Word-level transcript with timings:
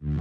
Hjertelig 0.00 0.16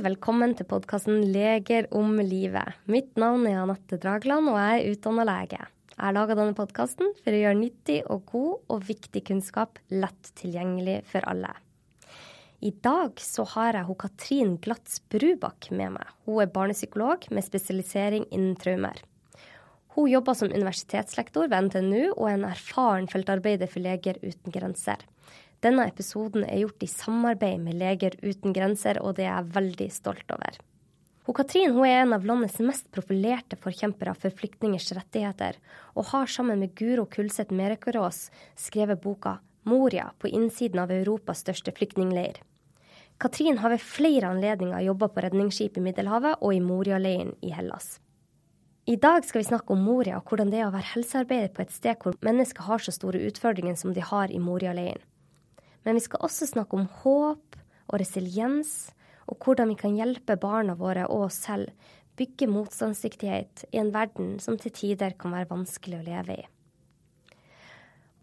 velkommen 0.00 0.56
til 0.56 0.64
podkasten 0.64 1.28
Leger 1.28 1.92
om 1.92 2.16
livet. 2.24 2.72
Mitt 2.88 3.12
navn 3.20 3.44
er 3.44 3.60
Anette 3.60 4.00
Dragland, 4.00 4.48
og 4.48 4.56
jeg 4.56 4.80
er 4.80 4.96
utdanna 4.96 5.28
lege. 5.28 5.60
Jeg 5.92 6.00
har 6.00 6.16
laga 6.16 6.40
denne 6.40 6.56
podkasten 6.56 7.12
for 7.20 7.36
å 7.36 7.44
gjøre 7.44 7.60
nyttig 7.60 8.00
og 8.08 8.24
god 8.32 8.72
og 8.72 8.88
viktig 8.88 9.26
kunnskap 9.28 9.76
lett 9.92 10.32
tilgjengelig 10.40 11.02
for 11.12 11.20
alle. 11.28 11.52
I 12.60 12.72
dag 12.82 13.20
så 13.22 13.44
har 13.54 13.76
jeg 13.76 13.86
hun 13.86 13.96
Katrin 14.02 14.56
Glatz 14.58 14.96
Brubakk 15.12 15.68
med 15.70 15.92
meg. 15.94 16.08
Hun 16.26 16.40
er 16.42 16.50
barnepsykolog 16.50 17.28
med 17.30 17.46
spesialisering 17.46 18.24
innen 18.34 18.56
traumer. 18.58 18.98
Hun 19.94 20.10
jobber 20.10 20.34
som 20.34 20.50
universitetslektor 20.50 21.46
ved 21.52 21.68
NTNU 21.68 22.16
og 22.16 22.24
er 22.26 22.34
en 22.34 22.48
erfaren 22.50 23.06
feltarbeider 23.10 23.70
for 23.70 23.84
Leger 23.86 24.18
uten 24.24 24.54
grenser. 24.54 25.06
Denne 25.62 25.86
episoden 25.86 26.48
er 26.48 26.64
gjort 26.64 26.82
i 26.82 26.90
samarbeid 26.90 27.62
med 27.62 27.78
Leger 27.78 28.18
uten 28.26 28.54
grenser, 28.54 28.98
og 29.06 29.14
det 29.18 29.28
er 29.28 29.36
jeg 29.36 29.54
veldig 29.54 29.90
stolt 29.94 30.34
over. 30.34 30.58
Hun 31.28 31.38
Katrin 31.38 31.74
hun 31.76 31.86
er 31.86 32.02
en 32.02 32.18
av 32.18 32.26
landets 32.26 32.58
mest 32.64 32.90
profilerte 32.94 33.58
forkjempere 33.60 34.18
for 34.18 34.34
flyktningers 34.34 34.90
rettigheter, 34.98 35.62
og 35.94 36.10
har 36.10 36.26
sammen 36.26 36.58
med 36.58 36.74
Guro 36.74 37.06
Kulseth 37.06 37.54
Merekerås 37.54 38.32
skrevet 38.58 39.02
boka 39.02 39.38
'Moria 39.64 40.12
på 40.18 40.28
innsiden 40.28 40.80
av 40.80 40.90
Europas 40.90 41.44
største 41.44 41.72
flyktningleir'. 41.72 42.42
Katrin 43.18 43.58
har 43.58 43.70
ved 43.70 43.82
flere 43.82 44.28
anledninger 44.30 44.80
jobba 44.80 45.08
på 45.08 45.22
redningsskip 45.24 45.76
i 45.76 45.80
Middelhavet 45.80 46.38
og 46.40 46.54
i 46.54 46.60
Moria-leiren 46.60 47.34
i 47.42 47.50
Hellas. 47.50 47.98
I 48.86 48.96
dag 48.96 49.24
skal 49.24 49.42
vi 49.42 49.48
snakke 49.48 49.74
om 49.74 49.82
Moria 49.84 50.16
og 50.16 50.30
hvordan 50.30 50.52
det 50.52 50.60
er 50.60 50.68
å 50.68 50.72
være 50.72 50.92
helsearbeider 50.94 51.50
på 51.52 51.64
et 51.64 51.72
sted 51.74 51.98
hvor 52.00 52.14
mennesker 52.24 52.62
har 52.64 52.78
så 52.80 52.94
store 52.94 53.20
utfordringer 53.28 53.74
som 53.76 53.92
de 53.92 54.00
har 54.00 54.30
i 54.32 54.38
Moria-leiren. 54.38 55.02
Men 55.84 55.98
vi 55.98 56.04
skal 56.06 56.22
også 56.24 56.46
snakke 56.48 56.78
om 56.78 56.86
håp 57.02 57.58
og 57.88 57.98
resiliens, 58.00 58.92
og 59.28 59.44
hvordan 59.44 59.74
vi 59.74 59.76
kan 59.82 59.96
hjelpe 59.98 60.38
barna 60.40 60.76
våre 60.78 61.04
og 61.08 61.26
oss 61.26 61.42
selv 61.44 61.74
bygge 62.18 62.48
motstandsdyktighet 62.50 63.66
i 63.72 63.82
en 63.82 63.92
verden 63.94 64.38
som 64.40 64.56
til 64.58 64.72
tider 64.74 65.18
kan 65.18 65.34
være 65.36 65.50
vanskelig 65.50 66.00
å 66.00 66.06
leve 66.06 66.38
i. 66.38 66.46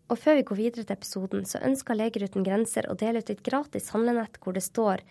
Og 0.06 0.20
før 0.22 0.38
vi 0.38 0.46
går 0.46 0.60
videre 0.60 0.86
til 0.86 0.94
episoden, 0.94 1.46
så 1.50 1.62
ønsker 1.66 1.98
Leger 1.98 2.28
uten 2.28 2.46
grenser 2.46 2.86
å 2.90 2.98
dele 3.00 3.24
ut 3.24 3.32
et 3.34 3.42
gratis 3.46 3.90
handlenett 3.96 4.38
hvor 4.42 4.54
det 4.54 4.66
står 4.66 5.02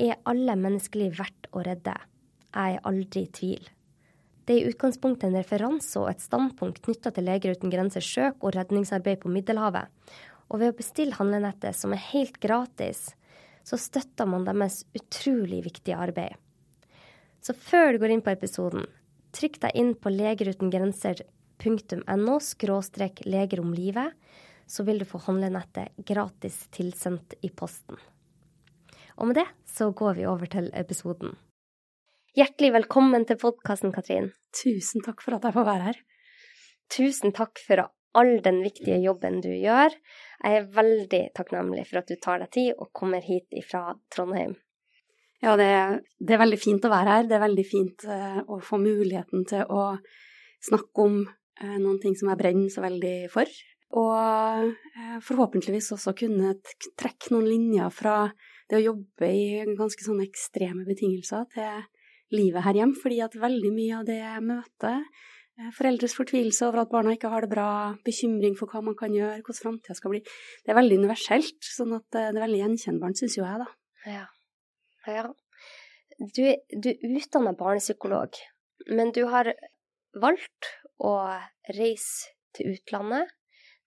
Er 0.00 0.20
alle 0.30 0.54
menneskeliv 0.56 1.18
verdt 1.18 1.50
å 1.52 1.64
redde? 1.66 1.96
Jeg 2.54 2.78
er 2.78 2.86
aldri 2.88 3.26
i 3.26 3.32
tvil. 3.34 3.68
Det 4.46 4.54
er 4.54 4.62
i 4.62 4.70
utgangspunktet 4.70 5.28
en 5.28 5.36
referanse 5.36 5.98
og 6.00 6.08
et 6.08 6.22
standpunkt 6.24 6.80
knytta 6.86 7.12
til 7.12 7.26
Leger 7.28 7.58
uten 7.58 7.72
grenser 7.72 8.04
søk 8.04 8.40
og 8.40 8.54
redningsarbeid 8.56 9.20
på 9.20 9.32
Middelhavet. 9.32 9.90
Og 10.48 10.62
ved 10.62 10.72
å 10.72 10.78
bestille 10.78 11.18
handlenettet, 11.18 11.76
som 11.76 11.92
er 11.92 12.06
helt 12.14 12.38
gratis, 12.40 13.10
så 13.68 13.76
støtter 13.76 14.24
man 14.30 14.46
deres 14.48 14.86
utrolig 14.96 15.60
viktige 15.66 15.98
arbeid. 16.00 16.38
Så 17.44 17.52
før 17.52 17.92
du 17.92 18.00
går 18.00 18.14
inn 18.14 18.24
på 18.24 18.32
episoden, 18.32 18.86
trykk 19.36 19.60
deg 19.66 19.76
inn 19.76 19.92
på 19.92 20.14
legerutengrenser.no 20.14 21.37
skråstrek 22.40 23.24
leger 23.26 23.60
om 23.60 23.74
livet, 23.74 24.12
så 24.66 24.84
vil 24.84 24.98
du 24.98 25.04
få 25.04 25.18
handlenettet 25.18 25.96
gratis 26.06 26.68
tilsendt 26.70 27.34
i 27.42 27.50
posten. 27.50 27.96
Og 29.18 29.26
med 29.26 29.40
det 29.40 29.46
så 29.66 29.90
går 29.90 30.14
vi 30.14 30.26
over 30.26 30.46
til 30.46 30.70
episoden. 30.74 31.34
Hjertelig 32.36 32.72
velkommen 32.72 33.24
til 33.26 33.38
podkasten, 33.40 33.90
Katrin. 33.90 34.30
Tusen 34.54 35.02
takk 35.02 35.22
for 35.24 35.34
at 35.34 35.46
jeg 35.48 35.56
får 35.56 35.66
være 35.66 35.86
her. 35.88 35.96
Tusen 36.92 37.32
takk 37.34 37.58
for 37.58 37.88
all 38.18 38.38
den 38.44 38.60
viktige 38.62 39.00
jobben 39.02 39.40
du 39.42 39.50
gjør. 39.50 39.90
Jeg 40.44 40.60
er 40.60 40.68
veldig 40.76 41.22
takknemlig 41.34 41.88
for 41.88 42.00
at 42.00 42.08
du 42.08 42.16
tar 42.20 42.38
deg 42.44 42.52
tid 42.54 42.70
og 42.76 42.92
kommer 42.94 43.24
hit 43.24 43.50
fra 43.66 43.90
Trondheim. 44.14 44.54
Ja, 45.42 45.56
det, 45.58 45.68
det, 46.18 46.34
er 46.34 46.42
veldig 46.42 46.58
fint 46.58 46.86
å 46.86 46.92
være 46.92 47.16
her. 47.16 47.26
Det 47.28 47.36
er 47.36 47.44
veldig 47.44 47.66
fint 47.66 48.06
uh, 48.10 48.40
å 48.46 48.58
få 48.64 48.80
muligheten 48.82 49.44
til 49.48 49.66
å 49.70 49.90
snakke 50.68 51.04
om 51.04 51.20
noen 51.62 51.98
ting 52.02 52.14
som 52.18 52.30
jeg 52.30 52.40
brenner 52.40 52.70
så 52.72 52.84
veldig 52.84 53.16
for. 53.32 53.50
Og 53.98 54.68
uh, 54.68 55.16
forhåpentligvis 55.24 55.92
også 55.96 56.12
kunne 56.18 56.52
trekke 57.00 57.32
noen 57.32 57.48
linjer 57.48 57.94
fra 57.94 58.18
det 58.68 58.78
å 58.78 58.84
jobbe 58.90 59.30
i 59.32 59.64
ganske 59.78 60.04
sånne 60.04 60.26
ekstreme 60.28 60.84
betingelser 60.86 61.48
til 61.54 61.86
livet 62.36 62.66
her 62.66 62.76
hjemme, 62.82 62.98
fordi 63.00 63.22
at 63.24 63.38
veldig 63.40 63.72
mye 63.72 64.00
av 64.02 64.06
det 64.10 64.18
jeg 64.20 64.44
møter, 64.44 65.00
Eh, 65.58 65.70
foreldres 65.74 66.14
fortvilelse 66.14 66.68
over 66.68 66.84
at 66.84 66.90
barna 66.92 67.16
ikke 67.16 67.30
har 67.32 67.42
det 67.42 67.50
bra, 67.50 67.68
bekymring 68.06 68.54
for 68.58 68.70
hva 68.70 68.82
man 68.86 68.94
kan 68.98 69.14
gjøre, 69.14 69.40
hvordan 69.42 69.64
framtida 69.64 69.96
skal 69.98 70.14
bli. 70.14 70.20
Det 70.62 70.70
er 70.70 70.78
veldig 70.78 71.00
universelt, 71.02 71.58
sånn 71.66 71.96
at 71.96 72.06
eh, 72.14 72.30
det 72.30 72.38
er 72.38 72.44
veldig 72.44 72.60
gjenkjennbart, 72.62 73.18
syns 73.18 73.38
jo 73.40 73.46
jeg, 73.46 73.64
da. 73.64 73.68
Ja. 74.06 74.26
ja. 75.10 75.24
Du, 76.18 76.44
du 76.84 76.88
er 76.92 77.18
utdanna 77.18 77.56
barnepsykolog, 77.58 78.38
men 78.94 79.10
du 79.16 79.24
har 79.32 79.50
valgt 80.18 80.70
å 81.04 81.14
reise 81.76 82.34
til 82.56 82.74
utlandet. 82.74 83.30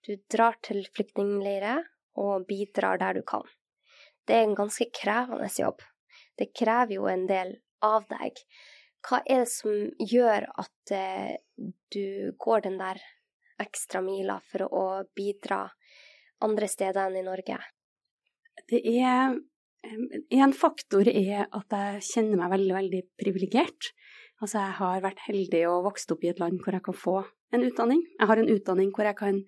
Du 0.01 0.15
drar 0.31 0.57
til 0.65 0.83
flyktningleirer 0.95 1.83
og 2.21 2.47
bidrar 2.49 2.99
der 3.01 3.19
du 3.19 3.25
kan. 3.27 3.45
Det 4.25 4.37
er 4.37 4.45
en 4.47 4.57
ganske 4.57 4.87
krevende 4.95 5.49
jobb. 5.53 5.81
Det 6.37 6.51
krever 6.57 6.95
jo 6.95 7.07
en 7.09 7.27
del 7.29 7.55
av 7.85 8.05
deg. 8.09 8.39
Hva 9.01 9.21
er 9.25 9.43
det 9.43 9.51
som 9.51 9.73
gjør 9.97 10.45
at 10.61 10.93
eh, 10.93 11.37
du 11.93 12.33
går 12.41 12.65
den 12.67 12.77
der 12.81 13.01
ekstra 13.61 14.01
mila 14.05 14.39
for 14.51 14.65
å 14.69 14.83
bidra 15.17 15.63
andre 16.45 16.69
steder 16.69 17.09
enn 17.09 17.21
i 17.21 17.25
Norge? 17.25 17.57
Det 18.69 18.81
er 18.85 19.39
En 20.29 20.51
faktor 20.53 21.07
er 21.09 21.47
at 21.49 21.73
jeg 21.73 22.01
kjenner 22.05 22.37
meg 22.37 22.51
veldig, 22.51 22.73
veldig 22.75 22.99
privilegert. 23.17 23.87
Altså, 24.41 24.57
jeg 24.57 24.77
har 24.79 25.03
vært 25.03 25.21
heldig 25.27 25.65
og 25.69 25.83
vokst 25.85 26.11
opp 26.13 26.23
i 26.25 26.31
et 26.31 26.39
land 26.41 26.57
hvor 26.63 26.73
jeg 26.73 26.85
kan 26.85 26.97
få 26.97 27.17
en 27.53 27.65
utdanning. 27.65 28.01
Jeg 28.17 28.29
har 28.31 28.41
en 28.41 28.49
utdanning 28.49 28.93
hvor 28.95 29.05
jeg 29.05 29.17
kan 29.19 29.43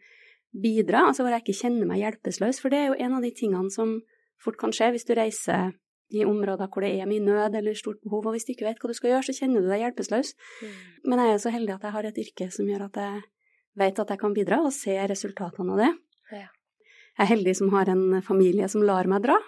bidra, 0.54 1.08
altså 1.10 1.26
hvor 1.26 1.34
jeg 1.34 1.42
ikke 1.42 1.62
kjenner 1.64 1.90
meg 1.90 2.04
hjelpeløs. 2.04 2.60
For 2.62 2.70
det 2.70 2.80
er 2.80 2.92
jo 2.92 3.00
en 3.02 3.16
av 3.18 3.26
de 3.26 3.32
tingene 3.34 3.74
som 3.74 3.96
fort 4.44 4.60
kan 4.62 4.76
skje 4.76 4.92
hvis 4.94 5.08
du 5.08 5.16
reiser 5.18 5.74
i 6.14 6.26
områder 6.28 6.70
hvor 6.70 6.86
det 6.86 6.92
er 6.94 7.10
mye 7.10 7.24
nød 7.24 7.56
eller 7.58 7.78
stort 7.78 8.02
behov, 8.04 8.28
og 8.28 8.36
hvis 8.36 8.46
du 8.46 8.54
ikke 8.54 8.68
vet 8.68 8.82
hva 8.82 8.92
du 8.92 8.98
skal 8.98 9.16
gjøre, 9.16 9.26
så 9.26 9.38
kjenner 9.40 9.64
du 9.64 9.70
deg 9.72 9.82
hjelpeløs. 9.82 10.34
Mm. 10.62 10.74
Men 11.10 11.22
jeg 11.24 11.34
er 11.34 11.40
så 11.42 11.54
heldig 11.56 11.74
at 11.74 11.88
jeg 11.88 11.96
har 11.96 12.10
et 12.10 12.20
yrke 12.26 12.50
som 12.54 12.70
gjør 12.70 12.84
at 12.86 13.00
jeg 13.02 13.24
vet 13.82 14.02
at 14.04 14.14
jeg 14.14 14.22
kan 14.22 14.36
bidra, 14.36 14.60
og 14.62 14.76
ser 14.76 15.08
resultatene 15.10 15.74
av 15.74 15.82
det. 15.82 15.90
Ja. 16.38 16.50
Jeg 17.14 17.26
er 17.26 17.32
heldig 17.32 17.56
som 17.58 17.74
har 17.74 17.90
en 17.90 18.22
familie 18.26 18.70
som 18.70 18.86
lar 18.86 19.10
meg 19.10 19.26
dra. 19.26 19.40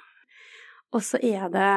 Og 0.93 1.05
så 1.05 1.21
er 1.21 1.49
det 1.53 1.69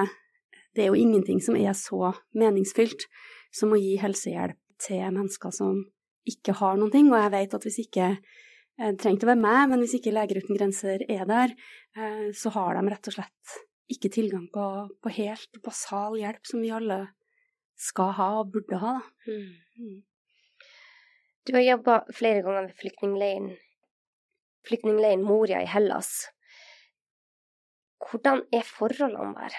Det 0.76 0.84
er 0.84 0.92
jo 0.92 1.00
ingenting 1.00 1.40
som 1.42 1.56
er 1.56 1.72
så 1.74 2.12
meningsfylt 2.36 3.08
som 3.54 3.72
å 3.72 3.80
gi 3.80 3.96
helsehjelp 4.00 4.58
til 4.82 5.04
mennesker 5.14 5.54
som 5.54 5.80
ikke 6.28 6.54
har 6.60 6.76
noen 6.78 6.92
ting, 6.92 7.08
og 7.10 7.18
jeg 7.22 7.34
vet 7.34 7.56
at 7.56 7.64
hvis 7.66 7.80
ikke 7.84 8.08
eh, 8.12 8.90
det 8.90 8.98
trenger 9.00 9.26
å 9.26 9.30
være 9.32 9.44
meg, 9.44 9.62
men 9.70 9.82
hvis 9.82 9.96
ikke 9.98 10.12
Leger 10.14 10.42
uten 10.42 10.58
grenser 10.58 11.04
er 11.08 11.24
der, 11.28 11.54
eh, 11.96 12.26
så 12.36 12.52
har 12.54 12.76
de 12.76 12.84
rett 12.92 13.10
og 13.10 13.16
slett 13.16 13.56
ikke 13.88 14.10
tilgang 14.12 14.44
på, 14.52 14.66
på, 15.00 15.14
helt 15.16 15.62
basal 15.64 16.18
hjelp 16.20 16.44
som 16.46 16.60
vi 16.60 16.72
alle 16.74 17.00
skal 17.78 18.12
ha 18.18 18.28
og 18.42 18.52
burde 18.52 18.80
ha. 18.82 18.98
Mm. 19.24 20.02
Du 21.48 21.54
har 21.56 21.64
jobba 21.64 22.02
flere 22.12 22.42
ganger 22.44 22.68
ved 22.68 22.76
flyktningleiren 22.82 23.54
flyktningleiren 24.68 25.22
Moria 25.24 25.62
i 25.64 25.70
Hellas. 25.70 26.28
Hvordan 28.04 28.42
er 28.52 28.66
forholdene 28.66 29.32
der? 29.38 29.56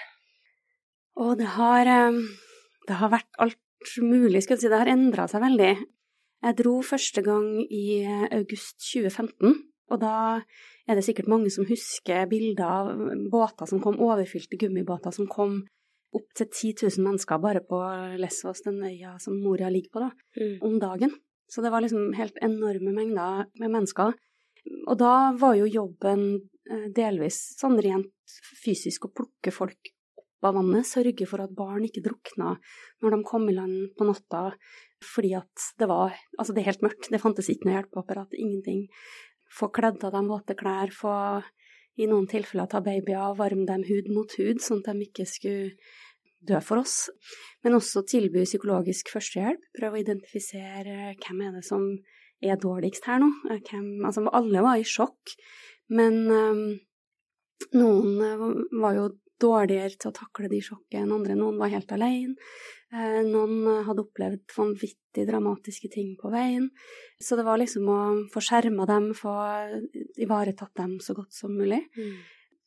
Og 1.20 1.34
det 1.40 1.48
har, 1.56 1.90
eh, 1.90 2.20
det 2.86 3.00
har 3.00 3.10
vært 3.10 3.42
alt 3.42 3.58
mulig, 4.04 4.42
skulle 4.44 4.58
jeg 4.58 4.66
si. 4.66 4.70
Det 4.72 4.82
har 4.82 4.92
endra 4.92 5.26
seg 5.30 5.42
veldig. 5.44 5.72
Jeg 6.40 6.56
dro 6.56 6.78
første 6.86 7.22
gang 7.24 7.48
i 7.64 8.00
august 8.32 8.78
2015, 8.80 9.58
og 9.90 10.00
da 10.00 10.14
er 10.88 10.96
det 10.96 11.04
sikkert 11.04 11.28
mange 11.30 11.50
som 11.52 11.66
husker 11.68 12.28
bilder 12.30 12.64
av 12.64 13.02
båter 13.32 13.68
som 13.68 13.82
kom, 13.82 13.98
overfylte 14.00 14.58
gummibåter 14.60 15.12
som 15.14 15.28
kom 15.30 15.60
opp 16.16 16.26
til 16.34 16.48
10 16.48 16.88
000 16.88 17.04
mennesker 17.06 17.42
bare 17.42 17.62
på 17.66 17.78
Lesvos, 18.18 18.64
den 18.64 18.80
øya 18.82 19.14
som 19.22 19.36
Moria 19.42 19.68
ligger 19.70 19.92
på, 19.94 20.02
da, 20.06 20.10
mm. 20.40 20.56
om 20.66 20.78
dagen. 20.82 21.14
Så 21.50 21.62
det 21.62 21.70
var 21.74 21.84
liksom 21.84 22.12
helt 22.18 22.38
enorme 22.42 22.94
mengder 22.94 23.46
med 23.60 23.70
mennesker. 23.70 24.14
Og 24.88 24.98
da 24.98 25.14
var 25.38 25.56
jo 25.58 25.70
jobben 25.70 26.24
eh, 26.70 26.88
delvis 26.94 27.38
sånn 27.58 27.78
rent 27.82 28.36
fysisk 28.64 29.06
å 29.06 29.14
plukke 29.14 29.52
folk 29.54 29.92
av 30.48 30.56
vannet, 30.56 30.88
sørge 30.88 31.26
for 31.28 31.42
at 31.44 31.54
barn 31.56 31.84
ikke 31.86 32.02
drukna 32.04 32.54
når 33.02 33.16
de 33.16 33.20
kom 33.28 33.48
i 33.50 33.56
land 33.56 33.90
på 33.98 34.06
natta, 34.08 34.50
fordi 35.04 35.34
at 35.38 35.72
det 35.80 35.88
var 35.90 36.14
Altså, 36.38 36.54
det 36.54 36.62
er 36.62 36.72
helt 36.72 36.84
mørkt, 36.84 37.10
det 37.12 37.20
fantes 37.20 37.50
ikke 37.52 37.68
noe 37.68 37.78
hjelpeapparat, 37.78 38.36
ingenting 38.36 38.86
få 39.50 39.70
kledd 39.74 40.04
av 40.06 40.14
dem 40.14 40.30
våte 40.30 40.54
klær, 40.58 40.92
få 40.94 41.14
i 42.00 42.06
noen 42.08 42.28
tilfeller 42.30 42.68
ta 42.70 42.80
babyer 42.84 43.34
varme 43.36 43.66
dem 43.68 43.82
hud 43.88 44.08
mot 44.14 44.32
hud, 44.38 44.62
sånn 44.62 44.80
at 44.84 44.92
de 44.94 45.08
ikke 45.08 45.26
skulle 45.28 45.74
dø 46.46 46.60
for 46.64 46.80
oss. 46.80 47.10
Men 47.64 47.76
også 47.76 48.04
tilby 48.08 48.46
psykologisk 48.46 49.10
førstehjelp. 49.12 49.66
Prøve 49.76 49.98
å 49.98 50.04
identifisere 50.04 51.14
hvem 51.20 51.42
er 51.44 51.58
det 51.58 51.64
som 51.66 51.84
er 52.40 52.60
dårligst 52.60 53.08
her 53.10 53.20
nå. 53.20 53.28
Hvem, 53.50 53.90
altså, 54.06 54.24
alle 54.32 54.64
var 54.64 54.80
i 54.80 54.86
sjokk, 54.86 55.34
men 55.92 56.22
um, 56.30 56.62
noen 57.76 58.70
var 58.80 58.96
jo 58.96 59.10
dårligere 59.40 59.96
til 59.96 60.10
å 60.10 60.16
takle 60.16 60.50
de 60.52 60.60
sjokkene 60.64 61.06
enn 61.06 61.14
andre. 61.16 61.36
Noen 61.38 61.58
var 61.60 61.72
helt 61.72 61.90
alene. 61.94 62.36
Eh, 62.90 63.20
noen 63.26 63.84
hadde 63.86 64.02
opplevd 64.02 64.54
vanvittig 64.56 65.26
dramatiske 65.28 65.90
ting 65.92 66.12
på 66.20 66.32
veien. 66.32 66.68
Så 67.22 67.38
det 67.38 67.46
var 67.46 67.60
liksom 67.60 67.88
å 67.90 68.00
få 68.32 68.42
skjerma 68.44 68.86
dem, 68.90 69.10
få 69.14 69.34
ivaretatt 70.20 70.74
dem 70.80 70.98
så 71.02 71.14
godt 71.18 71.34
som 71.36 71.54
mulig. 71.54 71.84
Mm. 71.96 72.14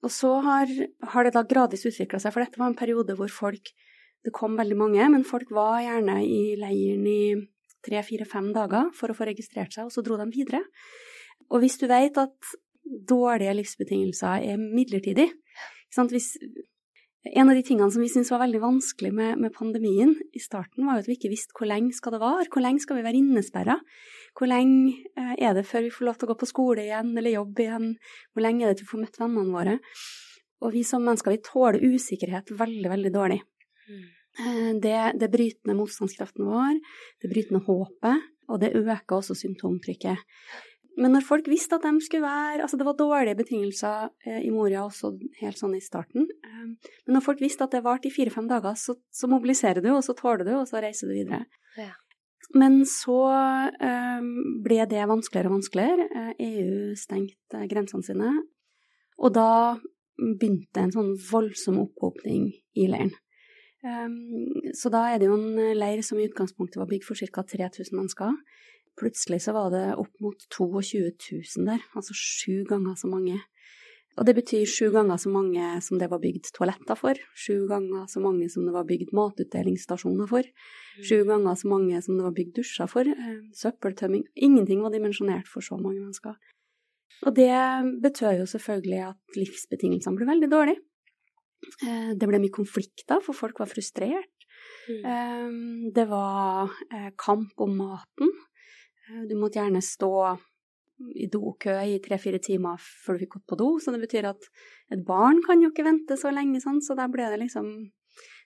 Og 0.03 0.11
så 0.11 0.33
har, 0.43 0.71
har, 1.13 1.23
det 1.23 1.35
da 1.35 1.45
gradvis 1.47 1.85
utvikla 1.87 2.19
seg, 2.19 2.33
for 2.35 2.43
dette 2.43 2.59
var 2.59 2.71
en 2.71 2.79
periode 2.79 3.17
hvor 3.19 3.31
folk 3.31 3.73
Det 4.23 4.31
kom 4.31 4.53
veldig 4.55 4.75
mange, 4.79 5.03
men 5.11 5.25
folk 5.27 5.49
var 5.51 5.81
gjerne 5.83 6.13
i 6.23 6.53
leiren 6.55 7.07
i 7.11 7.33
tre, 7.83 7.99
fire, 8.07 8.23
fem 8.23 8.53
dager 8.55 8.85
for 8.95 9.11
å 9.11 9.15
få 9.17 9.25
registrert 9.27 9.75
seg, 9.75 9.89
og 9.89 9.91
så 9.91 9.99
dro 9.99 10.15
de 10.15 10.29
videre. 10.31 10.61
Og 11.51 11.59
hvis 11.59 11.75
du 11.81 11.89
vet 11.91 12.15
at 12.21 12.53
dårlige 13.09 13.57
livsbetingelser 13.57 14.45
er 14.47 14.63
midlertidig 14.63 15.27
hvis, 16.13 16.33
en 17.23 17.49
av 17.49 17.55
de 17.55 17.63
tingene 17.63 17.91
som 17.93 18.01
vi 18.03 18.09
syntes 18.11 18.31
var 18.33 18.41
veldig 18.43 18.59
vanskelig 18.63 19.13
med, 19.15 19.37
med, 19.39 19.53
pandemien 19.55 20.15
i 20.35 20.41
starten, 20.43 20.85
var 20.85 20.97
jo 20.97 21.03
at 21.05 21.09
vi 21.11 21.15
ikke 21.17 21.31
visste 21.31 21.55
hvor 21.55 21.69
lenge 21.69 21.95
skal 21.95 22.15
det 22.15 22.23
vare, 22.23 22.47
hvor 22.51 22.65
lenge 22.65 22.83
skal 22.83 22.99
vi 22.99 23.05
være 23.05 23.21
innesperra, 23.21 23.77
hvor 24.37 24.49
lenge 24.51 24.97
eh, 25.15 25.35
er 25.37 25.55
det 25.55 25.65
før 25.69 25.85
vi 25.85 25.93
får 25.93 26.09
lov 26.09 26.19
til 26.19 26.27
å 26.27 26.33
gå 26.33 26.39
på 26.41 26.49
skole 26.49 26.83
igjen 26.87 27.13
eller 27.13 27.37
jobbe 27.37 27.65
igjen, 27.65 27.87
hvor 28.33 28.45
lenge 28.45 28.65
er 28.65 28.73
det 28.73 28.81
til 28.81 28.89
vi 28.89 28.91
får 28.95 29.03
møtt 29.05 29.21
vennene 29.21 29.55
våre? 29.55 29.77
Og 30.63 30.75
vi 30.75 30.83
som 30.87 31.03
mennesker, 31.03 31.35
vi 31.35 31.43
tåler 31.43 31.83
usikkerhet 31.83 32.53
veldig, 32.59 32.89
veldig 32.91 33.13
dårlig. 33.13 33.39
Mm. 33.87 34.03
Eh, 34.43 34.69
det, 34.83 34.99
det 35.21 35.31
bryter 35.31 35.69
ned 35.69 35.79
motstandskraften 35.79 36.47
vår, 36.49 36.79
det 37.23 37.31
bryter 37.31 37.55
ned 37.55 37.67
håpet, 37.69 38.29
og 38.51 38.59
det 38.59 38.73
øker 38.75 39.19
også 39.21 39.35
symptomtrykket. 39.39 40.19
Men 40.99 41.15
når 41.15 41.25
folk 41.25 41.47
visste 41.49 41.77
at 41.79 41.85
de 41.87 41.93
skulle 42.05 42.25
være 42.25 42.61
Altså, 42.65 42.77
det 42.77 42.85
var 42.85 42.97
dårlige 42.97 43.37
betingelser 43.39 44.11
eh, 44.27 44.43
i 44.45 44.51
Moria 44.53 44.83
også 44.85 45.13
helt 45.39 45.59
sånn 45.59 45.75
i 45.77 45.81
starten. 45.83 46.27
Eh, 46.45 46.93
men 47.07 47.17
når 47.17 47.25
folk 47.25 47.41
visste 47.41 47.65
at 47.65 47.73
det 47.73 47.83
varte 47.85 48.09
i 48.09 48.13
fire-fem 48.13 48.47
dager, 48.49 48.77
så, 48.79 48.95
så, 49.13 49.29
mobiliserer 49.31 49.81
du, 49.83 49.89
og 49.95 50.03
så 50.05 50.15
tåler 50.17 50.45
du, 50.47 50.53
og 50.59 50.67
så 50.69 50.83
reiser 50.83 51.09
du 51.09 51.15
videre. 51.17 51.43
Ja. 51.79 51.95
Men 52.59 52.83
så 52.89 53.17
eh, 53.33 54.27
ble 54.65 54.83
det 54.91 55.07
vanskeligere 55.09 55.49
og 55.49 55.57
vanskeligere. 55.57 56.35
EU 56.37 56.93
stengte 56.99 57.65
grensene 57.71 58.05
sine. 58.05 58.35
Og 59.17 59.33
da 59.33 59.49
begynte 60.13 60.83
en 60.83 60.93
sånn 60.93 61.13
voldsom 61.31 61.79
opphopning 61.87 62.51
i 62.77 62.85
leiren. 62.89 63.15
Så 64.77 64.87
da 64.93 65.01
er 65.11 65.17
det 65.19 65.27
jo 65.27 65.35
en 65.35 65.73
leir 65.75 65.99
som 66.05 66.19
i 66.21 66.27
utgangspunktet 66.29 66.77
var 66.79 66.87
bygd 66.87 67.03
for 67.03 67.19
ca. 67.19 67.41
3000 67.43 67.97
mennesker. 67.97 68.37
Plutselig 68.99 69.41
så 69.41 69.55
var 69.55 69.71
det 69.73 69.85
opp 69.97 70.13
mot 70.21 70.37
22 70.53 71.01
000 71.09 71.65
der, 71.69 71.81
altså 71.97 72.13
sju 72.13 72.63
ganger 72.69 72.95
så 72.99 73.09
mange. 73.09 73.39
Og 74.13 74.27
det 74.27 74.35
betyr 74.37 74.69
sju 74.69 74.91
ganger 74.93 75.17
så 75.17 75.31
mange 75.33 75.65
som 75.81 75.97
det 75.97 76.09
var 76.11 76.21
bygd 76.21 76.51
toaletter 76.53 76.97
for, 76.97 77.17
sju 77.33 77.65
ganger 77.69 78.05
så 78.11 78.21
mange 78.21 78.45
som 78.53 78.67
det 78.67 78.73
var 78.75 78.85
bygd 78.85 79.13
matutdelingsstasjoner 79.17 80.29
for, 80.29 80.49
sju 80.99 81.23
mm. 81.23 81.29
ganger 81.31 81.57
så 81.57 81.71
mange 81.71 82.01
som 82.05 82.19
det 82.19 82.27
var 82.27 82.35
bygd 82.37 82.53
dusjer 82.59 82.91
for, 82.91 83.09
eh, 83.09 83.39
søppeltømming 83.57 84.27
Ingenting 84.35 84.83
var 84.85 84.93
dimensjonert 84.93 85.49
for 85.49 85.65
så 85.65 85.79
mange 85.81 86.03
mennesker. 86.03 86.37
Og 87.25 87.33
det 87.33 87.49
betød 88.03 88.43
jo 88.43 88.47
selvfølgelig 88.53 89.01
at 89.07 89.39
livsbetingelsene 89.39 90.19
ble 90.19 90.29
veldig 90.29 90.51
dårlige. 90.51 90.83
Eh, 91.81 92.13
det 92.13 92.29
ble 92.29 92.41
mye 92.43 92.53
konflikter, 92.53 93.17
for 93.23 93.33
folk 93.33 93.63
var 93.63 93.71
frustrert. 93.71 94.49
Mm. 94.85 95.01
Eh, 95.09 95.91
det 95.95 96.05
var 96.11 96.69
kamp 97.17 97.65
om 97.65 97.77
maten. 97.81 98.29
Eh, 99.09 99.23
du 99.29 99.35
måtte 99.39 99.59
gjerne 99.61 99.81
stå 99.83 100.13
i 101.19 101.27
dokø 101.31 101.73
i 101.89 101.97
tre-fire 102.03 102.39
timer 102.43 102.79
før 102.79 103.17
du 103.17 103.23
fikk 103.23 103.37
gått 103.37 103.49
på 103.49 103.57
do, 103.59 103.69
så 103.81 103.91
det 103.91 104.03
betyr 104.03 104.29
at 104.29 104.47
et 104.93 105.01
barn 105.05 105.41
kan 105.45 105.61
jo 105.61 105.71
ikke 105.71 105.87
vente 105.87 106.17
så 106.19 106.31
lenge, 106.31 106.61
sånn, 106.63 106.79
så 106.85 106.95
da 106.95 107.09
ble 107.11 107.27
det 107.33 107.41
liksom 107.41 107.73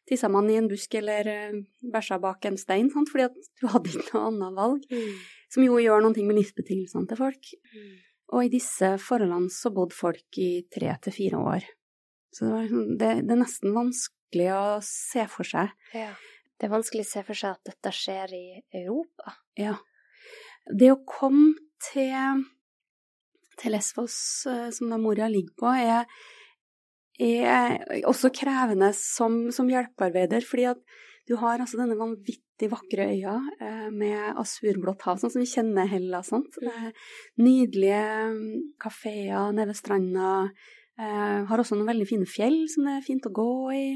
tissa 0.08 0.30
man 0.32 0.48
i 0.50 0.56
en 0.58 0.70
busk 0.72 0.96
eller 0.96 1.28
uh, 1.28 1.58
bæsja 1.94 2.18
bak 2.24 2.46
en 2.48 2.58
stein, 2.60 2.90
sant, 2.94 3.12
fordi 3.12 3.28
at 3.28 3.50
du 3.60 3.68
hadde 3.74 3.92
ikke 3.92 4.14
noe 4.14 4.30
annet 4.32 4.58
valg. 4.58 4.86
Mm. 4.92 5.18
Som 5.54 5.66
jo 5.68 5.80
gjør 5.84 6.04
noe 6.04 6.28
med 6.28 6.40
livsbetingelsene 6.40 7.10
til 7.12 7.20
folk. 7.20 7.52
Mm. 7.74 7.90
Og 8.36 8.48
i 8.48 8.52
disse 8.52 8.94
forholdene 9.00 9.52
så 9.54 9.72
bodde 9.76 9.96
folk 9.96 10.40
i 10.44 10.52
tre 10.72 10.96
til 11.04 11.16
fire 11.16 11.44
år. 11.54 11.68
Så 12.36 12.46
det, 12.46 12.54
var, 12.54 12.64
liksom, 12.66 12.88
det, 13.00 13.12
det, 13.28 13.36
er 13.36 13.40
nesten 13.42 13.76
vanskelig 13.76 14.50
å 14.56 14.64
se 14.84 15.28
for 15.32 15.48
seg. 15.48 15.72
Ja. 15.96 16.10
Det 16.58 16.68
er 16.68 16.74
vanskelig 16.74 17.06
å 17.06 17.12
se 17.12 17.24
for 17.28 17.40
seg 17.40 17.56
at 17.56 17.72
dette 17.72 17.94
skjer 17.96 18.34
i 18.36 18.46
Europa. 18.82 19.38
Ja. 19.60 19.78
Det 20.74 20.90
å 20.92 21.02
komme 21.08 21.54
til, 21.92 22.44
til 23.60 23.76
Lesvos, 23.76 24.18
eh, 24.50 24.68
som 24.76 24.92
da 24.92 25.00
Moria 25.02 25.30
ligger 25.32 25.54
på, 25.60 25.72
er, 25.72 26.08
er 27.24 28.04
også 28.10 28.34
krevende 28.36 28.92
som, 28.98 29.46
som, 29.56 29.70
hjelpearbeider, 29.72 30.46
fordi 30.48 30.68
at 30.74 30.82
du 31.28 31.36
har 31.42 31.60
altså 31.60 31.80
denne 31.80 31.98
vanvittig 32.00 32.70
vakre 32.72 33.10
øya 33.12 33.36
eh, 33.60 33.88
med 33.92 34.40
asurblått 34.40 35.04
hav, 35.08 35.20
sånn 35.20 35.34
som 35.34 35.44
vi 35.44 35.50
kjenner 35.52 35.90
Hellas. 35.92 36.32
Sant? 36.32 36.60
Nydelige 37.42 38.04
mm, 38.32 38.52
kafeer 38.82 39.52
nede 39.56 39.74
ved 39.74 39.80
stranda. 39.80 40.32
Eh, 40.98 41.42
har 41.50 41.62
også 41.62 41.78
noen 41.78 41.92
veldig 41.92 42.08
fine 42.10 42.28
fjell 42.30 42.64
som 42.72 42.88
det 42.88 42.98
er 42.98 43.06
fint 43.06 43.28
å 43.28 43.36
gå 43.36 43.52
i. 43.76 43.88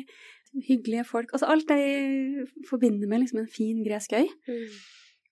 Hyggelige 0.67 1.07
folk. 1.07 1.31
Altså 1.31 1.47
alt 1.47 1.71
jeg 1.71 2.43
forbinder 2.67 3.07
med 3.07 3.23
liksom 3.23 3.45
en 3.45 3.51
fin 3.51 3.79
gresk 3.85 4.17
øy. 4.19 4.27
Mm. 4.51 4.75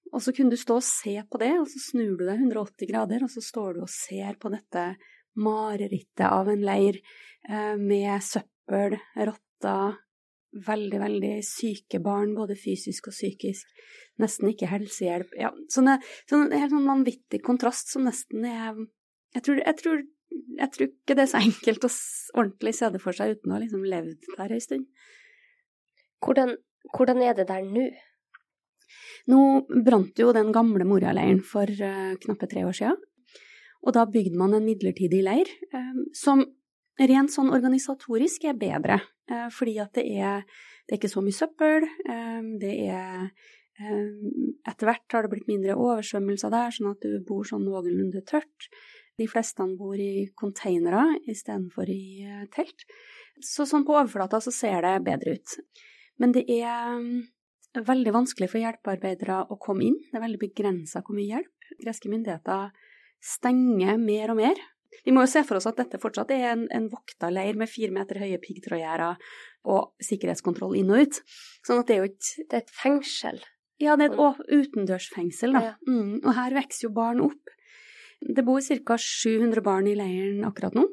Og 0.10 0.24
så 0.26 0.34
kunne 0.36 0.54
du 0.54 0.60
stå 0.60 0.80
og 0.80 0.86
se 0.86 1.16
på 1.30 1.42
det, 1.42 1.54
og 1.62 1.68
så 1.70 1.82
snur 1.84 2.18
du 2.18 2.26
deg 2.26 2.42
180 2.42 2.90
grader, 2.90 3.24
og 3.26 3.32
så 3.34 3.44
står 3.46 3.78
du 3.78 3.82
og 3.86 3.94
ser 3.94 4.40
på 4.42 4.52
dette 4.54 4.86
marerittet 5.40 6.26
av 6.28 6.50
en 6.50 6.64
leir 6.66 6.98
eh, 7.48 7.76
med 7.78 8.24
søppel, 8.26 8.98
rotter, 9.16 10.00
veldig, 10.66 11.00
veldig 11.04 11.34
syke 11.46 12.00
barn, 12.02 12.34
både 12.38 12.58
fysisk 12.58 13.12
og 13.12 13.14
psykisk, 13.14 13.70
nesten 14.20 14.50
ikke 14.50 14.72
helsehjelp. 14.72 15.36
Ja, 15.38 15.52
en 15.54 15.70
sånn 15.70 16.56
helt 16.56 16.74
sånn 16.74 16.90
vanvittig 16.90 17.44
kontrast 17.46 17.94
som 17.94 18.10
nesten 18.10 18.48
er 18.50 18.80
jeg 19.36 19.46
tror, 19.46 19.60
jeg, 19.62 19.78
tror, 19.78 20.00
jeg 20.58 20.72
tror, 20.74 20.88
ikke 20.90 21.16
det 21.18 21.24
er 21.24 21.30
så 21.30 21.42
enkelt 21.44 21.86
å 21.86 21.92
ordentlig 22.42 22.74
se 22.78 22.90
det 22.94 23.02
for 23.04 23.18
seg 23.18 23.36
uten 23.36 23.52
å 23.52 23.58
ha 23.58 23.64
liksom 23.64 23.86
levd 23.86 24.30
der 24.40 24.54
ei 24.56 24.64
stund. 24.64 24.88
Hvordan, 26.26 26.56
hvordan 26.96 27.22
er 27.24 27.36
det 27.38 27.46
der 27.52 27.68
nå? 27.68 27.86
Nå 29.30 29.42
brant 29.86 30.18
jo 30.18 30.32
den 30.34 30.50
gamle 30.56 30.88
Moria-leiren 30.90 31.42
for 31.46 31.70
uh, 31.70 32.16
knappe 32.24 32.50
tre 32.50 32.66
år 32.66 32.76
siden. 32.76 32.98
Og 33.86 33.96
da 33.96 34.08
bygde 34.10 34.40
man 34.40 34.56
en 34.58 34.66
midlertidig 34.66 35.22
leir, 35.26 35.52
uh, 35.76 36.02
som 36.18 36.42
rent 37.00 37.32
sånn 37.32 37.54
organisatorisk 37.56 38.50
er 38.50 38.58
bedre. 38.60 39.00
Uh, 39.30 39.48
fordi 39.54 39.78
at 39.84 39.94
det 40.00 40.08
er, 40.18 40.44
det 40.88 40.96
er 40.96 41.02
ikke 41.02 41.14
så 41.14 41.24
mye 41.26 41.38
søppel. 41.38 41.88
det 42.60 42.76
er 42.90 43.30
Etter 43.80 44.90
hvert 44.90 45.14
har 45.16 45.24
det 45.24 45.30
blitt 45.32 45.46
mindre 45.48 45.78
oversvømmelser 45.80 46.52
der, 46.52 46.74
sånn 46.76 46.90
at 46.90 47.06
du 47.06 47.22
bor 47.24 47.46
sånn 47.48 47.62
noenlunde 47.64 48.20
tørt. 48.28 48.68
De 49.16 49.28
fleste 49.30 49.64
bor 49.80 49.96
i 49.96 50.26
containere 50.36 51.06
istedenfor 51.32 51.88
i 51.88 52.28
telt. 52.52 52.84
Så 53.40 53.64
sånn 53.70 53.86
på 53.88 53.96
overflata 53.96 54.42
så 54.44 54.52
ser 54.52 54.84
det 54.84 54.98
bedre 55.06 55.38
ut. 55.38 55.56
Men 56.20 56.36
det 56.36 56.44
er 56.52 57.00
veldig 57.76 58.14
vanskelig 58.16 58.50
for 58.52 58.62
hjelpearbeidere 58.62 59.44
å 59.52 59.58
komme 59.62 59.86
inn. 59.90 60.00
Det 60.10 60.18
er 60.18 60.26
veldig 60.26 60.42
begrensa 60.42 61.04
hvor 61.06 61.18
mye 61.18 61.30
hjelp. 61.30 61.70
Greske 61.80 62.12
myndigheter 62.12 62.72
stenger 63.24 64.00
mer 64.02 64.34
og 64.34 64.40
mer. 64.40 64.62
Vi 65.06 65.14
må 65.16 65.24
jo 65.24 65.32
se 65.32 65.44
for 65.48 65.60
oss 65.60 65.68
at 65.70 65.78
dette 65.80 66.00
fortsatt 66.02 66.32
er 66.34 66.50
en, 66.54 66.66
en 66.74 66.90
leir 67.32 67.60
med 67.60 67.70
fire 67.72 67.94
meter 67.96 68.20
høye 68.20 68.40
piggtrådgjerder 68.42 69.22
og 69.70 69.94
sikkerhetskontroll 70.04 70.76
inn 70.80 70.92
og 70.92 71.06
ut. 71.06 71.22
Sånn 71.68 71.82
at 71.84 71.88
det 71.88 71.96
er 71.96 72.04
jo 72.04 72.10
ikke 72.10 72.46
Det 72.50 72.58
er 72.58 72.66
et 72.66 72.76
fengsel? 72.76 73.40
Ja, 73.80 73.96
det 73.96 74.10
er 74.10 74.18
et 74.18 74.42
utendørsfengsel, 74.52 75.56
da. 75.56 75.78
Mm, 75.88 76.20
og 76.26 76.34
her 76.36 76.56
vokser 76.58 76.90
jo 76.90 76.92
barn 76.96 77.22
opp. 77.24 77.54
Det 78.20 78.44
bor 78.44 78.60
ca. 78.60 78.98
700 79.00 79.64
barn 79.64 79.88
i 79.88 79.96
leiren 79.96 80.44
akkurat 80.44 80.76
nå, 80.76 80.84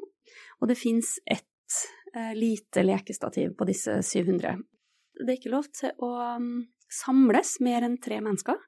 og 0.61 0.69
det 0.69 0.77
fins 0.79 1.17
ett 1.27 1.75
eh, 2.13 2.31
lite 2.37 2.85
lekestativ 2.87 3.57
på 3.59 3.67
disse 3.67 3.99
700. 3.99 4.55
Det 5.19 5.29
er 5.31 5.37
ikke 5.39 5.53
lov 5.53 5.67
til 5.75 5.93
å 6.03 6.09
um, 6.37 6.51
samles 6.91 7.57
mer 7.65 7.85
enn 7.87 7.99
tre 8.01 8.19
mennesker. 8.23 8.59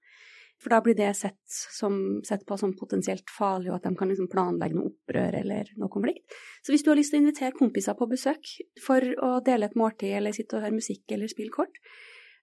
For 0.60 0.74
da 0.74 0.82
blir 0.84 0.96
det 0.98 1.14
sett, 1.16 1.40
som, 1.48 1.94
sett 2.28 2.42
på 2.48 2.58
som 2.60 2.74
potensielt 2.76 3.32
farlig, 3.32 3.70
og 3.72 3.78
at 3.78 3.86
de 3.88 3.94
kan 3.96 4.10
liksom 4.12 4.28
planlegge 4.32 4.76
noe 4.76 4.92
opprør 4.92 5.38
eller 5.40 5.70
noe 5.80 5.92
konflikt. 5.94 6.36
Så 6.66 6.74
hvis 6.74 6.84
du 6.84 6.92
har 6.92 7.00
lyst 7.00 7.14
til 7.14 7.22
å 7.22 7.24
invitere 7.24 7.56
kompiser 7.56 7.96
på 7.96 8.10
besøk 8.12 8.52
for 8.84 9.06
å 9.24 9.38
dele 9.46 9.70
et 9.70 9.78
måltid 9.80 10.18
eller 10.18 10.36
sitte 10.36 10.58
og 10.58 10.66
høre 10.66 10.76
musikk 10.76 11.16
eller 11.16 11.32
spille 11.32 11.54
kort, 11.54 11.80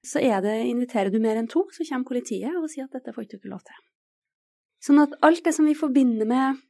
så 0.07 0.23
er 0.23 0.41
det, 0.45 0.55
inviterer 0.71 1.13
du 1.13 1.19
mer 1.21 1.37
enn 1.37 1.51
to, 1.51 1.67
så 1.75 1.85
kommer 1.85 2.09
politiet 2.09 2.57
og 2.57 2.71
sier 2.73 2.87
at 2.87 2.97
dette 2.97 3.13
får 3.13 3.27
du 3.27 3.37
ikke 3.37 3.53
lov 3.53 3.65
til. 3.67 3.85
Sånn 4.87 5.03
at 5.03 5.17
alt 5.27 5.45
det 5.45 5.53
som 5.57 5.69
vi 5.69 5.77
forbinder 5.77 6.29
med 6.31 6.63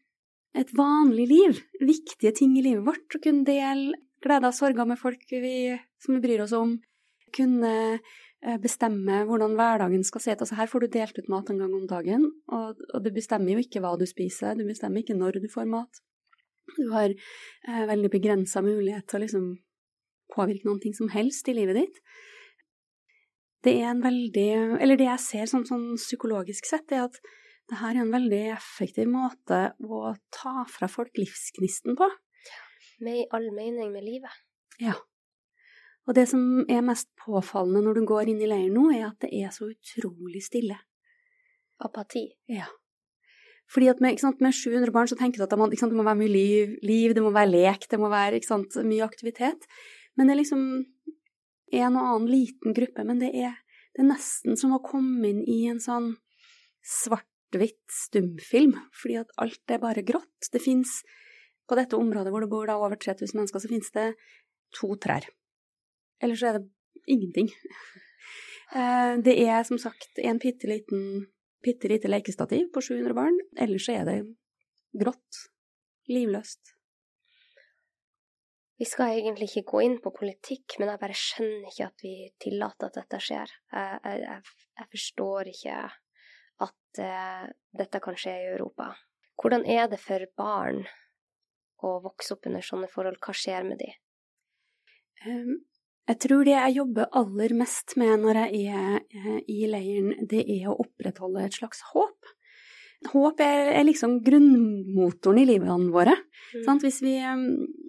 et 0.56 0.72
vanlig 0.74 1.28
liv, 1.30 1.62
viktige 1.78 2.32
ting 2.34 2.56
i 2.58 2.64
livet 2.64 2.86
vårt, 2.86 3.06
å 3.12 3.22
kunne 3.22 3.46
dele 3.46 3.98
gleder 4.24 4.50
og 4.50 4.56
sorger 4.56 4.88
med 4.88 4.98
folk 4.98 5.22
vi, 5.30 5.76
som 6.02 6.16
vi 6.16 6.22
bryr 6.24 6.42
oss 6.46 6.54
om, 6.56 6.78
Kunne 7.34 7.72
eh, 7.98 8.58
bestemme 8.62 9.22
hvordan 9.26 9.56
hverdagen 9.58 10.04
skal 10.06 10.22
se 10.22 10.34
ut. 10.34 10.44
Altså 10.44 10.58
her 10.58 10.70
får 10.70 10.84
du 10.84 10.92
delt 10.98 11.18
ut 11.18 11.30
mat 11.32 11.50
en 11.50 11.62
gang 11.62 11.74
om 11.74 11.86
dagen, 11.90 12.28
og, 12.52 12.82
og 12.94 13.04
du 13.04 13.10
bestemmer 13.14 13.56
jo 13.56 13.64
ikke 13.64 13.82
hva 13.84 13.96
du 13.98 14.06
spiser, 14.08 14.54
du 14.58 14.66
bestemmer 14.68 15.02
ikke 15.02 15.18
når 15.18 15.40
du 15.42 15.48
får 15.52 15.68
mat. 15.70 16.02
Du 16.76 16.90
har 16.92 17.10
eh, 17.10 17.84
veldig 17.90 18.10
begrensa 18.12 18.62
mulighet 18.64 19.06
til 19.06 19.20
å 19.20 19.24
liksom 19.24 19.50
påvirke 20.34 20.66
noen 20.66 20.82
ting 20.82 20.94
som 20.96 21.10
helst 21.12 21.48
i 21.48 21.54
livet 21.56 21.78
ditt. 21.78 22.00
Det 23.66 23.74
er 23.80 23.90
en 23.90 24.02
veldig 24.04 24.78
Eller 24.82 24.98
det 24.98 25.08
jeg 25.08 25.22
ser 25.24 25.50
sånn, 25.50 25.66
sånn 25.66 25.88
psykologisk 25.98 26.68
sett, 26.68 26.92
er 26.92 27.06
at 27.08 27.18
det 27.66 27.80
her 27.80 27.96
er 27.96 28.04
en 28.04 28.14
veldig 28.14 28.42
effektiv 28.54 29.08
måte 29.10 29.58
å 29.82 30.12
ta 30.34 30.62
fra 30.70 30.86
folk 30.90 31.18
livsgnisten 31.18 31.98
på. 31.98 32.06
Med 33.02 33.34
all 33.34 33.48
mening 33.54 33.90
med 33.94 34.06
livet. 34.06 34.42
Ja. 34.78 34.94
Og 36.06 36.14
det 36.14 36.26
som 36.30 36.40
er 36.70 36.84
mest 36.86 37.08
påfallende 37.18 37.82
når 37.82 37.98
du 37.98 38.08
går 38.08 38.30
inn 38.30 38.42
i 38.42 38.48
leiren 38.48 38.76
nå, 38.76 38.88
er 38.94 39.08
at 39.08 39.24
det 39.24 39.32
er 39.34 39.54
så 39.54 39.68
utrolig 39.72 40.42
stille. 40.44 40.78
Apati. 41.82 42.28
Ja. 42.48 42.68
Fordi 43.72 43.90
at 43.90 44.00
med, 44.00 44.20
sant, 44.22 44.40
med 44.44 44.54
700 44.54 44.92
barn 44.94 45.10
så 45.10 45.18
tenker 45.18 45.42
du 45.42 45.46
at 45.46 45.52
det 45.52 45.58
må, 45.58 45.66
sant, 45.74 45.90
det 45.92 45.98
må 45.98 46.06
være 46.06 46.20
mye 46.22 46.32
liv, 46.32 46.76
liv, 46.86 47.14
det 47.16 47.24
må 47.24 47.32
være 47.34 47.50
lek, 47.50 47.88
det 47.90 47.98
må 48.00 48.10
være 48.12 48.40
sant, 48.46 48.78
mye 48.86 49.04
aktivitet. 49.04 49.66
Men 50.16 50.28
det 50.28 50.36
er 50.36 50.40
liksom 50.44 50.62
en 51.74 51.98
og 51.98 52.04
annen 52.04 52.30
liten 52.30 52.76
gruppe. 52.76 53.04
Men 53.08 53.20
det 53.22 53.32
er, 53.34 53.58
det 53.96 54.04
er 54.04 54.10
nesten 54.12 54.58
som 54.60 54.76
å 54.76 54.82
komme 54.84 55.26
inn 55.28 55.42
i 55.42 55.64
en 55.70 55.82
sånn 55.82 56.12
svart-hvitt 56.86 57.82
stumfilm, 57.90 58.76
fordi 58.94 59.18
at 59.24 59.34
alt 59.42 59.74
er 59.74 59.82
bare 59.82 60.06
grått. 60.06 60.52
Det 60.52 60.62
fins 60.62 61.00
på 61.66 61.78
dette 61.78 61.98
området 61.98 62.30
hvor 62.30 62.46
det 62.46 62.52
bor 62.52 62.70
da 62.70 62.78
over 62.78 62.94
3000 62.94 63.40
mennesker, 63.40 63.62
så 63.62 63.72
finnes 63.72 63.90
det 63.96 64.12
to 64.76 64.94
trær. 65.02 65.26
Ellers 66.22 66.42
er 66.42 66.60
det 66.60 66.66
ingenting. 67.06 67.52
Eh, 68.74 69.12
det 69.22 69.36
er 69.46 69.60
som 69.62 69.78
sagt 69.78 70.18
en 70.18 70.40
bitte 70.42 70.66
liten 70.66 71.20
bitte 71.66 71.88
lite 71.88 72.08
lekestativ 72.08 72.68
på 72.74 72.80
700 72.82 73.14
barn. 73.14 73.38
Ellers 73.58 73.88
er 73.88 74.04
det 74.08 74.16
grått. 74.94 75.44
Livløst. 76.06 76.72
Vi 78.78 78.84
skal 78.86 79.16
egentlig 79.16 79.48
ikke 79.48 79.70
gå 79.72 79.80
inn 79.86 79.96
på 80.04 80.12
politikk, 80.14 80.76
men 80.78 80.92
jeg 80.92 81.00
bare 81.00 81.16
skjønner 81.16 81.70
ikke 81.70 81.86
at 81.88 82.04
vi 82.04 82.12
tillater 82.44 82.90
at 82.90 82.98
dette 83.00 83.20
skjer. 83.24 83.54
Jeg, 83.72 84.20
jeg, 84.22 84.42
jeg 84.78 84.90
forstår 84.92 85.50
ikke 85.54 85.78
at 86.66 87.00
uh, 87.00 87.46
dette 87.80 88.02
kan 88.04 88.18
skje 88.20 88.34
i 88.36 88.50
Europa. 88.52 88.90
Hvordan 89.40 89.64
er 89.66 89.88
det 89.90 89.98
for 90.04 90.22
barn 90.38 90.84
å 91.82 91.96
vokse 92.04 92.36
opp 92.36 92.46
under 92.46 92.62
sånne 92.68 92.90
forhold? 92.92 93.18
Hva 93.24 93.34
skjer 93.34 93.66
med 93.66 93.80
de? 93.80 93.90
Um, 95.24 95.56
jeg 96.06 96.18
tror 96.22 96.46
det 96.46 96.54
jeg 96.54 96.76
jobber 96.76 97.08
aller 97.18 97.54
mest 97.58 97.96
med 97.98 98.22
når 98.22 98.38
jeg 98.44 98.66
er 98.70 98.98
eh, 99.02 99.38
i 99.50 99.66
leiren, 99.70 100.12
det 100.30 100.44
er 100.44 100.68
å 100.70 100.78
opprettholde 100.84 101.42
et 101.42 101.56
slags 101.58 101.82
håp. 101.92 102.34
Håp 103.10 103.40
er, 103.44 103.72
er 103.74 103.86
liksom 103.86 104.20
grunnmotoren 104.24 105.42
i 105.42 105.46
livene 105.48 105.90
våre. 105.94 106.14
Mm. 106.54 106.78
Hvis, 106.84 107.00
vi, 107.02 107.16
eh, 107.18 107.42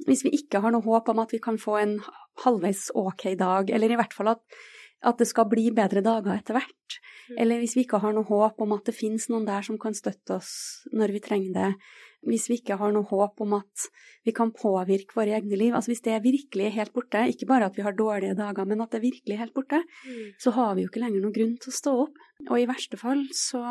hvis, 0.10 0.26
vi, 0.26 0.34
ikke 0.40 0.64
har 0.64 0.74
noe 0.74 0.86
håp 0.86 1.14
om 1.14 1.22
at 1.22 1.36
vi 1.36 1.42
kan 1.44 1.62
få 1.62 1.78
en 1.84 2.00
halvveis 2.42 2.88
ok 2.98 3.30
dag, 3.38 3.70
eller 3.74 3.94
i 3.94 4.00
hvert 4.02 4.18
fall 4.18 4.34
at, 4.34 4.44
at 5.06 5.20
det 5.22 5.28
skal 5.30 5.46
bli 5.50 5.70
bedre 5.76 6.02
dager 6.02 6.34
etter 6.34 6.58
hvert, 6.58 6.98
mm. 7.30 7.38
eller 7.38 7.62
hvis 7.62 7.76
vi 7.78 7.86
ikke 7.86 8.00
har 8.02 8.16
noe 8.16 8.26
håp 8.28 8.62
om 8.66 8.74
at 8.74 8.90
det 8.90 8.96
finnes 8.98 9.28
noen 9.30 9.46
der 9.46 9.66
som 9.66 9.78
kan 9.82 9.96
støtte 9.98 10.40
oss 10.40 10.54
når 10.90 11.14
vi 11.14 11.22
trenger 11.24 11.54
det, 11.54 11.72
hvis 12.28 12.48
vi 12.50 12.58
ikke 12.58 12.80
har 12.80 12.94
noe 12.96 13.06
håp 13.08 13.44
om 13.46 13.54
at 13.60 13.86
vi 14.26 14.34
kan 14.36 14.50
påvirke 14.56 15.16
våre 15.16 15.36
egne 15.38 15.60
liv, 15.60 15.76
altså 15.78 15.94
hvis 15.94 16.04
det 16.08 16.18
virkelig 16.24 16.66
er 16.66 16.76
helt 16.80 16.96
borte, 16.96 17.22
ikke 17.30 17.48
bare 17.50 17.70
at 17.70 17.78
vi 17.78 17.86
har 17.86 17.96
dårlige 17.96 18.38
dager, 18.40 18.66
men 18.68 18.82
at 18.84 18.96
det 18.96 19.04
virkelig 19.06 19.36
er 19.36 19.44
helt 19.46 19.56
borte, 19.56 19.84
mm. 20.08 20.34
så 20.42 20.56
har 20.58 20.74
vi 20.76 20.84
jo 20.84 20.92
ikke 20.92 21.04
lenger 21.04 21.22
noen 21.22 21.36
grunn 21.36 21.56
til 21.62 21.74
å 21.74 21.78
stå 21.78 21.94
opp. 22.08 22.24
Og 22.50 22.58
i 22.58 22.68
verste 22.70 23.00
fall 23.00 23.24
så 23.38 23.62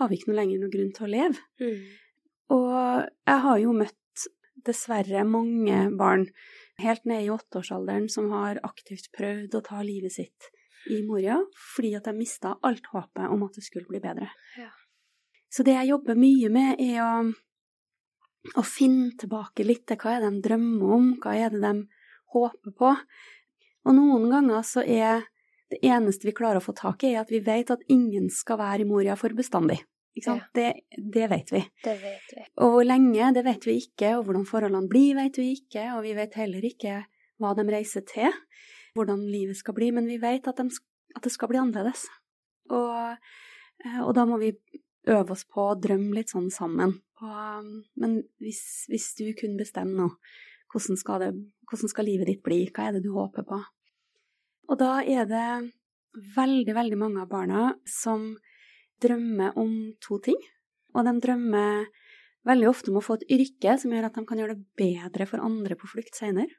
har 0.00 0.10
vi 0.10 0.18
ikke 0.18 0.32
noe 0.32 0.40
lenger 0.40 0.64
noen 0.64 0.72
grunn 0.72 0.96
til 0.96 1.06
å 1.06 1.12
leve. 1.12 1.44
Mm. 1.62 1.84
Og 2.54 2.72
jeg 3.28 3.44
har 3.46 3.60
jo 3.62 3.76
møtt 3.76 4.26
dessverre 4.64 5.24
mange 5.28 5.84
barn 5.98 6.28
helt 6.82 7.04
ned 7.08 7.24
i 7.24 7.30
åtteårsalderen 7.30 8.08
som 8.10 8.30
har 8.34 8.60
aktivt 8.66 9.10
prøvd 9.14 9.54
å 9.58 9.64
ta 9.64 9.82
livet 9.86 10.14
sitt 10.14 10.50
i 10.90 11.00
Moria 11.06 11.38
fordi 11.74 11.94
at 11.96 12.08
de 12.08 12.16
mista 12.16 12.56
alt 12.66 12.90
håpet 12.92 13.30
om 13.30 13.46
at 13.46 13.56
det 13.56 13.64
skulle 13.64 13.88
bli 13.88 14.02
bedre. 14.02 14.28
Ja. 14.58 14.72
Så 15.54 15.62
det 15.62 15.76
jeg 15.76 15.92
jobber 15.92 16.18
mye 16.18 16.50
med, 16.50 16.80
er 16.82 17.00
å 17.04 17.14
å 18.52 18.64
finne 18.66 19.14
tilbake 19.20 19.64
litt 19.64 19.86
til 19.88 19.98
hva 20.00 20.16
er 20.16 20.24
det 20.24 20.32
de 20.34 20.42
drømmer 20.48 20.96
om, 20.98 21.06
hva 21.22 21.32
er 21.38 21.54
det 21.54 21.62
de 21.62 21.86
håper 22.34 22.74
på. 22.76 22.90
Og 23.84 23.96
noen 23.96 24.28
ganger 24.32 24.66
så 24.66 24.84
er 24.84 25.24
det 25.72 25.80
eneste 25.88 26.28
vi 26.28 26.36
klarer 26.36 26.60
å 26.60 26.64
få 26.64 26.74
tak 26.76 27.06
i, 27.06 27.14
er 27.14 27.22
at 27.24 27.32
vi 27.32 27.40
vet 27.44 27.72
at 27.72 27.84
ingen 27.92 28.28
skal 28.32 28.60
være 28.60 28.84
i 28.84 28.88
Moria 28.88 29.16
for 29.18 29.32
bestandig. 29.36 29.80
Ja. 30.14 30.36
Det, 30.54 30.68
det, 30.94 31.26
vet 31.30 31.50
vi. 31.50 31.60
Det 31.82 31.94
vet 31.98 32.34
vi. 32.36 32.44
Og 32.62 32.76
hvor 32.76 32.84
lenge, 32.86 33.32
det 33.34 33.42
vet 33.46 33.66
vi 33.66 33.80
ikke, 33.82 34.12
og 34.18 34.28
hvordan 34.28 34.46
forholdene 34.46 34.90
blir, 34.90 35.16
vet 35.18 35.40
vi 35.40 35.48
ikke, 35.56 35.88
og 35.96 36.04
vi 36.06 36.14
vet 36.14 36.36
heller 36.38 36.66
ikke 36.68 37.00
hva 37.42 37.50
de 37.58 37.64
reiser 37.66 38.04
til, 38.06 38.30
hvordan 38.94 39.24
livet 39.26 39.58
skal 39.58 39.74
bli, 39.74 39.90
men 39.96 40.06
vi 40.06 40.20
vet 40.22 40.46
at, 40.50 40.62
de, 40.62 40.70
at 41.16 41.26
det 41.26 41.32
skal 41.34 41.50
bli 41.50 41.58
annerledes. 41.58 42.06
Og, 42.70 43.18
eh, 43.82 44.00
og 44.04 44.14
da 44.14 44.26
må 44.28 44.38
vi 44.42 44.52
øve 45.10 45.34
oss 45.34 45.44
på 45.50 45.66
å 45.72 45.78
drømme 45.78 46.14
litt 46.16 46.32
sånn 46.32 46.50
sammen. 46.54 46.94
Og, 47.24 47.70
men 48.00 48.18
hvis, 48.42 48.86
hvis, 48.92 49.10
du 49.18 49.26
kunne 49.38 49.60
bestemme 49.60 49.98
nå, 49.98 50.08
hvordan 50.72 50.98
skal, 51.00 51.22
det, 51.22 51.32
hvordan 51.68 51.90
skal 51.90 52.08
livet 52.08 52.30
ditt 52.30 52.44
bli, 52.46 52.64
hva 52.70 52.88
er 52.88 52.96
det 52.96 53.04
du 53.04 53.12
håper 53.16 53.46
på? 53.48 53.60
Og 54.70 54.78
da 54.80 54.96
er 55.02 55.26
det 55.28 55.48
veldig, 56.14 56.74
veldig 56.76 56.98
mange 56.98 57.22
av 57.24 57.30
barna 57.30 57.66
som 57.90 58.32
drømmer 59.02 59.58
om 59.60 59.72
to 60.04 60.18
ting. 60.22 60.38
Og 60.94 61.06
de 61.06 61.14
drømmer 61.22 61.86
veldig 62.48 62.68
ofte 62.68 62.92
om 62.92 63.00
å 63.00 63.04
få 63.04 63.18
et 63.18 63.28
yrke 63.38 63.76
som 63.80 63.94
gjør 63.94 64.08
at 64.08 64.18
de 64.18 64.24
kan 64.28 64.40
gjøre 64.40 64.56
det 64.58 64.66
bedre 64.78 65.26
for 65.30 65.42
andre 65.44 65.78
på 65.80 65.90
flukt 65.90 66.18
senere. 66.18 66.52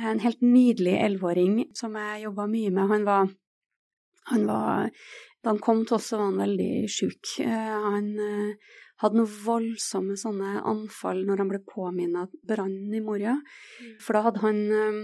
En 0.00 0.22
helt 0.22 0.42
nydelig 0.42 0.94
elleveåring 1.02 1.64
som 1.76 1.96
jeg 1.98 2.24
jobba 2.24 2.46
mye 2.50 2.70
med, 2.72 2.92
han 2.92 3.08
var, 3.08 3.34
han 4.30 4.46
var 4.48 4.94
Da 5.40 5.54
han 5.54 5.58
kom 5.64 5.86
til 5.88 5.96
oss, 5.96 6.10
så 6.10 6.18
var 6.20 6.26
han 6.28 6.42
veldig 6.42 6.84
sjuk. 6.92 7.30
Eh, 7.40 7.76
han 7.80 8.08
eh, 8.20 8.72
hadde 9.00 9.16
noen 9.16 9.36
voldsomme 9.46 10.16
sånne 10.20 10.60
anfall 10.68 11.22
når 11.24 11.40
han 11.40 11.48
ble 11.48 11.60
påminnet 11.64 12.34
brannen 12.44 12.92
i 12.92 13.00
Moria. 13.00 13.38
Mm. 13.40 13.94
For 14.04 14.16
da 14.16 14.24
hadde 14.26 14.42
han 14.42 14.58
um, 14.68 14.98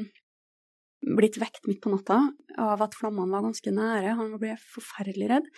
blitt 1.16 1.38
vekt 1.40 1.64
midt 1.70 1.80
på 1.80 1.94
natta 1.94 2.18
av 2.60 2.84
at 2.84 2.96
flammene 2.98 3.32
var 3.32 3.46
ganske 3.46 3.72
nære. 3.72 4.16
Han 4.20 4.36
ble 4.42 4.58
forferdelig 4.74 5.30
redd. 5.32 5.48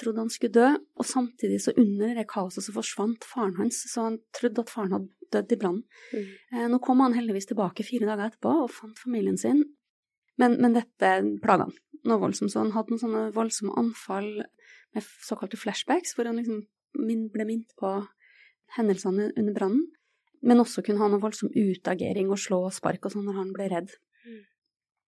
Trodde 0.00 0.22
han 0.22 0.32
skulle 0.32 0.56
dø. 0.56 0.68
Og 1.00 1.06
samtidig, 1.06 1.60
så 1.64 1.74
under 1.76 2.14
det 2.16 2.28
kaoset, 2.30 2.64
så 2.64 2.74
forsvant 2.74 3.26
faren 3.28 3.58
hans. 3.60 3.82
Så 3.90 4.06
han 4.08 4.18
trodde 4.36 4.64
at 4.64 4.72
faren 4.72 4.96
hadde 4.96 5.30
dødd 5.34 5.52
i 5.54 5.60
brannen. 5.60 5.84
Mm. 6.14 6.32
Eh, 6.54 6.66
nå 6.72 6.80
kom 6.82 7.04
han 7.04 7.14
heldigvis 7.16 7.50
tilbake 7.50 7.86
fire 7.86 8.08
dager 8.08 8.30
etterpå 8.30 8.54
og 8.64 8.72
fant 8.74 8.98
familien 8.98 9.38
sin. 9.40 9.62
Men, 10.40 10.56
men 10.62 10.74
dette 10.76 11.12
plaga 11.44 11.68
han 11.68 11.76
noe 12.08 12.20
voldsomt. 12.22 12.52
Så 12.52 12.62
han 12.62 12.74
hadde 12.74 12.94
noen 12.94 13.02
sånne 13.02 13.24
voldsomme 13.36 13.76
anfall 13.80 14.30
med 14.94 15.06
såkalte 15.26 15.60
flashbacks, 15.60 16.14
hvor 16.16 16.28
han 16.28 16.40
liksom 16.40 16.64
ble 16.96 17.46
minnet 17.46 17.74
på 17.78 17.92
hendelsene 18.76 19.30
under 19.38 19.54
brannen, 19.54 19.84
men 20.46 20.62
også 20.62 20.82
kunne 20.86 21.02
ha 21.02 21.10
noe 21.10 21.22
voldsom 21.22 21.52
utagering 21.52 22.30
og 22.32 22.40
slå 22.40 22.62
og 22.68 22.74
spark 22.74 23.06
og 23.06 23.14
sånn 23.14 23.26
når 23.28 23.38
han 23.42 23.52
ble 23.54 23.68
redd. 23.72 23.92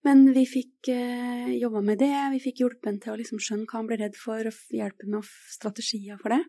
Men 0.06 0.24
vi 0.34 0.42
fikk 0.50 0.88
eh, 0.90 1.52
jobba 1.60 1.82
med 1.86 2.00
det, 2.02 2.14
vi 2.32 2.40
fikk 2.42 2.64
hjulpen 2.64 2.98
til 3.02 3.12
å 3.12 3.18
liksom 3.20 3.38
skjønne 3.42 3.68
hva 3.70 3.78
han 3.78 3.90
ble 3.90 4.00
redd 4.00 4.16
for, 4.18 4.48
og 4.50 4.74
hjelpe 4.74 5.06
med 5.10 5.28
strategier 5.52 6.18
for 6.18 6.34
det. 6.34 6.42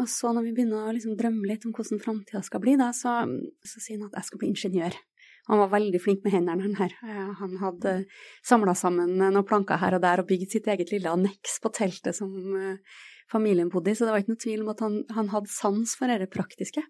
Og 0.00 0.08
så 0.12 0.32
når 0.32 0.48
vi 0.48 0.54
begynner 0.56 0.88
å 0.88 0.94
liksom 0.94 1.16
drømme 1.16 1.48
litt 1.48 1.64
om 1.68 1.74
hvordan 1.76 2.00
framtida 2.00 2.42
skal 2.44 2.62
bli, 2.64 2.76
da, 2.80 2.90
så, 2.96 3.18
så 3.64 3.82
sier 3.82 4.00
han 4.00 4.08
at 4.08 4.18
jeg 4.20 4.30
skal 4.30 4.40
bli 4.42 4.50
ingeniør. 4.52 4.96
Han 5.46 5.60
var 5.62 5.70
veldig 5.76 6.00
flink 6.02 6.24
med 6.24 6.34
hendene, 6.34 6.64
han 6.64 6.78
her. 6.80 6.94
Han 7.38 7.54
hadde 7.60 7.92
samla 8.44 8.74
sammen 8.76 9.14
noen 9.20 9.46
planker 9.46 9.78
her 9.78 9.94
og 9.94 10.02
der 10.02 10.22
og 10.22 10.28
bygd 10.28 10.56
sitt 10.56 10.66
eget 10.72 10.90
lille 10.90 11.12
anneks 11.12 11.60
på 11.62 11.70
teltet 11.76 12.18
som 12.18 12.32
eh, 12.58 12.80
familien 13.30 13.70
bodde 13.70 13.92
i, 13.92 13.96
så 13.98 14.08
det 14.08 14.14
var 14.14 14.24
ikke 14.24 14.34
noe 14.34 14.42
tvil 14.42 14.64
om 14.64 14.72
at 14.72 14.82
han, 14.82 15.00
han 15.14 15.30
hadde 15.32 15.52
sans 15.52 15.94
for 15.98 16.10
det 16.10 16.32
praktiske. 16.34 16.82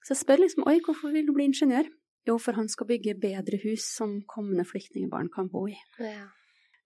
Så 0.00 0.14
jeg 0.14 0.22
spør 0.22 0.44
liksom 0.46 0.64
oi, 0.70 0.78
hvorfor 0.84 1.12
vil 1.12 1.28
du 1.28 1.34
bli 1.36 1.50
ingeniør? 1.50 1.90
Jo, 2.28 2.36
for 2.42 2.58
han 2.58 2.68
skal 2.68 2.88
bygge 2.90 3.16
bedre 3.20 3.60
hus 3.62 3.86
som 3.96 4.18
kommende 4.28 4.66
flyktningbarn 4.68 5.30
kan 5.32 5.48
bo 5.52 5.66
i. 5.70 5.76
Ja. 6.02 6.28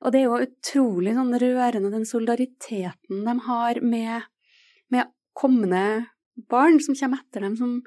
Og 0.04 0.12
det 0.12 0.20
er 0.20 0.28
jo 0.28 0.42
utrolig 0.44 1.14
sånn 1.16 1.34
rørende, 1.40 1.90
den 1.92 2.06
solidariteten 2.08 3.24
de 3.24 3.34
har 3.46 3.80
med, 3.82 4.26
med 4.92 5.10
kommende 5.34 5.84
barn 6.50 6.80
som 6.82 6.96
kommer 6.98 7.22
etter 7.22 7.46
dem, 7.46 7.56
som, 7.58 7.78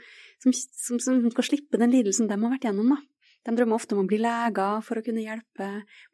som, 0.43 0.55
som, 0.55 0.99
som 1.03 1.19
skal 1.33 1.47
slippe 1.49 1.79
den 1.79 1.93
lidelsen 1.93 2.29
de 2.29 2.37
har 2.37 2.55
vært 2.55 2.67
gjennom, 2.69 2.95
da. 2.95 3.01
De 3.47 3.53
drømmer 3.55 3.79
ofte 3.79 3.95
om 3.95 4.01
å 4.01 4.09
bli 4.09 4.17
leger 4.19 4.81
for 4.83 4.99
å 4.99 5.03
kunne 5.05 5.23
hjelpe, 5.23 5.67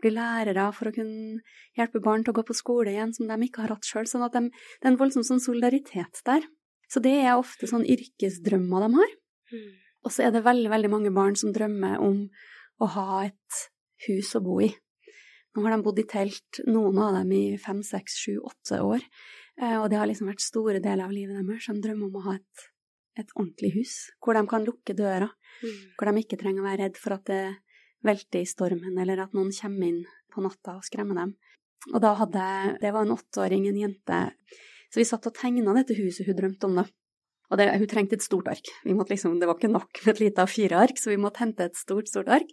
bli 0.03 0.11
lærere 0.13 0.67
for 0.77 0.89
å 0.89 0.93
kunne 0.93 1.39
hjelpe 1.73 2.01
barn 2.03 2.21
til 2.21 2.29
å 2.29 2.37
gå 2.37 2.43
på 2.45 2.55
skole 2.57 2.91
igjen, 2.91 3.13
som 3.15 3.25
de 3.29 3.37
ikke 3.47 3.63
har 3.63 3.73
hatt 3.73 3.87
sjøl. 3.89 4.05
Sånn 4.09 4.25
at 4.27 4.35
de, 4.37 4.51
det 4.51 4.85
er 4.85 4.91
en 4.91 4.99
voldsom 4.99 5.25
sånn 5.25 5.41
solidaritet 5.41 6.21
der. 6.29 6.45
Så 6.93 7.01
det 7.01 7.15
er 7.23 7.33
ofte 7.33 7.65
sånn 7.69 7.87
yrkesdrømmer 7.89 8.85
de 8.85 8.91
har. 8.99 9.15
Mm. 9.49 9.71
Og 10.03 10.11
så 10.11 10.25
er 10.25 10.33
det 10.35 10.43
veldig, 10.45 10.69
veldig 10.71 10.91
mange 10.91 11.13
barn 11.15 11.37
som 11.39 11.53
drømmer 11.55 12.01
om 12.03 12.25
å 12.83 12.89
ha 12.95 13.23
et 13.27 13.61
hus 14.07 14.33
å 14.35 14.43
bo 14.43 14.59
i. 14.63 14.69
Nå 15.53 15.63
har 15.63 15.75
de 15.75 15.85
bodd 15.85 16.01
i 16.01 16.07
telt, 16.09 16.59
noen 16.65 16.97
av 16.99 17.19
dem 17.19 17.31
i 17.35 17.43
fem, 17.61 17.83
seks, 17.85 18.17
sju, 18.23 18.39
åtte 18.41 18.81
år. 18.81 19.03
Eh, 19.61 19.77
og 19.77 19.89
det 19.91 19.99
har 20.01 20.09
liksom 20.09 20.31
vært 20.31 20.43
store 20.43 20.81
deler 20.81 21.05
av 21.05 21.13
livet 21.13 21.37
deres. 21.37 21.69
De 21.69 21.83
drømmer 21.83 22.09
om 22.09 22.17
å 22.17 22.23
ha 22.25 22.35
et, 22.39 22.65
et 23.21 23.35
ordentlig 23.37 23.73
hus, 23.77 23.93
hvor 24.19 24.37
de 24.37 24.43
kan 24.49 24.65
lukke 24.65 24.97
døra. 24.97 25.29
Mm. 25.61 25.77
Hvor 25.99 26.09
de 26.09 26.23
ikke 26.23 26.39
trenger 26.41 26.63
å 26.63 26.67
være 26.67 26.81
redd 26.87 26.99
for 26.99 27.15
at 27.19 27.29
det 27.29 27.43
velter 28.03 28.41
i 28.41 28.49
stormen, 28.49 28.97
eller 28.99 29.23
at 29.23 29.37
noen 29.37 29.53
kommer 29.55 29.87
inn 29.87 30.01
på 30.33 30.43
natta 30.43 30.79
og 30.79 30.87
skremmer 30.87 31.21
dem. 31.21 31.37
Og 31.93 31.99
da 32.01 32.13
hadde 32.15 32.39
jeg 32.39 32.77
Det 32.81 32.91
var 32.95 33.05
en 33.05 33.15
åtteåring, 33.15 33.67
en 33.67 33.79
jente. 33.79 34.19
Så 34.89 35.01
vi 35.01 35.07
satt 35.07 35.27
og 35.29 35.35
tegna 35.37 35.75
dette 35.75 35.95
huset 35.97 36.27
hun 36.27 36.37
drømte 36.37 36.67
om, 36.67 36.81
da. 36.81 36.87
Og 37.53 37.59
det, 37.59 37.69
hun 37.77 37.89
trengte 37.89 38.17
et 38.17 38.25
stort 38.25 38.47
ark. 38.49 38.69
Liksom, 38.83 39.37
det 39.37 39.45
var 39.45 39.59
ikke 39.59 39.69
nok 39.69 39.99
med 40.01 40.15
et 40.15 40.21
lite 40.23 40.45
A4-ark, 40.47 40.97
så 40.97 41.11
vi 41.11 41.19
måtte 41.21 41.43
hente 41.43 41.67
et 41.69 41.77
stort, 41.77 42.09
stort 42.09 42.31
ark. 42.33 42.49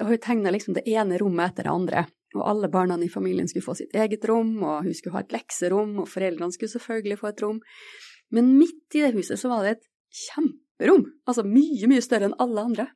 Da 0.00 0.06
hun 0.08 0.20
tegna 0.22 0.52
liksom 0.54 0.78
det 0.78 0.86
ene 0.88 1.18
rommet 1.20 1.52
etter 1.52 1.68
det 1.68 1.74
andre. 1.74 2.04
Og 2.38 2.46
alle 2.46 2.70
barna 2.72 2.96
i 3.04 3.10
familien 3.12 3.48
skulle 3.50 3.66
få 3.66 3.74
sitt 3.76 3.92
eget 3.92 4.24
rom, 4.30 4.54
og 4.62 4.86
hun 4.86 4.96
skulle 4.96 5.18
ha 5.18 5.24
et 5.26 5.34
lekserom, 5.34 5.98
og 6.00 6.08
foreldrene 6.08 6.54
skulle 6.54 6.72
selvfølgelig 6.72 7.18
få 7.20 7.32
et 7.32 7.44
rom. 7.44 7.60
Men 8.32 8.54
midt 8.56 8.96
i 8.96 9.04
det 9.04 9.12
huset 9.18 9.40
så 9.42 9.50
var 9.52 9.66
det 9.66 9.76
et 9.76 9.86
kjemperom, 10.24 11.04
altså 11.28 11.44
mye, 11.46 11.90
mye 11.90 12.02
større 12.04 12.30
enn 12.30 12.38
alle 12.42 12.64
andre, 12.70 12.86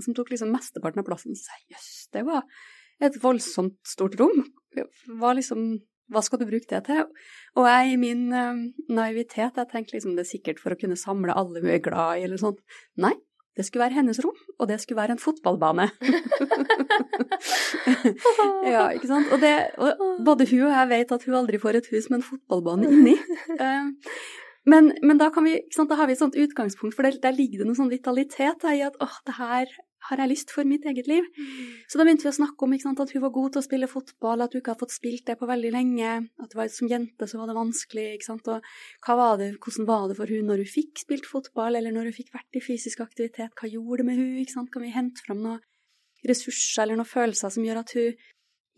som 0.00 0.16
tok 0.16 0.32
liksom 0.32 0.50
mesteparten 0.54 1.02
av 1.02 1.06
plassen. 1.06 1.36
Så 1.36 1.60
jøss, 1.68 1.76
yes, 1.76 2.08
det 2.16 2.24
var 2.26 2.42
et 3.04 3.16
voldsomt 3.22 3.78
stort 3.88 4.16
rom. 4.20 4.42
Det 4.74 4.86
var 5.20 5.36
liksom, 5.36 5.76
hva 6.10 6.22
skal 6.26 6.40
du 6.40 6.46
bruke 6.48 6.68
det 6.70 6.82
til? 6.88 7.02
Og 7.58 7.66
jeg 7.68 7.94
i 7.94 7.98
min 8.00 8.28
uh, 8.34 8.60
naivitet, 8.90 9.58
jeg 9.58 9.70
tenkte 9.70 9.96
liksom 9.96 10.16
det 10.16 10.26
er 10.26 10.30
sikkert 10.30 10.62
for 10.62 10.74
å 10.74 10.78
kunne 10.80 10.98
samle 10.98 11.36
alle 11.36 11.62
hun 11.62 11.72
er 11.72 11.82
glad 11.84 12.20
i, 12.20 12.26
eller 12.26 12.40
sånt. 12.40 12.60
Nei, 13.00 13.14
det 13.58 13.66
skulle 13.66 13.86
være 13.86 13.98
hennes 13.98 14.20
rom, 14.24 14.36
og 14.58 14.70
det 14.70 14.78
skulle 14.82 15.00
være 15.00 15.16
en 15.16 15.22
fotballbane. 15.22 15.88
ja, 18.74 18.84
ikke 18.94 19.10
sant. 19.10 19.32
Og, 19.34 19.40
det, 19.42 19.54
og, 19.78 20.04
både 20.26 20.48
hun 20.50 20.68
og 20.68 20.76
jeg 20.76 20.92
vet 20.94 21.16
at 21.16 21.26
hun 21.26 21.40
aldri 21.42 21.62
får 21.62 21.80
et 21.80 21.90
hus 21.94 22.10
med 22.10 22.20
en 22.20 22.28
fotballbane 22.28 22.90
inni. 22.90 23.16
Uh, 23.56 23.90
men, 24.70 24.92
men 25.02 25.20
da, 25.20 25.30
vi, 25.42 25.58
sant, 25.74 25.90
da, 25.90 25.98
har 25.98 26.10
vi 26.10 26.16
et 26.16 26.22
sånt 26.22 26.38
utgangspunkt, 26.38 26.96
for 26.96 27.06
der, 27.06 27.18
der 27.22 27.36
ligger 27.36 27.62
det 27.62 27.70
noe 27.70 27.78
sånn 27.78 27.92
vitalitet 27.92 28.66
i 28.70 28.82
at 28.86 28.98
åh, 29.02 29.16
det 29.26 29.38
her 29.38 29.78
har 30.08 30.22
jeg 30.22 30.30
lyst 30.30 30.52
for 30.54 30.68
mitt 30.68 30.86
eget 30.88 31.08
liv? 31.10 31.26
Mm. 31.36 31.72
Så 31.90 31.98
da 31.98 32.06
begynte 32.06 32.26
vi 32.26 32.32
å 32.32 32.36
snakke 32.38 32.66
om 32.66 32.76
sant, 32.80 33.02
at 33.04 33.12
hun 33.14 33.24
var 33.24 33.32
god 33.34 33.54
til 33.54 33.60
å 33.60 33.66
spille 33.66 33.88
fotball, 33.90 34.44
at 34.44 34.54
hun 34.54 34.62
ikke 34.62 34.72
hadde 34.72 34.84
fått 34.84 34.96
spilt 34.96 35.26
det 35.28 35.36
på 35.40 35.48
veldig 35.50 35.72
lenge, 35.74 36.12
at 36.40 36.52
det 36.52 36.58
var, 36.58 36.70
som 36.72 36.90
jente 36.90 37.28
så 37.28 37.40
var 37.40 37.50
det 37.50 37.58
vanskelig, 37.58 38.06
sant, 38.24 38.48
og 38.48 38.64
var 39.20 39.40
det, 39.40 39.50
hvordan 39.58 39.88
var 39.90 40.08
det 40.08 40.18
for 40.20 40.32
hun 40.32 40.48
når 40.50 40.64
hun 40.64 40.72
fikk 40.72 41.04
spilt 41.04 41.28
fotball, 41.28 41.76
eller 41.78 41.94
når 41.94 42.10
hun 42.10 42.16
fikk 42.16 42.32
vært 42.34 42.58
i 42.58 42.64
fysisk 42.64 43.04
aktivitet, 43.04 43.52
hva 43.58 43.70
gjorde 43.70 44.02
det 44.02 44.08
med 44.08 44.22
hun, 44.22 44.70
kan 44.70 44.86
vi 44.86 44.94
hente 44.94 45.26
fram 45.26 45.44
noen 45.44 45.60
ressurser 46.26 46.84
eller 46.84 47.00
noen 47.00 47.08
følelser 47.08 47.52
som 47.52 47.64
gjør 47.64 47.80
at 47.80 47.94
hun 47.96 48.26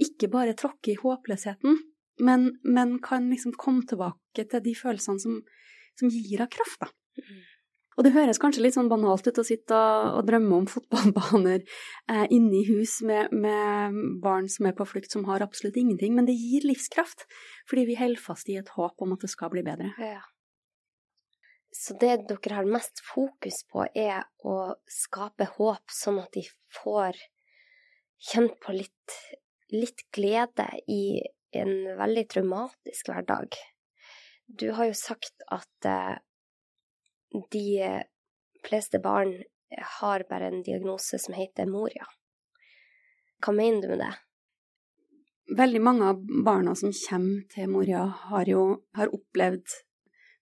ikke 0.03 0.31
bare 0.31 0.55
tråkker 0.59 0.95
i 0.95 1.01
håpløsheten, 1.01 1.81
men, 2.23 2.51
men 2.63 2.99
kan 3.03 3.31
liksom 3.31 3.55
komme 3.59 3.87
tilbake 3.89 4.47
til 4.51 4.63
de 4.65 4.75
følelsene 4.79 5.23
som, 5.23 5.41
som 5.99 6.11
gir 6.13 6.39
henne 6.39 6.51
kraft, 6.53 6.83
da. 6.83 6.91
Og 7.97 8.07
det 8.07 8.15
høres 8.15 8.41
kanskje 8.41 8.63
litt 8.65 8.77
sånn 8.77 8.91
banalt 8.91 9.27
ut 9.29 9.41
å 9.41 9.45
sitte 9.45 9.77
og, 9.77 10.19
og 10.19 10.27
drømme 10.29 10.61
om 10.63 10.69
fotballbaner 10.75 11.61
eh, 11.63 12.27
inne 12.33 12.61
i 12.61 12.67
hus 12.71 13.01
med, 13.07 13.33
med, 13.35 13.99
barn 14.25 14.49
som 14.53 14.69
er 14.69 14.77
på 14.79 14.87
flukt, 14.89 15.13
som 15.13 15.27
har 15.29 15.45
absolutt 15.45 15.79
ingenting, 15.81 16.17
men 16.17 16.29
det 16.29 16.37
gir 16.39 16.67
livskraft, 16.69 17.27
fordi 17.71 17.89
vi 17.91 17.99
holder 18.01 18.23
fast 18.23 18.49
i 18.53 18.59
et 18.61 18.73
håp 18.77 19.05
om 19.05 19.17
at 19.17 19.25
det 19.25 19.33
skal 19.33 19.53
bli 19.53 19.65
bedre. 19.67 19.93
Ja. 20.01 20.23
Så 21.73 21.97
det 22.01 22.27
dere 22.29 22.59
har 22.59 22.69
mest 22.69 23.01
fokus 23.05 23.63
på, 23.73 23.87
er 23.97 24.27
å 24.45 24.75
skape 24.93 25.49
håp, 25.55 25.85
sånn 25.93 26.21
at 26.21 26.35
de 26.37 26.45
får 26.83 27.17
kjent 28.23 28.59
på 28.63 28.75
litt, 28.77 29.17
litt 29.73 30.05
glede 30.15 30.69
i 30.93 31.23
en 31.57 31.73
veldig 31.99 32.27
traumatisk 32.33 33.09
hverdag. 33.09 33.57
Du 34.47 34.69
har 34.77 34.91
jo 34.91 34.97
sagt 34.97 35.45
at 35.53 35.89
eh, 35.89 36.21
de 37.51 38.03
fleste 38.67 39.01
barn 39.03 39.35
har 39.99 40.25
bare 40.29 40.51
en 40.51 40.63
diagnose 40.63 41.19
som 41.19 41.35
heter 41.35 41.71
Moria. 41.71 42.07
Hva 43.43 43.55
mener 43.57 43.83
du 43.83 43.89
med 43.95 44.05
det? 44.05 44.13
Veldig 45.59 45.81
mange 45.83 46.09
av 46.13 46.21
barna 46.45 46.75
som 46.79 46.93
kommer 46.95 47.43
til 47.53 47.69
Moria, 47.73 48.05
har 48.31 48.49
jo 48.49 48.63
har 48.97 49.13
opplevd 49.13 49.75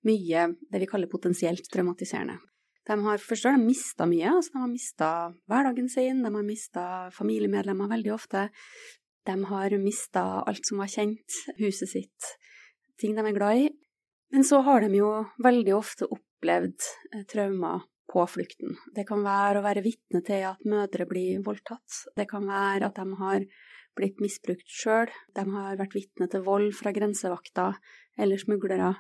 mye 0.07 0.47
det 0.71 0.83
vi 0.83 0.89
kaller 0.89 1.11
potensielt 1.11 1.67
traumatiserende. 1.73 2.39
De 2.87 2.97
har 3.05 3.23
først 3.23 3.47
har 3.47 3.57
de 3.57 3.65
mista 3.65 4.07
mye, 4.09 4.29
altså 4.29 4.55
de 4.55 4.63
har 4.63 4.71
mista 4.71 5.09
hverdagen 5.51 5.89
sin, 5.93 6.23
de 6.25 6.33
har 6.35 6.47
mista 6.47 6.85
familiemedlemmer 7.15 7.91
veldig 7.91 8.13
ofte. 8.15 8.49
De 9.29 9.37
har 9.51 9.77
mista 9.79 10.25
alt 10.49 10.67
som 10.67 10.81
var 10.81 10.91
kjent, 10.91 11.37
huset 11.61 11.93
sitt, 11.93 12.33
ting 13.01 13.15
de 13.17 13.25
er 13.25 13.37
glad 13.37 13.67
i. 13.67 13.69
Men 14.33 14.47
så 14.47 14.63
har 14.67 14.85
de 14.85 15.01
jo 15.01 15.11
veldig 15.45 15.75
ofte 15.77 16.09
opplevd 16.09 16.30
opplevd 16.41 16.81
eh, 17.15 17.25
traumer 17.29 17.85
på 18.11 18.25
flukten. 18.27 18.77
Det 18.95 19.07
kan 19.07 19.23
være 19.23 19.61
å 19.61 19.65
være 19.65 19.85
vitne 19.85 20.23
til 20.27 20.47
at 20.49 20.65
mødre 20.67 21.07
blir 21.07 21.43
voldtatt. 21.45 22.09
Det 22.17 22.27
kan 22.29 22.47
være 22.49 22.89
at 22.89 22.97
de 22.97 23.19
har 23.21 23.45
blitt 23.97 24.21
misbrukt 24.21 24.67
sjøl. 24.67 25.11
De 25.37 25.45
har 25.53 25.77
vært 25.79 25.95
vitne 25.95 26.27
til 26.31 26.43
vold 26.43 26.73
fra 26.75 26.93
grensevakter 26.93 27.79
eller 28.19 28.41
smuglere. 28.41 28.95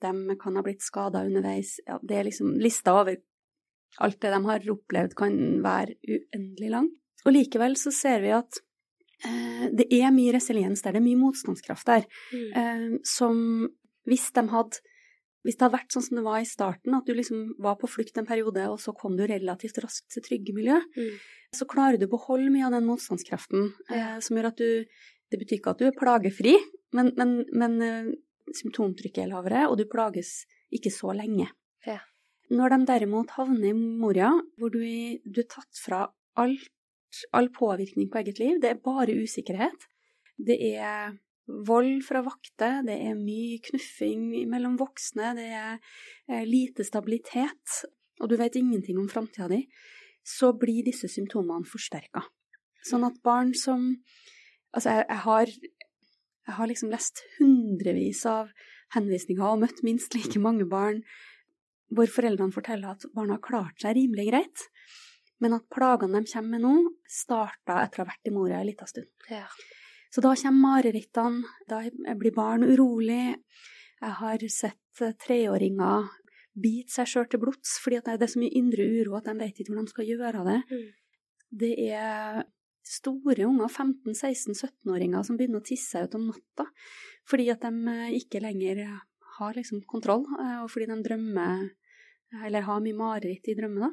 De 0.00 0.38
kan 0.40 0.56
ha 0.56 0.62
blitt 0.64 0.84
skada 0.84 1.26
underveis. 1.26 1.76
Ja, 1.86 1.98
det 2.00 2.16
er 2.16 2.28
liksom 2.28 2.54
lista 2.62 2.94
over 3.00 3.18
alt 3.98 4.20
det 4.22 4.32
de 4.32 4.40
har 4.44 4.70
opplevd, 4.72 5.16
kan 5.18 5.36
være 5.64 5.96
uendelig 6.06 6.72
lang. 6.72 6.88
Og 7.26 7.34
likevel 7.34 7.74
så 7.80 7.90
ser 7.92 8.22
vi 8.22 8.30
at 8.36 8.60
eh, 9.26 9.66
det 9.74 9.88
er 9.96 10.12
mye 10.14 10.36
resiliens 10.36 10.84
der, 10.84 10.94
det 10.94 11.02
er 11.02 11.08
mye 11.08 11.20
motstandskraft 11.20 11.88
der, 11.88 12.04
mm. 12.30 12.50
eh, 12.60 12.84
som 13.08 13.40
hvis 14.08 14.28
de 14.36 14.44
hadde 14.52 14.84
hvis 15.46 15.56
det 15.56 15.64
hadde 15.64 15.76
vært 15.76 15.94
sånn 15.94 16.04
som 16.04 16.18
det 16.18 16.24
var 16.26 16.42
i 16.42 16.48
starten, 16.48 16.94
at 16.96 17.06
du 17.06 17.14
liksom 17.14 17.44
var 17.62 17.76
på 17.80 17.90
flukt 17.90 18.18
en 18.18 18.26
periode, 18.28 18.64
og 18.72 18.80
så 18.82 18.94
kom 18.96 19.14
du 19.18 19.24
relativt 19.28 19.78
raskt 19.84 20.10
til 20.14 20.24
trygge 20.24 20.54
miljø, 20.56 20.78
mm. 20.96 21.12
så 21.56 21.68
klarer 21.70 22.00
du 22.00 22.08
å 22.08 22.14
beholde 22.16 22.50
mye 22.54 22.66
av 22.66 22.74
den 22.74 22.88
motstandskraften 22.88 23.70
eh, 23.94 24.16
som 24.24 24.38
gjør 24.38 24.52
at 24.52 24.64
du 24.64 24.98
Det 25.28 25.36
betyr 25.36 25.58
ikke 25.58 25.72
at 25.74 25.80
du 25.82 25.84
er 25.84 25.92
plagefri, 25.92 26.54
men, 26.96 27.10
men, 27.18 27.32
men 27.52 27.74
eh, 27.84 28.06
symptomtrykket 28.56 29.26
er 29.26 29.28
lavere, 29.28 29.66
og 29.68 29.76
du 29.76 29.84
plages 29.84 30.46
ikke 30.72 30.88
så 30.88 31.12
lenge. 31.12 31.50
Ja. 31.84 31.98
Når 32.48 32.72
de 32.72 32.78
derimot 32.88 33.34
havner 33.36 33.68
i 33.68 33.76
Moria, 33.76 34.30
hvor 34.56 34.72
du, 34.72 34.80
du 34.80 35.42
er 35.42 35.50
tatt 35.52 35.82
fra 35.84 36.06
alt, 36.40 36.70
all 37.36 37.50
påvirkning 37.52 38.08
på 38.08 38.22
eget 38.22 38.40
liv, 38.40 38.56
det 38.62 38.70
er 38.72 38.80
bare 38.80 39.18
usikkerhet, 39.20 39.84
det 40.40 40.56
er 40.70 41.12
vold 41.48 42.02
fra 42.06 42.22
vakter, 42.26 42.82
det 42.86 42.96
er 43.08 43.18
mye 43.18 43.58
knuffing 43.64 44.28
mellom 44.50 44.76
voksne, 44.80 45.32
det 45.38 45.48
er 45.48 45.78
eh, 46.28 46.44
lite 46.48 46.84
stabilitet, 46.86 47.82
og 48.20 48.30
du 48.30 48.36
vet 48.40 48.58
ingenting 48.58 48.98
om 49.00 49.08
framtida 49.10 49.48
di, 49.52 49.62
så 50.26 50.52
blir 50.52 50.84
disse 50.86 51.08
symptomene 51.10 51.66
forsterka. 51.68 52.26
Sånn 52.84 53.06
at 53.08 53.22
barn 53.24 53.54
som 53.56 53.94
Altså, 54.68 54.90
jeg, 54.92 55.04
jeg, 55.08 55.20
har, 55.24 55.50
jeg 56.44 56.54
har 56.58 56.68
liksom 56.68 56.90
lest 56.92 57.22
hundrevis 57.38 58.18
av 58.28 58.50
henvisninger 58.92 59.46
og 59.46 59.62
møtt 59.62 59.80
minst 59.80 60.12
like 60.12 60.36
mange 60.44 60.66
barn 60.68 61.00
hvor 61.88 62.10
foreldrene 62.12 62.52
forteller 62.52 62.92
at 62.92 63.06
barna 63.14 63.38
har 63.38 63.44
klart 63.46 63.80
seg 63.80 63.96
rimelig 63.96 64.26
greit, 64.28 64.66
men 65.40 65.56
at 65.56 65.64
plagene 65.72 66.20
de 66.20 66.32
kommer 66.32 66.58
med 66.58 66.64
nå, 66.66 66.74
starta 67.08 67.78
etter 67.80 68.02
å 68.02 68.04
ha 68.04 68.10
vært 68.10 68.28
i 68.28 68.34
mora 68.34 68.60
en 68.60 68.68
liten 68.68 68.90
stund. 68.90 69.08
Ja. 69.32 69.46
Så 70.08 70.24
da 70.24 70.32
kommer 70.40 70.78
marerittene, 70.80 71.44
da 71.68 71.82
blir 72.16 72.34
barn 72.36 72.64
urolig. 72.64 73.36
Jeg 73.98 74.14
har 74.20 74.44
sett 74.52 75.02
eh, 75.04 75.16
treåringer 75.20 76.08
bite 76.58 76.92
seg 76.92 77.08
sjøl 77.10 77.26
til 77.30 77.42
blods 77.42 77.76
fordi 77.82 78.00
det 78.04 78.24
er 78.24 78.30
så 78.32 78.40
mye 78.42 78.56
indre 78.58 78.86
uro 78.98 79.18
at 79.18 79.28
de 79.28 79.36
vet 79.38 79.60
ikke 79.60 79.72
hvor 79.72 79.84
de 79.84 79.92
skal 79.92 80.08
gjøre 80.08 80.44
det. 80.48 80.60
Mm. 80.70 80.86
Det 81.62 81.74
er 81.88 82.40
store 82.88 83.44
unger, 83.44 83.68
15-16-17-åringer, 83.68 85.24
som 85.24 85.36
begynner 85.36 85.60
å 85.60 85.66
tisse 85.66 85.92
seg 85.92 86.08
ut 86.08 86.16
om 86.18 86.30
natta 86.30 86.68
fordi 87.28 87.50
at 87.52 87.64
de 87.66 87.94
eh, 87.94 88.16
ikke 88.22 88.42
lenger 88.42 88.84
har 89.38 89.58
liksom 89.58 89.84
kontroll, 89.90 90.24
eh, 90.40 90.60
og 90.64 90.70
fordi 90.72 90.88
de 90.90 91.02
drømmer 91.04 91.68
eller 92.44 92.64
har 92.66 92.80
mye 92.84 92.96
mareritt 92.96 93.48
i 93.48 93.56
drømmene. 93.56 93.92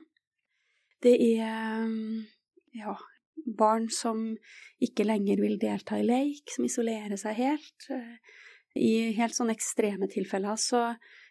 Det 1.03 1.13
er 1.15 1.85
ja, 2.75 2.95
barn 3.45 3.87
som 3.93 4.31
ikke 4.83 5.05
lenger 5.05 5.41
vil 5.41 5.59
delta 5.61 5.99
i 5.99 6.05
leik, 6.05 6.49
som 6.53 6.65
isolerer 6.67 7.17
seg 7.19 7.37
helt. 7.39 7.87
I 8.75 9.13
helt 9.15 9.35
sånne 9.37 9.55
ekstreme 9.55 10.09
tilfeller 10.11 10.57
så, 10.59 10.89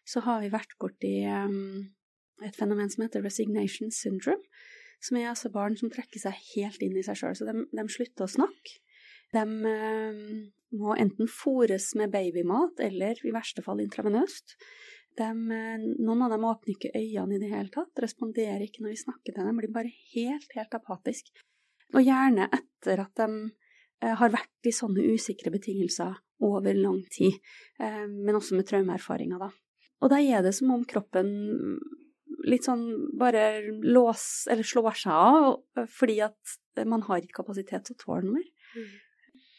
så 0.09 0.23
har 0.25 0.41
vi 0.45 0.53
vært 0.55 0.79
borti 0.81 1.19
um, 1.29 1.85
et 2.45 2.57
fenomen 2.57 2.89
som 2.93 3.05
heter 3.05 3.25
resignation 3.25 3.93
syndrome, 3.93 4.43
som 5.05 5.19
er 5.21 5.29
altså 5.35 5.53
barn 5.53 5.77
som 5.77 5.93
trekker 5.93 6.23
seg 6.23 6.39
helt 6.55 6.81
inn 6.85 6.97
i 6.97 7.05
seg 7.05 7.21
sjøl. 7.21 7.37
Så 7.37 7.49
de, 7.49 7.67
de, 7.69 7.87
slutter 7.93 8.25
å 8.25 8.35
snakke. 8.39 8.81
De 9.35 9.45
um, 9.45 10.43
må 10.79 10.97
enten 10.99 11.31
fôres 11.31 11.93
med 11.99 12.15
babymat 12.15 12.81
eller 12.83 13.21
i 13.27 13.35
verste 13.35 13.63
fall 13.67 13.83
intravenøst. 13.85 14.57
De, 15.19 15.29
noen 15.31 16.25
av 16.27 16.33
dem 16.33 16.47
åpner 16.49 16.75
ikke 16.75 16.95
øynene 16.97 17.37
i 17.37 17.43
det 17.43 17.51
hele 17.53 17.71
tatt, 17.75 17.93
responderer 18.03 18.65
ikke 18.65 18.83
når 18.83 18.97
vi 18.97 19.03
snakker 19.05 19.35
til 19.35 19.47
dem, 19.47 19.61
blir 19.61 19.75
bare 19.75 19.93
helt, 20.15 20.49
helt 20.57 20.75
apatisk. 20.75 21.31
Og 21.95 22.05
gjerne 22.05 22.49
etter 22.53 23.03
at 23.05 23.15
de 23.21 23.29
eh, 24.03 24.15
har 24.21 24.33
vært 24.35 24.69
i 24.69 24.75
sånne 24.75 25.05
usikre 25.15 25.53
betingelser 25.55 26.17
over 26.45 26.77
lang 26.77 27.03
tid, 27.13 27.39
eh, 27.81 28.05
men 28.09 28.39
også 28.39 28.59
med 28.59 28.69
traumeerfaringer, 28.69 29.41
da. 29.41 29.51
Og 30.03 30.11
da 30.13 30.19
er 30.21 30.43
det 30.45 30.53
som 30.57 30.73
om 30.75 30.83
kroppen 30.89 31.31
litt 32.45 32.67
sånn 32.67 32.83
bare 33.17 33.63
lås, 33.87 34.45
eller 34.53 34.67
slår 34.67 34.99
seg 35.01 35.15
av, 35.15 35.47
fordi 35.89 36.19
at 36.27 36.85
man 36.91 37.05
har 37.07 37.23
ikke 37.23 37.39
kapasitet 37.41 37.87
til 37.87 37.97
å 37.97 38.03
tåle 38.03 38.27
noe 38.27 38.41
mer. 38.43 38.51
Mm. 38.75 38.91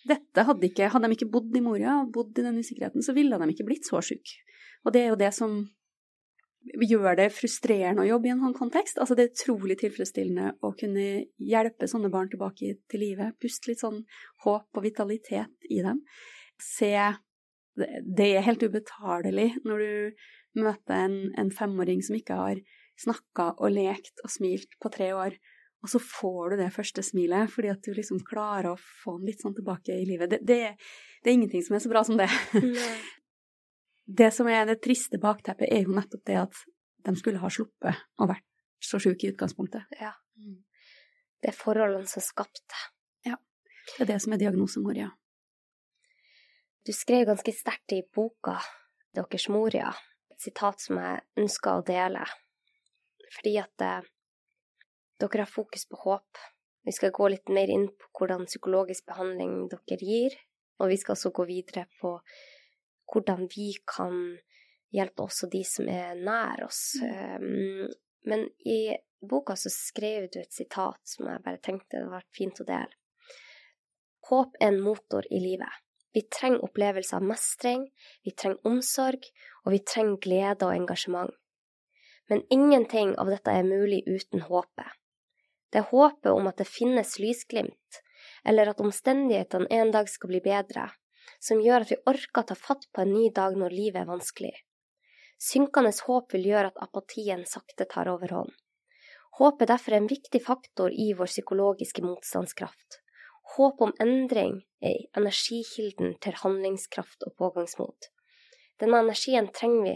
Dette 0.05 0.45
hadde 0.45 0.67
ikke, 0.69 0.91
hadde 0.93 1.09
de 1.09 1.17
ikke 1.17 1.31
bodd 1.33 1.55
i 1.57 1.63
Moria 1.65 1.95
bodd 2.13 2.37
i 2.37 2.45
den 2.45 2.59
usikkerheten, 2.61 3.01
så 3.01 3.15
ville 3.17 3.39
de 3.41 3.47
ikke 3.49 3.65
blitt 3.65 3.87
så 3.89 4.03
syke. 4.05 4.37
Og 4.85 4.93
det 4.93 5.01
er 5.01 5.09
jo 5.09 5.17
det 5.17 5.31
som 5.33 5.63
gjør 6.65 7.17
det 7.19 7.27
frustrerende 7.35 8.03
å 8.03 8.07
jobbe 8.07 8.29
i 8.29 8.33
en 8.33 8.41
sånn 8.43 8.57
kontekst. 8.57 8.99
Altså 9.01 9.17
det 9.17 9.25
er 9.25 9.33
utrolig 9.33 9.77
tilfredsstillende 9.81 10.55
å 10.65 10.71
kunne 10.77 11.25
hjelpe 11.37 11.89
sånne 11.89 12.11
barn 12.13 12.31
tilbake 12.31 12.77
til 12.91 13.03
livet. 13.03 13.37
Puste 13.41 13.71
litt 13.71 13.83
sånn 13.83 14.01
håp 14.45 14.79
og 14.79 14.85
vitalitet 14.85 15.69
i 15.69 15.81
dem. 15.85 16.01
Se 16.61 16.95
Det 17.75 18.29
er 18.31 18.45
helt 18.45 18.63
ubetalelig 18.63 19.49
når 19.67 19.81
du 19.83 20.61
møter 20.63 20.95
en, 20.95 21.17
en 21.35 21.51
femåring 21.51 21.99
som 22.05 22.15
ikke 22.15 22.37
har 22.39 22.61
snakka 23.03 23.49
og 23.59 23.73
lekt 23.75 24.23
og 24.23 24.31
smilt 24.31 24.77
på 24.79 24.91
tre 24.93 25.09
år, 25.11 25.35
og 25.83 25.91
så 25.91 25.99
får 25.99 26.53
du 26.53 26.61
det 26.63 26.71
første 26.73 27.03
smilet 27.03 27.51
fordi 27.51 27.73
at 27.73 27.83
du 27.83 27.91
liksom 27.93 28.23
klarer 28.25 28.71
å 28.71 28.79
få 28.79 29.17
den 29.19 29.29
litt 29.29 29.43
sånn 29.43 29.57
tilbake 29.57 29.93
i 29.93 30.07
livet. 30.07 30.31
Det, 30.31 30.39
det, 30.47 30.59
det 31.21 31.29
er 31.29 31.35
ingenting 31.35 31.65
som 31.65 31.75
er 31.75 31.83
så 31.83 31.91
bra 31.91 32.05
som 32.07 32.17
det. 32.17 32.29
Det 34.05 34.31
som 34.33 34.47
er 34.47 34.65
det 34.69 34.79
triste 34.85 35.19
bakteppet, 35.21 35.69
er 35.71 35.85
jo 35.85 35.95
nettopp 35.97 36.23
det 36.29 36.37
at 36.43 36.63
de 37.05 37.13
skulle 37.17 37.41
ha 37.41 37.49
sluppet 37.49 38.05
å 38.21 38.29
vært 38.29 38.45
så 38.81 38.99
syke 39.01 39.27
i 39.27 39.33
utgangspunktet. 39.33 39.85
Ja. 39.99 40.13
Mm. 40.37 40.61
Det 41.41 41.51
er 41.51 41.57
forholdene 41.57 42.09
som 42.09 42.23
skapte. 42.23 42.81
Ja. 43.25 43.37
Det 43.95 44.05
er 44.05 44.13
det 44.13 44.19
som 44.23 44.33
er 44.33 44.41
diagnosemoria. 44.41 45.11
Du 46.85 46.93
skrev 46.93 47.25
ganske 47.25 47.53
sterkt 47.53 47.95
i 47.97 48.03
boka 48.13 48.59
deres 49.15 49.47
Moria 49.49 49.93
et 50.35 50.43
sitat 50.43 50.81
som 50.83 50.99
jeg 50.99 51.23
ønsker 51.39 51.79
å 51.79 51.85
dele, 51.87 52.25
fordi 53.37 53.55
at 53.61 53.85
eh, 53.85 54.09
dere 55.21 55.45
har 55.45 55.51
fokus 55.51 55.87
på 55.87 56.01
håp. 56.03 56.41
Vi 56.85 56.93
skal 56.93 57.13
gå 57.15 57.29
litt 57.31 57.49
mer 57.49 57.71
inn 57.71 57.87
på 57.87 58.11
hvordan 58.19 58.45
psykologisk 58.49 59.07
behandling 59.09 59.69
dere 59.71 59.97
gir, 60.01 60.35
og 60.81 60.91
vi 60.91 60.99
skal 60.99 61.15
også 61.15 61.31
gå 61.33 61.47
videre 61.47 61.87
på 62.01 62.17
hvordan 63.11 63.47
vi 63.51 63.71
kan 63.87 64.37
hjelpe 64.95 65.25
også 65.25 65.49
de 65.51 65.63
som 65.67 65.89
er 65.91 66.15
nær 66.17 66.65
oss. 66.65 66.95
Um, 67.01 67.87
men 68.25 68.47
i 68.65 68.95
boka 69.21 69.55
så 69.59 69.71
skrev 69.73 70.29
du 70.33 70.39
et 70.41 70.53
sitat 70.53 71.01
som 71.07 71.29
jeg 71.29 71.43
bare 71.45 71.61
tenkte 71.63 72.01
det 72.01 72.11
var 72.11 72.25
fint 72.35 72.61
å 72.61 72.67
dele. 72.67 72.93
Håp 74.29 74.57
er 74.59 74.71
en 74.71 74.81
motor 74.81 75.25
i 75.29 75.39
livet. 75.41 75.81
Vi 76.15 76.23
trenger 76.31 76.63
opplevelser 76.63 77.19
av 77.19 77.25
mestring, 77.27 77.89
vi 78.23 78.31
trenger 78.31 78.69
omsorg, 78.69 79.25
og 79.65 79.73
vi 79.75 79.81
trenger 79.83 80.21
glede 80.23 80.65
og 80.65 80.73
engasjement. 80.73 81.33
Men 82.31 82.41
ingenting 82.49 83.13
av 83.21 83.29
dette 83.29 83.51
er 83.51 83.67
mulig 83.67 84.01
uten 84.07 84.45
håpet. 84.47 84.87
Det 85.69 85.81
er 85.81 85.89
håpet 85.91 86.31
om 86.31 86.47
at 86.49 86.57
det 86.61 86.69
finnes 86.71 87.17
lysglimt, 87.19 87.99
eller 88.47 88.71
at 88.71 88.81
omstendighetene 88.81 89.67
en 89.75 89.91
dag 89.93 90.09
skal 90.09 90.31
bli 90.31 90.41
bedre, 90.45 90.87
som 91.45 91.61
gjør 91.61 91.85
at 91.85 91.91
vi 91.93 92.01
orker 92.09 92.41
å 92.41 92.49
ta 92.49 92.57
fatt 92.57 92.87
på 92.91 93.03
en 93.03 93.13
ny 93.13 93.29
dag 93.33 93.57
når 93.59 93.75
livet 93.75 94.01
er 94.01 94.09
vanskelig. 94.09 94.53
Synkende 95.41 95.91
håp 96.07 96.33
vil 96.33 96.47
gjøre 96.49 96.71
at 96.71 96.81
apatien 96.81 97.43
sakte 97.49 97.85
tar 97.91 98.09
overhånd. 98.09 98.53
Håp 99.35 99.61
er 99.61 99.69
derfor 99.73 99.97
en 99.97 100.07
viktig 100.07 100.39
faktor 100.41 100.93
i 100.95 101.11
vår 101.13 101.27
psykologiske 101.27 102.01
motstandskraft. 102.05 103.01
Håp 103.55 103.81
om 103.83 103.91
endring 104.01 104.61
er 104.81 105.03
energikilden 105.19 106.15
til 106.23 106.37
handlingskraft 106.39 107.27
og 107.27 107.35
pågangsmot. 107.41 108.09
Denne 108.79 109.03
energien 109.03 109.51
trenger 109.53 109.83
vi 109.89 109.95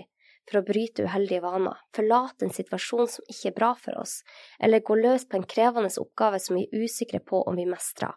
for 0.49 0.59
å 0.59 0.65
bryte 0.67 1.05
uheldige 1.05 1.43
vaner, 1.43 1.79
forlate 1.95 2.45
en 2.45 2.53
situasjon 2.53 3.09
som 3.15 3.31
ikke 3.31 3.51
er 3.51 3.57
bra 3.57 3.73
for 3.79 3.99
oss, 4.01 4.19
eller 4.59 4.83
gå 4.85 4.97
løs 4.99 5.25
på 5.29 5.39
en 5.39 5.47
krevende 5.49 5.91
oppgave 6.01 6.39
som 6.43 6.57
vi 6.57 6.65
er 6.67 6.85
usikre 6.85 7.21
på 7.23 7.41
om 7.47 7.57
vi 7.59 7.67
mestrer. 7.69 8.15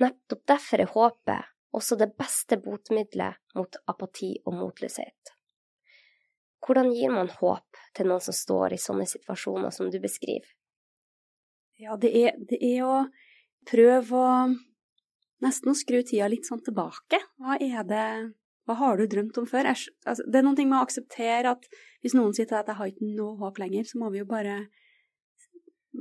Nettopp 0.00 0.46
derfor 0.48 0.84
er 0.84 0.94
håpet 0.94 1.50
også 1.76 1.98
det 2.00 2.10
beste 2.18 2.58
botmiddelet 2.62 3.38
mot 3.58 3.76
apati 3.90 4.32
og 4.44 4.56
motløshet. 4.58 5.34
Hvordan 6.60 6.90
gir 6.92 7.12
man 7.14 7.30
håp 7.40 7.78
til 7.96 8.10
noen 8.10 8.22
som 8.24 8.36
står 8.36 8.74
i 8.74 8.80
sånne 8.80 9.06
situasjoner 9.08 9.72
som 9.74 9.88
du 9.90 9.96
beskriver? 10.02 10.48
Ja, 11.80 11.96
det 11.96 12.10
er, 12.12 12.34
det 12.36 12.58
er 12.60 12.82
å 12.84 12.96
prøve 13.68 14.18
å 14.18 14.34
nesten 15.40 15.72
å 15.72 15.78
skru 15.78 16.02
tida 16.04 16.28
litt 16.28 16.48
sånn 16.48 16.60
tilbake. 16.64 17.22
Hva 17.40 17.56
er 17.56 17.86
det 17.88 18.06
hva 18.68 18.76
har 18.78 19.00
du 19.00 19.06
drømt 19.10 19.38
om 19.40 19.46
før? 19.48 19.66
Jeg, 19.66 19.90
altså, 20.06 20.26
det 20.28 20.38
er 20.38 20.44
noen 20.46 20.58
ting 20.58 20.68
med 20.70 20.78
å 20.78 20.84
akseptere 20.84 21.56
at 21.56 21.64
hvis 22.04 22.14
noen 22.14 22.36
sier 22.36 22.52
at 22.54 22.68
jeg 22.70 22.78
har 22.78 22.90
ikke 22.92 23.08
noe 23.16 23.38
håp 23.40 23.58
lenger, 23.58 23.88
så 23.88 23.98
må 23.98 24.12
vi 24.12 24.20
jo 24.20 24.28
bare 24.30 24.60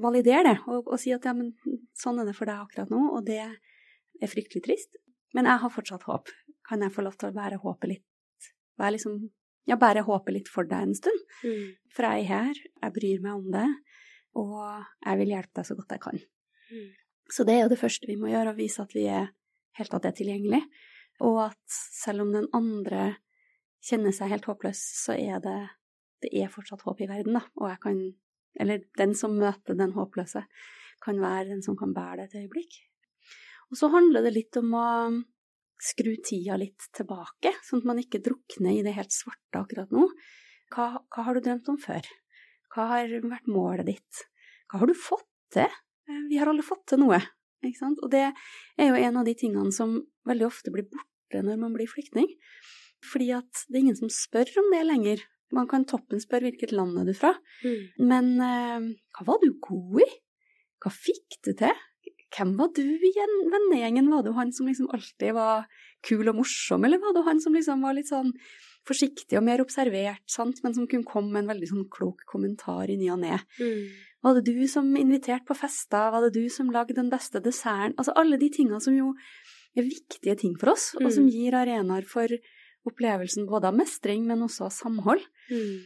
validere 0.04 0.52
det 0.52 0.58
og, 0.68 0.84
og 0.86 1.00
si 1.02 1.14
at 1.16 1.26
ja, 1.26 1.34
men 1.34 1.56
sånn 1.98 2.22
er 2.22 2.30
det 2.30 2.36
for 2.38 2.46
deg 2.50 2.62
akkurat 2.62 2.92
nå, 2.94 3.00
og 3.16 3.24
det 3.26 3.40
er 3.42 4.30
fryktelig 4.30 4.62
trist. 4.68 5.00
Men 5.38 5.50
jeg 5.50 5.62
har 5.64 5.74
fortsatt 5.74 6.08
håp. 6.10 6.32
Kan 6.68 6.86
jeg 6.86 6.94
få 6.94 7.06
lov 7.06 7.18
til 7.20 7.30
å 7.30 7.36
bære 7.36 7.60
håpet 7.64 7.94
litt? 7.94 8.50
Være 8.80 8.96
liksom, 8.96 9.20
ja, 9.70 9.78
bære 9.80 10.06
håpet 10.08 10.36
litt 10.36 10.52
for 10.52 10.68
deg 10.70 10.88
en 10.88 10.98
stund. 10.98 11.26
Mm. 11.44 11.66
For 11.96 12.08
jeg 12.08 12.26
er 12.26 12.30
her, 12.30 12.62
jeg 12.84 12.96
bryr 12.96 13.26
meg 13.26 13.34
om 13.38 13.50
det, 13.54 13.68
og 14.40 14.62
jeg 15.06 15.22
vil 15.22 15.34
hjelpe 15.36 15.60
deg 15.60 15.68
så 15.68 15.78
godt 15.78 15.98
jeg 15.98 16.06
kan. 16.06 16.22
Mm. 16.70 16.88
Så 17.30 17.46
det 17.46 17.58
er 17.58 17.66
jo 17.66 17.74
det 17.74 17.82
første 17.82 18.10
vi 18.10 18.18
må 18.18 18.32
gjøre, 18.32 18.54
å 18.54 18.58
vise 18.58 18.86
at 18.86 18.96
vi 18.96 19.06
er 19.10 19.30
helt 19.78 19.94
at 19.94 20.06
det 20.06 20.14
er 20.14 20.18
tilgjengelig 20.22 20.64
og 21.26 21.40
at 21.50 21.60
selv 21.70 22.24
om 22.24 22.34
den 22.34 22.48
andre 22.56 23.14
kjenner 23.84 24.16
seg 24.16 24.34
helt 24.34 24.48
håpløs, 24.50 24.80
så 25.04 25.16
er 25.16 25.44
det 25.44 25.60
det 26.24 26.34
er 26.36 26.52
fortsatt 26.52 26.84
håp 26.84 27.00
i 27.04 27.08
verden, 27.08 27.38
da, 27.38 27.46
og 27.62 27.70
jeg 27.72 27.80
kan 27.86 28.02
Eller 28.60 28.82
den 28.98 29.14
som 29.16 29.38
møter 29.38 29.78
den 29.78 29.92
håpløse, 29.94 30.42
kan 31.06 31.20
være 31.22 31.52
den 31.52 31.62
som 31.64 31.78
kan 31.78 31.94
bære 31.94 32.26
det 32.26 32.26
et 32.26 32.40
øyeblikk. 32.42 32.74
Og 33.70 33.80
så 33.80 33.90
handler 33.94 34.26
det 34.26 34.36
litt 34.36 34.60
om 34.60 34.74
å 34.78 34.86
skru 35.80 36.12
tida 36.26 36.58
litt 36.60 36.90
tilbake, 36.96 37.54
sånn 37.64 37.84
at 37.84 37.90
man 37.92 38.02
ikke 38.02 38.22
drukner 38.24 38.76
i 38.76 38.84
det 38.86 38.96
helt 38.98 39.14
svarte 39.16 39.62
akkurat 39.62 39.94
nå. 39.96 40.08
Hva, 40.74 40.92
hva 41.08 41.26
har 41.28 41.38
du 41.38 41.46
drømt 41.46 41.70
om 41.72 41.78
før? 41.82 42.08
Hva 42.74 42.90
har 42.92 43.14
vært 43.24 43.50
målet 43.50 43.88
ditt? 43.94 44.26
Hva 44.70 44.82
har 44.82 44.90
du 44.90 44.98
fått 44.98 45.30
til? 45.56 45.78
Vi 46.30 46.38
har 46.42 46.50
alle 46.50 46.66
fått 46.66 46.88
til 46.92 47.02
noe, 47.02 47.22
ikke 47.66 47.80
sant? 47.80 48.02
Og 48.06 48.12
det 48.14 48.26
er 48.28 48.92
jo 48.92 48.98
en 49.00 49.22
av 49.22 49.30
de 49.30 49.38
tingene 49.38 49.72
som 49.74 49.96
veldig 50.30 50.50
ofte 50.50 50.74
blir 50.74 50.90
borte 50.90 51.10
borte 51.30 51.46
når 51.46 51.60
man 51.62 51.76
blir 51.76 51.88
flyktning. 51.88 52.30
Fordi 53.06 53.32
at 53.38 53.66
det 53.70 53.78
er 53.78 53.84
ingen 53.86 54.00
som 54.00 54.10
spør 54.10 54.50
om 54.60 54.72
det 54.74 54.86
lenger. 54.88 55.22
Man 55.52 55.68
kan 55.68 55.86
toppen 55.86 56.20
spørre 56.22 56.50
hvilket 56.50 56.74
land 56.76 56.98
er 57.00 57.08
du 57.08 57.14
fra, 57.18 57.34
mm. 57.64 58.06
men 58.06 58.36
eh, 58.38 58.90
hva 59.18 59.24
var 59.26 59.40
du 59.42 59.56
god 59.58 60.04
i? 60.04 60.10
Hva 60.80 60.92
fikk 60.94 61.40
du 61.48 61.56
til? 61.58 61.80
Hvem 62.36 62.56
var 62.60 62.72
du 62.78 62.84
i 62.84 63.14
vennegjengen? 63.52 64.10
Var 64.12 64.26
det 64.26 64.36
han 64.38 64.52
som 64.54 64.68
liksom 64.70 64.90
alltid 64.94 65.34
var 65.38 65.70
kul 66.06 66.30
og 66.30 66.38
morsom, 66.40 66.86
eller 66.86 67.02
var 67.02 67.16
det 67.16 67.26
han 67.26 67.42
som 67.42 67.56
liksom 67.58 67.82
var 67.84 67.98
litt 67.98 68.12
sånn 68.12 68.34
forsiktig 68.88 69.38
og 69.38 69.44
mer 69.46 69.62
observert, 69.62 70.24
sant, 70.30 70.62
men 70.64 70.76
som 70.76 70.88
kunne 70.90 71.08
komme 71.08 71.34
med 71.34 71.44
en 71.44 71.52
veldig 71.54 71.70
sånn 71.72 71.90
klok 71.92 72.24
kommentar 72.30 72.90
i 72.90 72.98
ny 73.00 73.10
og 73.14 73.20
ne? 73.24 73.42
Mm. 73.60 73.90
Var 74.26 74.38
det 74.38 74.52
du 74.52 74.64
som 74.72 74.88
inviterte 75.00 75.48
på 75.48 75.58
fester? 75.58 76.10
Var 76.14 76.26
det 76.28 76.34
du 76.36 76.50
som 76.52 76.72
lagde 76.74 76.98
den 76.98 77.12
beste 77.12 77.42
desserten? 77.44 77.96
Altså 77.98 78.16
alle 78.20 78.40
de 78.40 78.50
tingene 78.52 78.82
som 78.84 78.96
jo 78.96 79.14
er 79.78 79.86
viktige 79.86 80.36
ting 80.40 80.56
for 80.60 80.74
oss, 80.74 80.92
og 81.00 81.08
som 81.14 81.28
mm. 81.28 81.34
gir 81.36 81.56
arenaer 81.56 82.08
for 82.10 82.34
opplevelsen 82.90 83.48
både 83.50 83.70
av 83.70 83.78
mestring, 83.78 84.26
men 84.28 84.44
også 84.46 84.68
av 84.68 84.74
samhold. 84.76 85.24
Mm. 85.52 85.86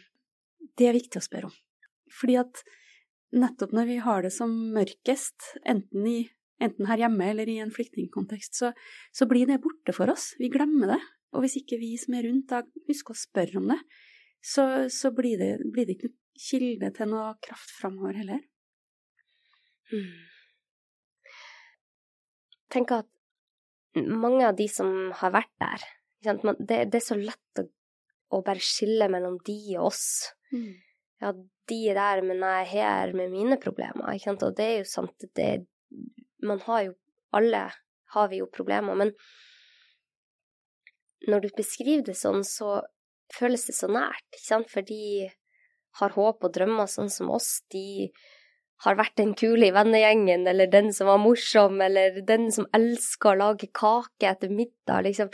Det 0.80 0.90
er 0.90 0.98
viktig 0.98 1.20
å 1.20 1.26
spørre 1.26 1.52
om. 1.52 1.58
Fordi 2.14 2.40
at 2.42 2.64
nettopp 3.34 3.74
når 3.76 3.90
vi 3.90 3.98
har 4.06 4.26
det 4.26 4.32
som 4.36 4.54
mørkest, 4.76 5.54
enten, 5.70 6.08
i, 6.08 6.18
enten 6.64 6.88
her 6.90 7.06
hjemme 7.06 7.30
eller 7.32 7.50
i 7.50 7.60
en 7.64 7.74
flyktningkontekst, 7.74 8.58
så, 8.62 8.72
så, 9.16 9.28
blir 9.30 9.50
det 9.50 9.62
borte 9.64 9.96
for 9.96 10.12
oss. 10.14 10.34
Vi 10.42 10.52
glemmer 10.54 10.96
det. 10.96 11.02
Og 11.34 11.46
hvis 11.46 11.58
ikke 11.64 11.80
vi 11.82 11.96
som 11.98 12.14
er 12.14 12.28
rundt 12.28 12.52
da 12.52 12.62
husker 12.90 13.16
å 13.16 13.24
spørre 13.24 13.58
om 13.62 13.72
det, 13.72 13.80
så, 14.44 14.86
så 14.92 15.10
blir, 15.16 15.40
det, 15.40 15.56
blir, 15.74 15.88
det, 15.88 15.98
ikke 15.98 16.12
noe 16.12 16.20
kilde 16.44 16.92
til 16.94 17.10
noe 17.10 17.34
kraft 17.42 17.74
framover 17.80 18.20
heller. 18.22 18.44
Mm. 19.94 20.14
Tenk 22.74 22.94
at 22.96 23.10
mange 23.98 24.46
av 24.48 24.56
de 24.58 24.68
som 24.72 24.90
har 25.20 25.34
vært 25.34 25.54
der 25.62 25.84
det, 26.24 26.56
det, 26.88 26.98
er 26.98 27.04
så 27.04 27.18
lett 27.20 27.60
å, 27.60 27.66
å, 28.34 28.42
bare 28.46 28.62
skille 28.64 29.10
mellom 29.12 29.36
de 29.46 29.58
og 29.76 29.90
oss. 29.92 30.06
Mm. 30.54 30.72
Ja, 31.24 31.32
de 31.72 31.80
er 31.94 31.96
der, 31.96 32.22
men 32.28 32.44
jeg 32.44 32.66
er 32.66 32.72
her 32.74 33.14
med 33.16 33.32
mine 33.32 33.58
problemer. 33.62 34.12
Ikke 34.12 34.32
sant? 34.32 34.44
Og 34.44 34.58
det 34.58 34.66
er 34.68 34.82
jo 34.82 34.90
sant, 34.90 35.28
det, 35.40 35.52
man 36.44 36.62
har 36.68 36.90
jo 36.90 37.00
Alle 37.34 37.64
har 38.14 38.28
vi 38.30 38.44
jo 38.44 38.46
problemer, 38.46 38.94
men 38.94 39.10
når 41.26 41.40
du 41.42 41.48
beskriver 41.58 42.04
det 42.06 42.14
sånn, 42.20 42.44
så 42.46 42.76
føles 43.34 43.64
det 43.66 43.74
så 43.74 43.90
nært, 43.90 44.28
ikke 44.36 44.46
sant? 44.46 44.70
For 44.70 44.86
de 44.86 45.32
har 45.98 46.14
håp 46.14 46.46
og 46.46 46.54
drømmer 46.54 46.90
sånn 46.92 47.10
som 47.10 47.32
oss. 47.34 47.64
De 47.74 48.12
har 48.86 49.00
vært 49.00 49.16
den 49.18 49.34
kule 49.40 49.70
i 49.70 49.74
vennegjengen, 49.74 50.46
eller 50.50 50.70
den 50.72 50.92
som 50.94 51.10
var 51.10 51.22
morsom, 51.24 51.82
eller 51.82 52.22
den 52.28 52.50
som 52.54 52.68
elsker 52.76 53.34
å 53.34 53.40
lage 53.46 53.70
kake 53.74 54.30
etter 54.30 54.52
middag, 54.54 55.06
liksom. 55.08 55.32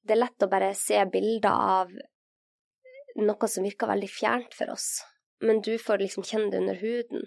Det 0.00 0.16
er 0.16 0.22
lett 0.22 0.46
å 0.46 0.50
bare 0.50 0.72
se 0.74 0.98
bilder 1.12 1.50
av 1.52 1.94
noe 3.20 3.48
som 3.50 3.66
virker 3.66 3.90
veldig 3.90 4.08
fjernt 4.10 4.56
for 4.56 4.72
oss, 4.72 5.02
men 5.40 5.60
du 5.64 5.78
får 5.78 6.02
liksom 6.04 6.26
kjenne 6.26 6.50
det 6.52 6.60
under 6.62 6.80
huden. 6.80 7.26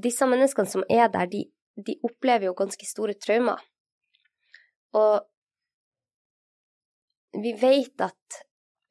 Disse 0.00 0.26
menneskene 0.28 0.70
som 0.70 0.84
er 0.88 1.08
der, 1.12 1.26
de, 1.30 1.44
de 1.86 1.96
opplever 2.06 2.50
jo 2.50 2.56
ganske 2.58 2.86
store 2.86 3.16
traumer. 3.18 3.60
Og 4.96 5.26
vi 7.40 7.52
vet 7.58 8.00
at 8.04 8.40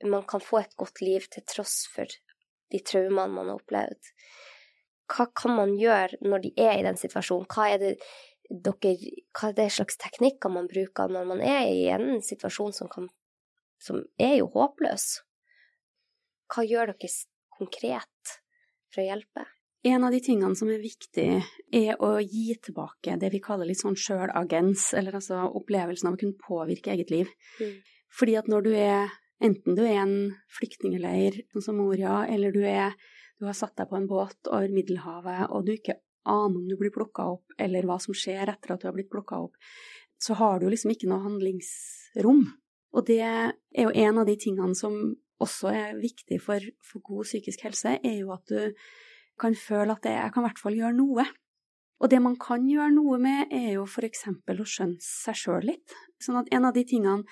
man 0.08 0.24
kan 0.28 0.42
få 0.42 0.62
et 0.64 0.76
godt 0.80 1.02
liv 1.02 1.28
til 1.32 1.44
tross 1.48 1.84
for 1.94 2.08
de 2.72 2.82
traumene 2.86 3.34
man 3.34 3.52
har 3.52 3.60
opplevd. 3.60 4.12
Hva 5.10 5.26
kan 5.36 5.56
man 5.58 5.74
gjøre 5.78 6.20
når 6.22 6.44
de 6.44 6.52
er 6.62 6.78
i 6.78 6.86
den 6.86 7.00
situasjonen? 7.00 7.48
Hva 7.50 7.70
er 7.74 7.82
det, 7.82 7.94
dere, 8.50 8.94
hva 9.34 9.50
er 9.50 9.58
det 9.58 9.72
slags 9.74 9.98
teknikker 10.02 10.54
man 10.54 10.70
bruker 10.70 11.10
når 11.12 11.26
man 11.32 11.42
er 11.42 11.66
i 11.72 11.88
en 11.94 12.22
situasjon 12.26 12.76
som, 12.78 12.92
kan, 12.92 13.10
som 13.82 14.04
er 14.22 14.38
jo 14.40 14.52
håpløs? 14.54 15.10
Hva 16.50 16.66
gjør 16.66 16.94
dere 16.94 17.10
konkret 17.60 18.36
for 18.90 19.04
å 19.04 19.08
hjelpe? 19.08 19.46
En 19.88 20.04
av 20.04 20.12
de 20.12 20.20
tingene 20.20 20.58
som 20.60 20.68
er 20.68 20.82
viktig, 20.84 21.28
er 21.72 22.02
å 22.04 22.18
gi 22.20 22.52
tilbake 22.60 23.16
det 23.22 23.30
vi 23.32 23.40
kaller 23.40 23.70
litt 23.70 23.80
sånn 23.80 23.96
sjølagens, 23.96 24.90
eller 24.98 25.16
altså 25.22 25.46
opplevelsen 25.56 26.10
av 26.10 26.18
å 26.18 26.20
kunne 26.20 26.42
påvirke 26.42 26.92
eget 26.92 27.14
liv. 27.14 27.32
Mm. 27.62 27.78
Fordi 28.20 28.36
at 28.42 28.52
når 28.52 28.68
du 28.68 28.72
er 28.76 29.18
Enten 29.40 29.72
du 29.72 29.86
er 29.86 29.94
i 29.94 30.02
en 30.02 30.16
flyktningleir, 30.52 31.38
sånn 31.54 31.64
som 31.64 31.78
Moria, 31.80 32.26
eller 32.28 32.52
du, 32.52 32.60
er, 32.68 32.92
du 33.40 33.46
har 33.48 33.56
satt 33.56 33.78
deg 33.80 33.88
på 33.88 33.96
en 33.96 34.08
båt 34.10 34.50
over 34.52 34.68
Middelhavet, 34.74 35.46
og 35.56 35.64
du 35.64 35.78
ikke 35.78 35.96
aner 36.28 36.58
om 36.60 36.66
du 36.68 36.76
blir 36.76 36.92
plukka 36.92 37.30
opp, 37.38 37.56
eller 37.56 37.88
hva 37.88 37.96
som 38.04 38.12
skjer 38.18 38.52
etter 38.52 38.74
at 38.76 38.84
du 38.84 38.90
har 38.90 38.98
blitt 38.98 39.12
plukka 39.12 39.40
opp, 39.46 39.56
så 40.20 40.36
har 40.42 40.60
du 40.60 40.68
liksom 40.68 40.92
ikke 40.92 41.08
noe 41.08 41.24
handlingsrom. 41.24 42.44
Og 43.00 43.08
det 43.08 43.22
er 43.24 43.54
jo 43.80 43.94
en 43.96 44.20
av 44.20 44.28
de 44.28 44.36
tingene 44.44 44.76
som 44.76 45.00
også 45.44 45.72
er 45.74 46.00
viktig 46.00 46.40
for, 46.44 46.64
for 46.86 47.04
god 47.06 47.28
psykisk 47.28 47.64
helse, 47.68 47.98
er 48.04 48.18
jo 48.22 48.34
at 48.36 48.46
du 48.52 48.74
kan 49.40 49.56
føle 49.56 49.96
at 49.96 50.04
det, 50.04 50.16
jeg 50.18 50.34
kan 50.36 50.44
i 50.44 50.50
hvert 50.50 50.62
fall 50.62 50.76
gjøre 50.76 50.98
noe. 50.98 51.26
Og 52.00 52.12
det 52.12 52.20
man 52.24 52.36
kan 52.40 52.68
gjøre 52.68 52.92
noe 52.96 53.18
med, 53.22 53.52
er 53.56 53.74
jo 53.78 53.88
for 53.90 54.08
eksempel 54.08 54.62
å 54.62 54.68
skjønne 54.68 55.04
seg 55.04 55.40
sjøl 55.40 55.72
litt. 55.72 55.96
Sånn 56.24 56.40
at 56.40 56.52
en 56.56 56.68
av 56.68 56.76
de 56.76 56.86
tingene 56.88 57.28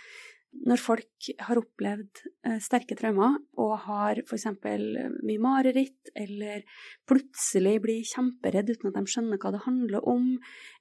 når 0.68 0.80
folk 0.82 1.28
har 1.44 1.60
opplevd 1.60 2.22
eh, 2.48 2.58
sterke 2.64 2.96
traumer 2.98 3.36
og 3.62 3.74
har 3.86 4.22
f.eks. 4.24 4.48
mye 4.64 5.42
mareritt, 5.44 6.12
eller 6.18 6.64
plutselig 7.10 7.76
blir 7.84 8.08
kjemperedd 8.08 8.72
uten 8.74 8.90
at 8.90 8.98
de 8.98 9.12
skjønner 9.12 9.42
hva 9.42 9.54
det 9.54 9.64
handler 9.68 10.08
om, 10.10 10.32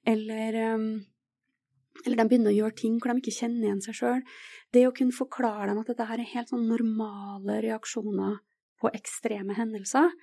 eller, 0.07 0.59
um, 0.73 0.87
eller 2.05 2.19
de 2.19 2.27
begynner 2.29 2.53
å 2.53 2.57
gjøre 2.57 2.77
ting 2.81 2.99
hvor 2.99 3.11
de 3.11 3.23
ikke 3.23 3.37
kjenner 3.39 3.69
igjen 3.69 3.81
seg 3.85 3.97
sjøl, 3.99 4.21
det 4.75 4.85
å 4.87 4.93
kunne 4.95 5.15
forklare 5.15 5.71
dem 5.71 5.81
at 5.81 5.89
dette 5.91 6.07
her 6.09 6.21
er 6.21 6.31
helt 6.35 6.51
sånn 6.53 6.67
normale 6.69 7.59
reaksjoner 7.65 8.39
på 8.77 8.91
ekstreme 8.93 9.55
hendelser, 9.57 10.13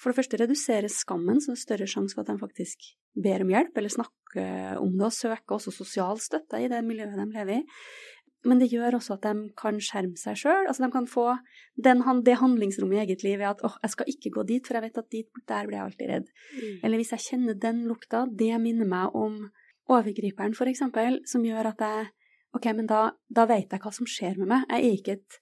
for 0.00 0.12
det 0.12 0.20
første 0.22 0.38
reduseres 0.40 1.02
skammen, 1.02 1.42
så 1.42 1.52
det 1.52 1.58
er 1.58 1.64
større 1.66 1.90
sjanse 1.90 2.16
for 2.16 2.24
at 2.24 2.30
de 2.32 2.40
faktisk 2.40 2.86
ber 3.20 3.44
om 3.44 3.50
hjelp, 3.52 3.74
eller 3.76 3.92
snakker 3.92 4.78
om 4.80 4.94
det 4.96 5.08
og 5.10 5.12
søker 5.12 5.56
også 5.58 5.74
sosial 5.74 6.20
støtte 6.22 6.60
i 6.62 6.70
det 6.72 6.80
miljøet 6.86 7.18
de 7.18 7.26
lever 7.34 7.58
i. 7.58 7.64
Men 8.48 8.62
det 8.62 8.70
gjør 8.72 8.96
også 8.96 9.18
at 9.18 9.26
de 9.26 9.50
kan 9.58 9.76
skjerme 9.84 10.16
seg 10.16 10.38
sjøl. 10.40 10.64
Altså 10.70 10.86
de 10.86 10.88
kan 10.94 11.04
få 11.10 11.26
den, 11.76 12.00
det 12.24 12.38
handlingsrommet 12.40 12.96
i 12.96 13.02
eget 13.02 13.24
liv 13.26 13.36
ved 13.42 13.50
at 13.50 13.64
åh, 13.66 13.74
jeg 13.82 13.92
skal 13.92 14.12
ikke 14.14 14.32
gå 14.38 14.44
dit, 14.48 14.64
for 14.64 14.78
jeg 14.78 14.86
vet 14.86 15.00
at 15.02 15.10
dit, 15.12 15.42
der 15.50 15.68
blir 15.68 15.76
jeg 15.76 15.88
alltid 15.90 16.12
redd. 16.14 16.30
Mm. 16.54 16.78
Eller 16.80 17.02
hvis 17.02 17.12
jeg 17.16 17.26
kjenner 17.26 17.58
den 17.66 17.82
lukta, 17.90 18.24
det 18.24 18.54
minner 18.62 18.88
meg 18.88 19.18
om 19.18 19.42
overgriperen, 19.90 20.56
for 20.56 20.70
eksempel, 20.70 21.20
som 21.28 21.44
gjør 21.46 21.74
at 21.74 21.86
jeg 21.86 22.08
Ok, 22.50 22.64
men 22.74 22.88
da, 22.90 23.12
da 23.30 23.44
vet 23.46 23.70
jeg 23.70 23.78
hva 23.78 23.90
som 23.94 24.08
skjer 24.10 24.34
med 24.40 24.48
meg. 24.50 24.64
Jeg 24.66 24.82
er 24.82 24.96
ikke 24.96 25.12
et 25.20 25.36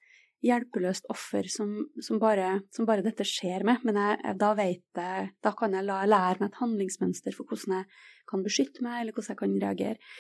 hjelpeløst 0.45 1.09
offer 1.09 1.47
som, 1.49 1.71
som, 2.05 2.19
bare, 2.21 2.51
som 2.75 2.85
bare, 2.85 3.01
dette 3.07 3.25
skjer 3.25 3.65
med, 3.65 3.81
men 3.89 3.97
jeg, 3.97 4.35
da 4.39 4.51
vet 4.59 5.01
jeg 5.01 5.31
Da 5.41 5.55
kan 5.57 5.73
jeg 5.73 5.87
la, 5.87 6.03
lære 6.05 6.43
meg 6.43 6.51
et 6.51 6.61
handlingsmønster 6.61 7.33
for 7.33 7.49
hvordan 7.49 7.79
jeg 7.79 7.89
kan 8.29 8.45
beskytte 8.45 8.85
meg, 8.85 9.01
eller 9.01 9.17
hvordan 9.17 9.33
jeg 9.33 9.41
kan 9.41 9.57
reagere. 9.65 10.13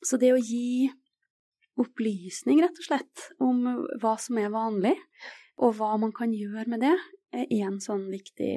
Så 0.00 0.16
det 0.16 0.32
å 0.32 0.40
gi 0.40 0.88
opplysning, 1.80 2.60
rett 2.64 2.80
og 2.80 2.88
slett, 2.88 3.28
om 3.40 3.62
hva 4.00 4.16
som 4.20 4.40
er 4.40 4.52
vanlig, 4.52 4.96
og 5.60 5.76
hva 5.78 5.92
man 6.00 6.12
kan 6.16 6.32
gjøre 6.34 6.66
med 6.72 6.82
det, 6.84 6.96
er 7.36 7.52
én 7.60 7.78
sånn 7.84 8.08
viktig 8.10 8.54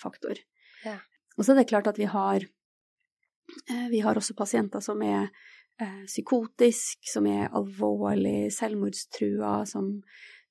faktor. 0.00 0.38
Ja. 0.86 0.96
Og 1.36 1.44
så 1.44 1.52
er 1.52 1.60
det 1.60 1.70
klart 1.70 1.90
at 1.90 1.98
vi 2.00 2.08
har, 2.10 2.46
vi 3.90 4.00
har 4.04 4.16
også 4.16 4.36
pasienter 4.38 4.82
som 4.84 5.02
er 5.04 5.28
eh, 5.80 6.04
psykotisk, 6.06 7.02
som 7.10 7.26
er 7.30 7.52
alvorlig 7.54 8.52
selvmordstrua, 8.54 9.62
som 9.68 9.98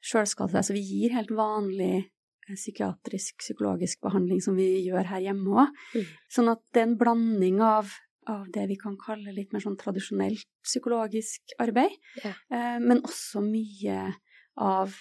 sjølskader 0.04 0.60
seg. 0.60 0.68
Så 0.68 0.78
vi 0.78 0.84
gir 0.86 1.16
helt 1.18 1.34
vanlig 1.36 1.94
eh, 2.00 2.56
psykiatrisk, 2.56 3.40
psykologisk 3.44 4.02
behandling 4.06 4.42
som 4.44 4.58
vi 4.60 4.70
gjør 4.88 5.10
her 5.14 5.28
hjemme 5.30 5.64
òg. 5.66 5.84
Mm. 5.96 6.10
Sånn 6.38 6.52
at 6.54 6.64
det 6.72 6.84
er 6.84 6.90
en 6.92 7.00
blanding 7.00 7.62
av 7.66 7.94
av 8.32 8.46
det 8.56 8.68
vi 8.70 8.78
kan 8.80 8.94
kalle 8.96 9.34
litt 9.36 9.50
mer 9.52 9.60
sånn 9.60 9.76
tradisjonelt 9.76 10.46
psykologisk 10.64 11.56
arbeid, 11.60 11.92
yeah. 12.22 12.38
eh, 12.56 12.78
men 12.80 13.02
også 13.04 13.42
mye 13.44 13.98
av 14.64 14.96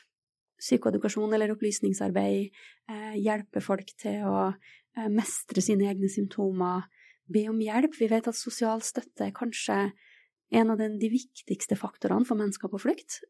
psykoedukasjon 0.63 1.35
eller 1.35 1.53
opplysningsarbeid, 1.55 2.51
eh, 2.91 3.15
hjelpe 3.23 3.63
folk 3.63 3.95
til 3.99 4.27
å 4.27 4.37
eh, 4.51 5.07
mestre 5.07 5.63
sine 5.65 5.87
egne 5.91 6.11
symptomer, 6.13 6.87
be 7.31 7.47
om 7.51 7.61
hjelp. 7.63 7.95
Vi 7.99 8.11
vet 8.11 8.29
at 8.31 8.39
sosial 8.39 8.83
støtte 8.85 9.29
er 9.29 9.37
kanskje 9.37 9.85
en 10.53 10.73
av 10.73 10.81
de 10.81 11.09
viktigste 11.13 11.79
faktorene 11.81 12.29
for 12.29 12.41
mennesker 12.41 12.73
på 12.73 12.81
flukt 12.83 13.23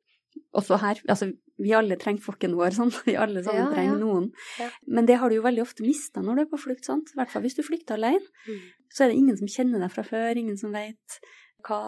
også 0.56 0.78
her, 0.80 1.00
altså 1.08 1.30
vi 1.62 1.72
alle 1.76 1.96
trenger 2.00 2.24
flokken 2.24 2.56
vår, 2.58 2.74
sånn. 2.76 2.90
Vi 3.06 3.14
alle 3.20 3.42
sammen 3.44 3.66
ja, 3.66 3.70
trenger 3.72 3.94
ja. 3.94 4.00
noen. 4.00 4.30
Ja. 4.60 4.68
Men 4.98 5.08
det 5.08 5.18
har 5.20 5.30
du 5.30 5.38
jo 5.38 5.44
veldig 5.44 5.62
ofte 5.64 5.84
mista 5.86 6.24
når 6.24 6.38
du 6.38 6.44
er 6.44 6.50
på 6.50 6.60
flukt, 6.60 6.88
sant. 6.88 7.12
I 7.12 7.20
hvert 7.20 7.32
fall 7.32 7.44
hvis 7.44 7.56
du 7.58 7.62
flykter 7.66 7.98
alene. 7.98 8.24
Mm. 8.48 8.66
Så 8.92 9.04
er 9.04 9.12
det 9.12 9.20
ingen 9.20 9.38
som 9.40 9.50
kjenner 9.50 9.82
deg 9.82 9.94
fra 9.94 10.04
før, 10.06 10.40
ingen 10.40 10.58
som 10.60 10.74
vet 10.74 11.18
hva, 11.64 11.80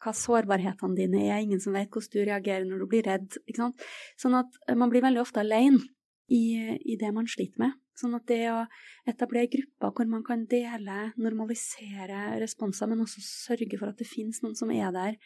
hva 0.00 0.14
sårbarhetene 0.16 0.98
dine 0.98 1.22
er, 1.28 1.42
ingen 1.44 1.62
som 1.62 1.76
vet 1.76 1.90
hvordan 1.92 2.14
du 2.14 2.20
reagerer 2.24 2.66
når 2.66 2.82
du 2.82 2.90
blir 2.90 3.06
redd. 3.06 3.38
Ikke 3.44 3.62
sant? 3.62 3.88
Sånn 4.20 4.38
at 4.40 4.60
man 4.78 4.92
blir 4.92 5.04
veldig 5.06 5.22
ofte 5.22 5.44
alene 5.44 5.82
i, 6.30 6.76
i 6.80 6.96
det 7.00 7.10
man 7.14 7.28
sliter 7.30 7.62
med. 7.62 7.76
Sånn 8.00 8.16
at 8.16 8.26
det 8.30 8.42
å 8.52 8.62
etablere 9.10 9.50
grupper 9.52 9.92
hvor 9.96 10.08
man 10.08 10.24
kan 10.24 10.46
dele, 10.48 11.10
normalisere 11.20 12.38
responser, 12.40 12.88
men 12.88 13.04
også 13.04 13.22
sørge 13.24 13.76
for 13.76 13.90
at 13.90 14.00
det 14.00 14.08
finnes 14.08 14.40
noen 14.44 14.56
som 14.58 14.72
er 14.72 14.92
der 14.94 15.18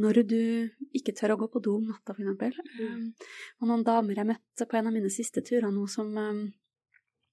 når 0.00 0.22
du 0.28 0.42
ikke 0.96 1.14
tør 1.18 1.34
å 1.34 1.40
gå 1.42 1.48
på 1.52 1.62
do 1.64 1.74
om 1.80 1.88
natta, 1.90 2.14
eksempel. 2.14 2.54
Mm. 2.78 2.86
Um, 2.86 3.30
og 3.60 3.70
noen 3.70 3.84
damer 3.86 4.20
jeg 4.20 4.28
møtte 4.30 4.66
på 4.70 4.78
en 4.78 4.90
av 4.90 4.94
mine 4.94 5.10
siste 5.12 5.42
turer 5.46 5.70
nå 5.74 5.86
som 5.90 6.10
um, 6.14 6.44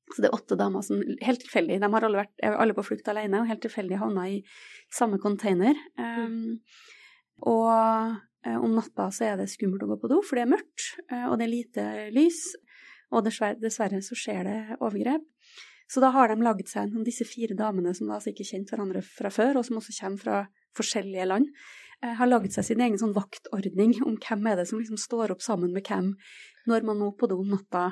Så 0.07 0.23
det 0.23 0.29
er 0.29 0.37
åtte 0.37 0.55
damer 0.55 0.85
som 0.87 1.01
helt 1.03 1.41
tilfeldig 1.43 1.81
De 1.83 1.89
har 1.91 2.05
alle 2.07 2.21
vært 2.21 2.45
alle 2.47 2.75
på 2.75 2.85
flukt 2.89 3.09
alene, 3.11 3.41
og 3.41 3.49
helt 3.49 3.61
tilfeldig 3.63 3.99
havna 4.01 4.29
i 4.31 4.39
samme 4.93 5.19
container. 5.21 5.77
Um. 5.99 6.57
Og 7.45 7.69
uh, 7.69 8.57
om 8.57 8.73
natta 8.73 9.11
så 9.13 9.29
er 9.29 9.41
det 9.41 9.51
skummelt 9.53 9.85
å 9.85 9.91
gå 9.91 9.99
på 10.01 10.11
do, 10.11 10.21
for 10.25 10.39
det 10.39 10.47
er 10.47 10.55
mørkt, 10.55 10.87
uh, 11.11 11.27
og 11.29 11.37
det 11.37 11.47
er 11.47 11.53
lite 11.53 11.89
lys. 12.15 12.41
Og 13.15 13.23
dessverre, 13.23 13.59
dessverre 13.61 14.01
så 14.03 14.17
skjer 14.19 14.47
det 14.47 14.59
overgrep. 14.77 15.25
Så 15.87 16.03
da 16.03 16.11
har 16.11 16.27
de 16.27 16.43
laget 16.43 16.67
seg 16.71 16.91
disse 17.07 17.25
fire 17.27 17.55
damene 17.55 17.93
som 17.95 18.09
altså 18.11 18.33
ikke 18.33 18.47
kjente 18.47 18.75
hverandre 18.75 19.01
fra 19.05 19.31
før, 19.31 19.59
og 19.59 19.67
som 19.67 19.79
også 19.79 19.95
kommer 20.01 20.23
fra 20.23 20.39
forskjellige 20.75 21.27
land. 21.29 21.47
Eh, 22.03 22.13
har 22.19 22.29
laget 22.29 22.53
seg 22.53 22.67
sin 22.67 22.83
egen 22.83 22.99
sånn 22.99 23.15
vaktordning 23.15 23.95
om 24.05 24.19
hvem 24.21 24.51
er 24.51 24.59
det 24.59 24.67
som 24.69 24.81
liksom 24.81 24.99
står 25.01 25.33
opp 25.33 25.41
sammen 25.45 25.71
med 25.73 25.87
hvem 25.87 26.11
når 26.69 26.85
man 26.85 26.99
må 26.99 27.13
på 27.17 27.29
do 27.31 27.39
om 27.41 27.55
natta, 27.55 27.87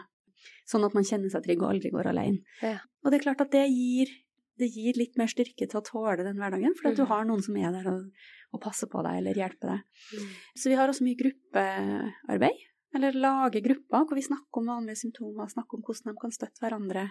sånn 0.69 0.85
at 0.85 0.93
man 0.97 1.07
kjenner 1.07 1.31
seg 1.31 1.45
trygg 1.45 1.63
og 1.63 1.71
aldri 1.71 1.89
går 1.93 2.11
alene. 2.11 2.43
Ja. 2.61 2.77
Og 3.01 3.09
det 3.09 3.19
er 3.19 3.25
klart 3.29 3.41
at 3.45 3.55
det 3.55 3.63
gir, 3.71 4.11
det 4.59 4.69
gir, 4.75 4.99
litt 4.99 5.17
mer 5.17 5.31
styrke 5.31 5.65
til 5.65 5.79
å 5.79 5.85
tåle 5.85 6.27
den 6.27 6.37
hverdagen, 6.37 6.75
fordi 6.77 6.91
at 6.91 6.99
du 6.99 7.05
mm. 7.05 7.11
har 7.13 7.25
noen 7.29 7.41
som 7.47 7.57
er 7.57 7.73
der 7.73 7.89
og, 7.93 8.29
og 8.51 8.63
passer 8.67 8.91
på 8.91 9.01
deg 9.07 9.23
eller 9.23 9.41
hjelper 9.41 9.71
deg. 9.71 10.05
Mm. 10.11 10.29
Så 10.59 10.69
vi 10.73 10.77
har 10.77 10.91
også 10.91 11.07
mye 11.07 11.21
gruppearbeid, 11.23 12.65
eller 12.97 13.17
lager 13.17 13.63
grupper 13.65 14.07
hvor 14.07 14.17
vi 14.17 14.25
snakker 14.25 14.61
om 14.61 14.71
vanlige 14.71 15.01
symptomer, 15.03 15.51
snakker 15.51 15.77
om 15.77 15.85
hvordan 15.85 16.11
de 16.11 16.21
kan 16.21 16.33
støtte 16.33 16.63
hverandre, 16.63 17.05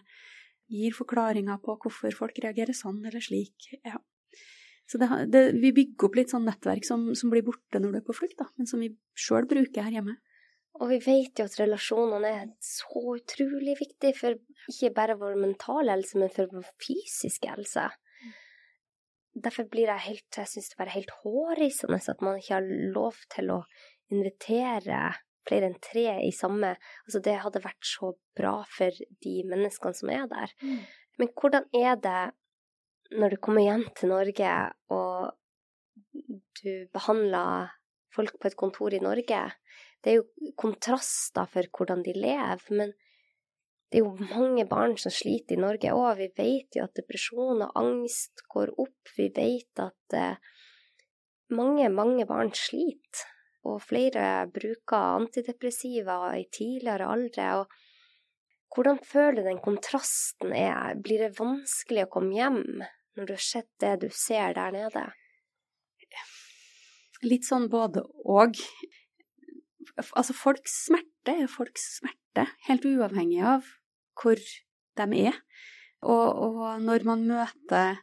gir 0.73 0.97
forklaringer 0.97 1.61
på 1.63 1.77
hvorfor 1.83 2.15
folk 2.17 2.41
reagerer 2.43 2.77
sånn 2.77 3.03
eller 3.05 3.23
slik. 3.23 3.71
Ja. 3.85 3.99
Så 4.89 5.01
det, 5.01 5.09
det, 5.33 5.43
vi 5.61 5.73
bygger 5.73 6.09
opp 6.09 6.19
litt 6.19 6.33
sånn 6.33 6.47
nettverk 6.49 6.85
som, 6.85 7.09
som, 7.17 7.33
blir 7.33 7.45
borte 7.45 7.81
når 7.81 7.95
du 7.95 7.99
er 8.01 8.07
på 8.07 8.17
flukt, 8.17 8.41
men 8.59 8.69
som 8.69 8.83
vi 8.85 8.93
sjøl 9.17 9.49
bruker 9.49 9.87
her 9.87 9.97
hjemme. 9.97 10.19
Og 10.83 10.91
vi 10.91 10.99
vet 11.05 11.39
jo 11.39 11.47
at 11.47 11.57
relasjonene 11.61 12.31
er 12.43 12.49
så 12.65 13.15
utrolig 13.15 13.77
viktige 13.79 14.17
for 14.19 14.37
ikke 14.73 14.91
bare 14.97 15.17
vår 15.21 15.39
mentale 15.41 15.95
helse, 15.95 16.19
men 16.19 16.33
for 16.35 16.51
vår 16.51 16.67
fysiske 16.83 17.53
helse. 17.53 17.87
Derfor 19.35 19.67
blir 19.71 19.91
jeg 19.91 20.07
helt, 20.09 20.29
jeg 20.37 20.51
synes 20.51 20.71
det 20.71 20.79
bare 20.79 20.95
helt 20.95 21.15
hårreisende 21.23 22.01
at 22.13 22.21
man 22.23 22.39
ikke 22.39 22.59
har 22.59 22.69
lov 22.95 23.23
til 23.35 23.55
å 23.55 23.61
invitere 24.13 24.99
flere 25.49 25.69
enn 25.71 25.79
tre 25.83 26.07
i 26.25 26.33
samme 26.35 26.75
Altså, 27.05 27.21
det 27.25 27.37
hadde 27.43 27.63
vært 27.65 27.89
så 27.89 28.13
bra 28.37 28.57
for 28.71 29.05
de 29.25 29.35
menneskene 29.51 29.97
som 29.97 30.13
er 30.13 30.27
der. 30.31 30.55
Mm. 30.63 30.81
Men 31.21 31.31
hvordan 31.39 31.69
er 31.77 32.01
det 32.03 32.23
når 33.15 33.35
du 33.35 33.41
kommer 33.45 33.63
hjem 33.63 33.85
til 33.95 34.11
Norge, 34.11 34.53
og 34.91 35.35
du 36.63 36.71
behandler 36.95 37.75
folk 38.15 38.39
på 38.41 38.51
et 38.51 38.59
kontor 38.59 38.97
i 38.97 39.03
Norge? 39.03 39.43
Det 40.03 40.13
er 40.13 40.21
jo 40.21 40.53
kontraster 40.61 41.49
for 41.51 41.69
hvordan 41.77 42.03
de 42.05 42.17
lever, 42.17 42.65
men 42.75 42.95
det 43.95 44.01
er 44.01 44.09
jo 44.09 44.27
mange 44.35 44.65
barn 44.67 44.97
som 44.99 45.13
sliter 45.15 45.55
i 45.55 45.63
Norge 45.63 45.93
òg. 45.95 46.19
Vi 46.19 46.27
vet 46.35 46.75
jo 46.75 46.83
at 46.83 46.97
depresjon 46.99 47.63
og 47.63 47.77
angst 47.79 48.43
går 48.51 48.73
opp. 48.83 49.13
Vi 49.15 49.29
vet 49.37 49.83
at 49.85 50.17
eh, 50.19 50.41
mange, 51.55 51.87
mange 51.95 52.27
barn 52.27 52.51
sliter. 52.59 53.29
Og 53.65 53.81
flere 53.81 54.45
bruker 54.53 55.21
antidepressiva 55.23 56.19
i 56.37 56.45
tidligere 56.53 57.09
aldre. 57.09 57.49
Og 57.63 58.75
hvordan 58.75 59.01
føler 59.07 59.41
du 59.41 59.49
den 59.49 59.63
kontrasten 59.65 60.53
er? 60.57 60.99
Blir 61.01 61.25
det 61.25 61.39
vanskelig 61.39 62.05
å 62.05 62.13
komme 62.17 62.35
hjem 62.37 62.61
når 63.15 63.29
du 63.29 63.33
har 63.37 63.47
sett 63.47 63.71
det 63.81 63.95
du 64.05 64.09
ser 64.13 64.57
der 64.59 64.75
nede? 64.75 65.07
Litt 67.25 67.47
sånn 67.49 67.71
både 67.73 68.05
og. 68.29 68.59
Altså, 69.95 70.35
folks 70.35 70.75
smerte 70.89 71.37
er 71.45 71.49
folks 71.49 72.01
smerte, 72.01 72.49
helt 72.67 72.85
uavhengig 72.89 73.41
av 73.47 73.69
hvor 74.19 74.41
de 74.99 75.23
er. 75.23 75.39
Og, 76.05 76.27
og 76.47 76.83
når 76.85 77.07
man 77.09 77.23
møter, 77.29 78.01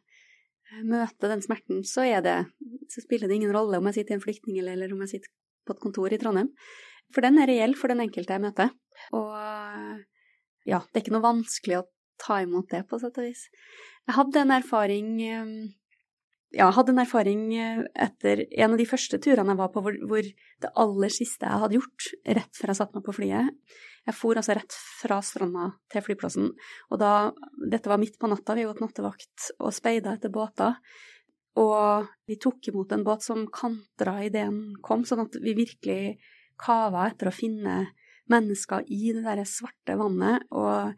møter, 0.87 1.27
den 1.29 1.43
smerten, 1.43 1.83
så, 1.85 2.07
det, 2.25 2.37
så 2.89 3.03
spiller 3.03 3.29
det 3.29 3.37
ingen 3.37 3.53
rolle 3.53 3.77
om 3.77 3.89
jeg 3.89 3.99
sitter 3.99 4.15
i 4.15 4.17
en 4.17 4.23
flyktning 4.23 4.61
eller 4.63 4.95
om 4.95 5.03
jeg 5.05 5.17
sitter 5.17 5.33
på 5.65 5.75
et 5.75 5.83
kontor 5.83 6.13
i 6.13 6.19
Trondheim. 6.21 6.51
For 7.11 7.25
den 7.25 7.41
er 7.41 7.49
reell 7.51 7.75
for 7.79 7.91
den 7.91 8.03
enkelte 8.03 8.37
jeg 8.37 8.43
møter. 8.43 8.71
Og 9.17 9.33
ja, 10.67 10.79
det 10.79 10.95
er 10.95 11.03
ikke 11.03 11.15
noe 11.15 11.25
vanskelig 11.25 11.81
å 11.81 11.87
ta 12.21 12.41
imot 12.43 12.69
det, 12.71 12.85
på 12.87 12.99
sett 13.01 13.17
og 13.17 13.25
vis. 13.25 13.47
Jeg 14.07 14.17
hadde 14.17 14.43
en 14.43 14.55
erfaring 14.55 15.13
ja, 16.51 16.65
jeg 16.65 16.75
hadde 16.75 16.91
en 16.91 16.99
erfaring 16.99 17.43
eh, 17.55 17.83
etter 18.03 18.41
en 18.49 18.73
av 18.73 18.79
de 18.79 18.87
første 18.87 19.19
turene 19.23 19.53
jeg 19.53 19.59
var 19.61 19.69
på, 19.71 19.83
hvor, 19.85 19.95
hvor, 20.09 20.25
det 20.61 20.71
aller 20.83 21.13
siste 21.13 21.47
jeg 21.47 21.63
hadde 21.63 21.77
gjort, 21.77 22.07
rett 22.37 22.59
før 22.59 22.73
jeg 22.73 22.79
satte 22.81 22.97
meg 22.97 23.05
på 23.05 23.15
flyet 23.15 23.77
Jeg 24.09 24.17
for 24.17 24.39
altså 24.41 24.57
rett 24.57 24.75
fra 24.99 25.21
stranda 25.23 25.69
til 25.93 26.03
flyplassen, 26.03 26.51
og 26.91 26.99
da 26.99 27.13
Dette 27.71 27.91
var 27.91 28.01
midt 28.01 28.19
på 28.19 28.27
natta, 28.27 28.57
vi 28.57 28.67
gått 28.67 28.83
nattevakt 28.83 29.47
og 29.61 29.71
speida 29.75 30.17
etter 30.17 30.33
båter. 30.33 30.75
Og 31.59 32.07
vi 32.29 32.37
tok 32.39 32.69
imot 32.71 32.93
en 32.95 33.03
båt 33.03 33.25
som 33.25 33.43
kantra 33.51 34.21
idet 34.23 34.45
den 34.45 34.77
kom, 34.83 35.03
sånn 35.07 35.25
at 35.25 35.35
vi 35.43 35.55
virkelig 35.57 36.15
kava 36.61 37.09
etter 37.09 37.27
å 37.27 37.35
finne 37.35 37.81
mennesker 38.31 38.85
i 38.87 39.11
det 39.15 39.25
der 39.25 39.43
svarte 39.49 39.97
vannet. 39.99 40.47
og 40.51 40.95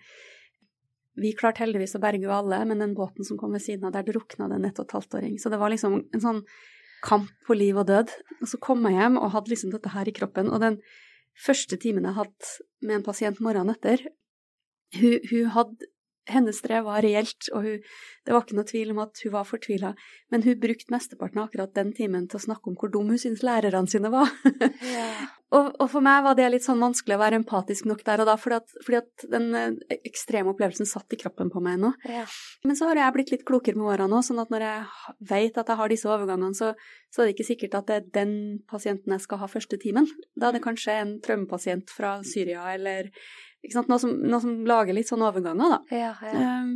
vi 1.14 1.34
klarte 1.38 1.62
heldigvis 1.62 1.94
å 1.98 2.02
berge 2.02 2.30
alle, 2.34 2.64
men 2.66 2.82
den 2.82 2.96
båten 2.98 3.26
som 3.26 3.38
kom 3.38 3.54
ved 3.54 3.62
siden 3.62 3.86
av 3.86 3.94
der, 3.94 4.06
drukna 4.08 4.48
det 4.50 4.58
en 4.58 4.66
ett 4.66 4.80
og 4.82 4.88
et 4.88 4.96
halvt 4.98 5.18
åring. 5.20 5.36
Så 5.38 5.52
det 5.54 5.60
var 5.62 5.70
liksom 5.70 6.00
en 6.02 6.24
sånn 6.24 6.42
kamp 7.06 7.30
på 7.46 7.58
liv 7.58 7.78
og 7.78 7.86
død. 7.90 8.14
Og 8.42 8.50
så 8.50 8.60
kom 8.62 8.86
jeg 8.90 8.98
hjem 8.98 9.20
og 9.22 9.34
hadde 9.36 9.54
liksom 9.54 9.74
dette 9.74 9.94
her 9.94 10.10
i 10.10 10.16
kroppen. 10.16 10.50
Og 10.50 10.64
den 10.64 10.80
første 11.46 11.78
timen 11.82 12.08
jeg 12.10 12.18
hadde 12.18 12.54
med 12.82 12.98
en 12.98 13.06
pasient 13.06 13.42
morgenen 13.46 13.76
etter, 13.76 14.08
hun, 14.98 15.20
hun 15.30 15.52
hadde 15.54 15.93
hennes 16.30 16.60
strev 16.62 16.86
var 16.88 17.04
reelt, 17.04 17.50
og 17.52 17.66
hun, 17.66 17.80
det 18.24 18.34
var 18.34 18.46
ikke 18.46 18.56
noe 18.56 18.68
tvil 18.68 18.92
om 18.94 19.02
at 19.04 19.20
hun 19.26 19.34
var 19.34 19.48
fortvila, 19.48 19.94
men 20.32 20.44
hun 20.46 20.60
brukte 20.62 20.94
mesteparten 20.94 21.42
av 21.42 21.50
akkurat 21.50 21.74
den 21.76 21.92
timen 21.96 22.30
til 22.32 22.40
å 22.40 22.44
snakke 22.46 22.72
om 22.72 22.78
hvor 22.80 22.92
dum 22.94 23.12
hun 23.12 23.20
syntes 23.20 23.44
lærerne 23.44 23.92
sine 23.92 24.12
var. 24.14 24.32
Yeah. 24.80 25.26
og, 25.58 25.74
og, 25.74 25.86
for 25.92 26.06
meg 26.06 26.24
var 26.24 26.38
det 26.40 26.48
litt 26.54 26.66
sånn 26.66 26.82
vanskelig 26.84 27.18
å 27.18 27.22
være 27.26 27.42
empatisk 27.42 27.90
nok 27.90 28.06
der 28.08 28.24
og 28.24 28.32
da, 28.32 28.38
fordi 28.40 28.60
at, 28.62 28.76
fordi 28.86 29.00
at 29.02 29.28
den 29.36 29.50
eh, 29.60 30.00
ekstreme 30.00 30.54
opplevelsen 30.54 30.88
satt 30.90 31.16
i 31.16 31.20
kroppen 31.20 31.52
på 31.52 31.64
meg 31.64 31.80
ennå. 31.80 31.94
Yeah. 32.08 32.40
Men 32.64 32.80
så 32.80 32.88
har 32.90 33.02
jeg 33.02 33.18
blitt 33.18 33.36
litt 33.36 33.48
klokere 33.50 33.80
med 33.80 33.92
årene 33.92 34.12
nå, 34.16 34.24
sånn 34.24 34.42
at 34.44 34.54
når 34.54 34.68
jeg 34.70 35.16
vet 35.34 35.60
at 35.60 35.74
jeg 35.74 35.82
har 35.84 35.92
disse 35.92 36.10
overgangene, 36.10 36.56
så, 36.56 36.72
så, 37.12 37.22
er 37.22 37.30
det 37.30 37.38
ikke 37.38 37.52
sikkert 37.52 37.80
at 37.82 37.92
det 37.92 38.00
er 38.00 38.12
den 38.24 38.36
pasienten 38.70 39.18
jeg 39.18 39.28
skal 39.28 39.44
ha 39.44 39.52
første 39.52 39.80
timen. 39.82 40.08
Da 40.40 40.50
er 40.50 40.58
det 40.58 40.64
kanskje 40.64 41.02
en 41.02 41.18
traumepasient 41.24 41.92
fra 41.92 42.22
Syria 42.28 42.70
eller 42.78 43.12
noe 43.72 44.00
som, 44.00 44.12
noe, 44.12 44.42
som, 44.44 44.56
lager 44.68 44.96
litt 44.96 45.10
sånne 45.10 45.30
overganger, 45.30 45.76
da. 45.76 45.80
Ja, 45.96 46.12
ja. 46.28 46.56
Um, 46.64 46.74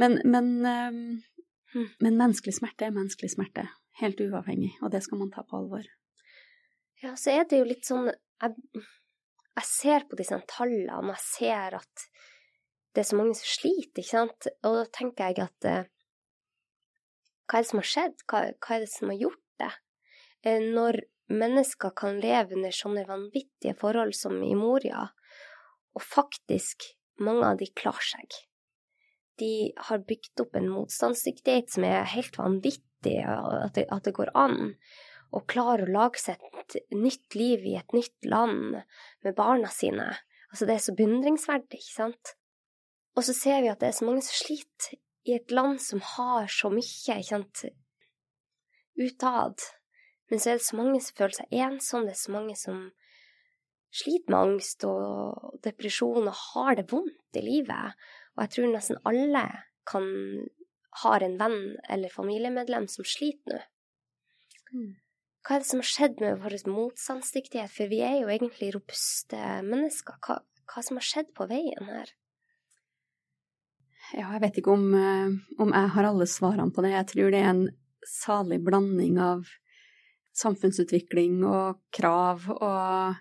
men, 0.00 0.16
men, 0.24 0.48
um, 0.64 1.82
men, 2.00 2.16
menneskelig 2.16 2.56
smerte 2.60 2.88
er 2.88 2.96
menneskelig 2.96 3.34
smerte. 3.34 3.66
Helt 4.00 4.20
uavhengig, 4.24 4.72
og 4.80 4.92
det 4.94 5.02
skal 5.04 5.20
man 5.20 5.32
ta 5.34 5.44
på 5.44 5.58
alvor. 5.58 5.84
Ja, 7.02 7.12
så 7.20 7.34
er 7.34 7.46
det 7.48 7.60
jo 7.60 7.68
litt 7.68 7.86
sånn 7.88 8.10
Jeg, 8.10 8.56
jeg 9.56 9.66
ser 9.68 10.04
på 10.08 10.16
disse 10.16 10.36
tallene, 10.48 10.96
og 10.96 11.12
jeg 11.12 11.24
ser 11.24 11.76
at 11.80 12.04
det 12.94 13.04
er 13.04 13.08
så 13.10 13.18
mange 13.20 13.36
som 13.38 13.46
sliter, 13.46 14.02
ikke 14.02 14.10
sant, 14.10 14.48
og 14.66 14.76
da 14.80 14.84
tenker 14.96 15.30
jeg 15.30 15.44
at 15.44 15.68
uh, 15.68 15.84
Hva 17.46 17.60
er 17.60 17.64
det 17.64 17.70
som 17.70 17.82
har 17.82 17.90
skjedd? 17.92 18.24
Hva, 18.26 18.42
hva 18.56 18.76
er 18.76 18.84
det 18.86 18.92
som 18.94 19.12
har 19.12 19.20
gjort 19.20 19.46
det? 19.62 19.72
Uh, 20.46 20.60
når 20.72 21.02
mennesker 21.30 21.92
kan 21.94 22.18
leve 22.22 22.56
under 22.56 22.74
sånne 22.74 23.04
vanvittige 23.06 23.76
forhold 23.78 24.16
som 24.18 24.40
i 24.42 24.54
Moria, 24.58 25.06
og 25.96 26.04
faktisk, 26.04 26.86
mange 27.20 27.46
av 27.46 27.60
de 27.60 27.68
klarer 27.76 28.06
seg. 28.12 28.38
De 29.40 29.52
har 29.88 30.04
bygd 30.08 30.42
opp 30.44 30.56
en 30.56 30.68
motstandsdyktighet 30.72 31.72
som 31.74 31.86
er 31.88 32.08
helt 32.14 32.36
vanvittig, 32.38 33.16
at 33.24 33.76
det, 33.76 33.86
at 33.88 34.04
det 34.04 34.16
går 34.16 34.32
an. 34.36 34.74
Å 35.30 35.40
klare 35.48 35.86
å 35.86 35.92
lage 35.92 36.20
seg 36.20 36.42
et 36.60 36.76
nytt 36.92 37.36
liv 37.38 37.64
i 37.64 37.76
et 37.78 37.94
nytt 37.96 38.28
land 38.28 38.80
med 39.24 39.36
barna 39.38 39.70
sine. 39.72 40.10
Altså, 40.50 40.66
det 40.66 40.76
er 40.76 40.84
så 40.84 40.96
beundringsverdig, 40.98 41.78
ikke 41.78 41.94
sant? 41.94 42.34
Og 43.16 43.26
så 43.26 43.34
ser 43.36 43.62
vi 43.62 43.70
at 43.70 43.80
det 43.82 43.90
er 43.90 43.96
så 43.96 44.06
mange 44.08 44.24
som 44.26 44.36
sliter 44.42 44.98
i 45.28 45.36
et 45.36 45.52
land 45.54 45.80
som 45.82 46.02
har 46.16 46.50
så 46.50 46.70
mye, 46.72 47.20
ikke 47.20 47.28
sant, 47.28 47.64
utad. 49.00 49.62
Men 50.30 50.42
så 50.42 50.52
er 50.52 50.60
det 50.60 50.66
så 50.66 50.78
mange 50.78 51.00
som 51.02 51.16
føler 51.18 51.36
seg 51.36 51.60
ensomme, 51.64 52.08
det 52.08 52.16
er 52.16 52.22
så 52.22 52.34
mange 52.34 52.56
som 52.58 52.82
sliter 53.90 54.30
med 54.30 54.38
angst 54.40 54.86
og 54.88 55.58
depresjon 55.64 56.28
og 56.30 56.36
har 56.54 56.78
det 56.78 56.86
vondt 56.90 57.38
i 57.38 57.44
livet. 57.44 57.98
Og 58.36 58.44
jeg 58.44 58.54
tror 58.54 58.72
nesten 58.74 59.00
alle 59.08 59.44
kan 59.90 60.06
har 61.04 61.22
en 61.22 61.36
venn 61.38 61.60
eller 61.88 62.12
familiemedlem 62.12 62.88
som 62.90 63.06
sliter 63.06 63.54
nå. 63.54 63.60
Mm. 64.70 64.90
Hva 65.40 65.56
er 65.56 65.62
det 65.62 65.70
som 65.70 65.80
har 65.80 65.88
skjedd 65.88 66.18
med 66.20 66.40
vår 66.42 66.54
motstandsdyktighet, 66.68 67.72
for 67.72 67.90
vi 67.90 68.02
er 68.04 68.18
jo 68.20 68.28
egentlig 68.30 68.74
robuste 68.74 69.38
mennesker. 69.64 70.18
Hva, 70.26 70.36
hva 70.68 70.82
som 70.84 70.98
har 71.00 71.06
skjedd 71.06 71.30
på 71.36 71.46
veien 71.50 71.88
her? 71.88 72.12
Ja, 74.10 74.26
jeg 74.34 74.42
vet 74.42 74.60
ikke 74.60 74.74
om, 74.74 74.84
eh, 74.94 75.32
om 75.62 75.72
jeg 75.72 75.92
har 75.94 76.08
alle 76.10 76.26
svarene 76.28 76.74
på 76.74 76.84
det. 76.84 76.92
Jeg 76.92 77.08
tror 77.14 77.32
det 77.32 77.40
er 77.40 77.50
en 77.54 77.66
salig 78.06 78.60
blanding 78.66 79.18
av 79.22 79.48
samfunnsutvikling 80.36 81.40
og 81.46 81.80
krav 81.94 82.46
og 82.52 83.16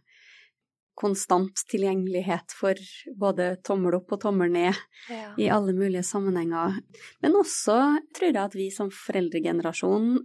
konstant 1.00 1.64
tilgjengelighet 1.72 2.54
for 2.56 2.80
både 3.20 3.54
tommel 3.66 4.00
opp 4.00 4.14
og 4.16 4.22
tommel 4.26 4.52
ned 4.52 4.76
ja. 5.08 5.32
i 5.40 5.48
alle 5.52 5.74
mulige 5.78 6.04
sammenhenger. 6.06 6.80
Men 7.24 7.38
også 7.40 7.78
tror 8.16 8.30
jeg 8.30 8.42
at 8.42 8.58
vi 8.58 8.70
som 8.74 8.92
foreldregenerasjon 8.94 10.16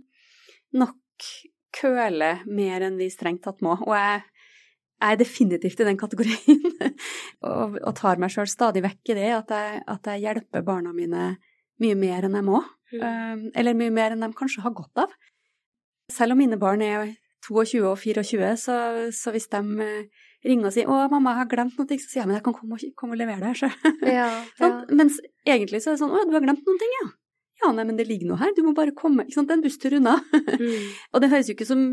nok 0.74 1.28
køler 1.74 2.44
mer 2.46 2.87
enn 2.87 2.98
vi 2.98 3.10
strengt 3.12 3.44
tatt 3.46 3.62
må. 3.64 3.76
Og 3.87 3.94
jeg, 3.94 4.22
jeg 5.00 5.16
er 5.16 5.20
definitivt 5.20 5.82
i 5.82 5.88
den 5.88 6.00
kategorien. 6.00 6.62
og, 7.48 7.78
og, 7.78 7.92
tar 7.98 8.22
meg 8.22 8.34
sjøl 8.34 8.50
stadig 8.50 8.84
vekk 8.84 9.14
i 9.14 9.18
det, 9.20 9.30
at 9.38 9.54
jeg, 9.54 9.82
at 9.96 10.10
jeg, 10.10 10.24
hjelper 10.26 10.66
barna 10.66 10.94
mine 10.96 11.34
mye 11.82 11.98
mer 11.98 12.26
enn 12.26 12.38
jeg 12.38 12.46
må. 12.46 12.62
Mm. 12.94 13.00
Um, 13.02 13.46
eller 13.58 13.78
mye 13.78 13.94
mer 13.94 14.14
enn 14.14 14.22
de 14.22 14.30
kanskje 14.38 14.62
har 14.66 14.74
godt 14.74 15.06
av. 15.06 15.14
Selv 16.12 16.34
om 16.34 16.42
mine 16.42 16.58
barn 16.60 16.82
er 16.84 17.14
22 17.46 17.82
og 17.88 17.98
24, 18.00 18.52
så, 18.60 18.76
så 19.12 19.32
hvis 19.34 19.50
de 19.52 19.88
ringer 20.44 20.68
og 20.68 20.74
sier 20.76 20.88
'Å, 20.88 21.09
mamma, 21.11 21.35
jeg 21.35 21.42
har 21.42 21.50
glemt 21.50 21.78
noe', 21.78 21.98
så 21.98 22.09
sier 22.09 22.22
jeg 22.22 22.28
'Men 22.28 22.37
jeg 22.37 22.44
kan 22.44 22.54
komme 22.54 22.76
og, 22.76 22.87
komme 22.96 23.16
og 23.16 23.20
levere 23.20 23.40
det 23.40 23.57
så. 23.57 23.70
Ja, 24.02 24.28
ja. 24.61 24.70
Mens 25.00 25.20
egentlig 25.46 25.83
så 25.83 25.92
er 25.92 25.96
det 25.96 26.02
sånn 26.04 26.12
'Å, 26.12 26.24
du 26.28 26.37
har 26.37 26.44
glemt 26.44 26.66
noen 26.66 26.80
ting, 26.80 26.94
ja'. 27.00 27.11
Ja, 27.62 27.73
nei, 27.73 27.85
men 27.85 27.96
det 27.96 28.08
ligger 28.08 28.29
noe 28.29 28.40
her, 28.42 28.52
du 28.52 28.62
må 28.66 28.75
bare 28.75 28.92
komme. 28.92 29.25
Ikke 29.25 29.38
sant, 29.38 29.48
det 29.48 29.54
er 29.54 29.60
en 29.60 29.64
busstur 29.64 29.94
unna. 29.96 30.19
Mm. 30.35 30.88
og 31.14 31.21
det 31.23 31.31
høres 31.31 31.48
jo 31.48 31.54
ikke 31.54 31.69
som 31.69 31.85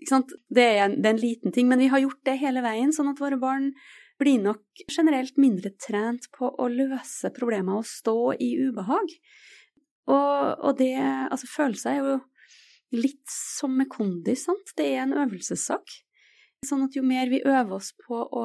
ikke 0.00 0.14
sant, 0.14 0.32
det 0.48 0.64
er, 0.64 0.78
en, 0.86 0.94
det 0.96 1.10
er 1.10 1.16
en 1.16 1.20
liten 1.20 1.52
ting, 1.52 1.68
men 1.68 1.82
vi 1.82 1.90
har 1.92 2.00
gjort 2.00 2.22
det 2.24 2.38
hele 2.40 2.62
veien, 2.64 2.92
sånn 2.94 3.10
at 3.10 3.20
våre 3.20 3.36
barn 3.36 3.74
blir 4.20 4.40
nok 4.40 4.84
generelt 4.88 5.36
mindre 5.40 5.74
trent 5.80 6.28
på 6.36 6.48
å 6.48 6.68
løse 6.72 7.32
problemer 7.36 7.80
og 7.80 7.88
stå 7.88 8.32
i 8.40 8.54
ubehag. 8.68 9.12
Og, 10.10 10.64
og 10.64 10.78
det 10.80 10.94
Altså, 11.00 11.48
følelser 11.50 11.90
er 11.92 12.00
jo 12.00 12.16
litt 12.96 13.26
som 13.30 13.76
med 13.76 13.90
kondis, 13.92 14.46
sant. 14.48 14.72
Det 14.76 14.88
er 14.88 15.04
en 15.04 15.16
øvelsessak. 15.20 16.00
Sånn 16.66 16.84
at 16.84 16.96
jo 16.96 17.02
mer 17.06 17.30
vi 17.32 17.40
øver 17.40 17.72
oss 17.78 17.92
på 17.96 18.20
å 18.20 18.44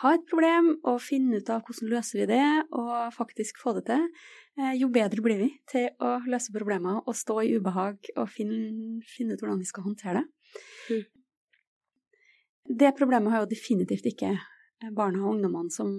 ha 0.00 0.12
et 0.16 0.24
problem 0.30 0.72
og 0.88 1.00
finne 1.04 1.38
ut 1.38 1.50
av 1.52 1.62
hvordan 1.66 1.90
løser 1.92 2.22
vi 2.22 2.26
det, 2.30 2.44
og 2.72 3.12
faktisk 3.14 3.60
få 3.62 3.76
det 3.76 3.84
til, 3.90 4.06
eh, 4.58 4.72
jo 4.80 4.88
bedre 4.88 5.22
blir 5.22 5.38
vi 5.38 5.50
til 5.70 5.90
å 6.00 6.16
løse 6.26 6.54
problemer 6.54 7.02
og 7.04 7.14
stå 7.14 7.36
i 7.44 7.52
ubehag 7.58 8.10
og 8.16 8.30
finne, 8.32 9.02
finne 9.06 9.36
ut 9.36 9.42
hvordan 9.44 9.60
vi 9.60 9.68
skal 9.68 9.86
håndtere 9.86 10.22
det. 10.22 10.26
Mm. 10.90 11.04
Det 12.80 12.96
problemet 12.96 13.32
har 13.32 13.44
jo 13.44 13.52
definitivt 13.52 14.06
ikke 14.06 14.34
barna 14.96 15.22
og 15.24 15.36
ungdommene 15.36 15.72
som 15.74 15.92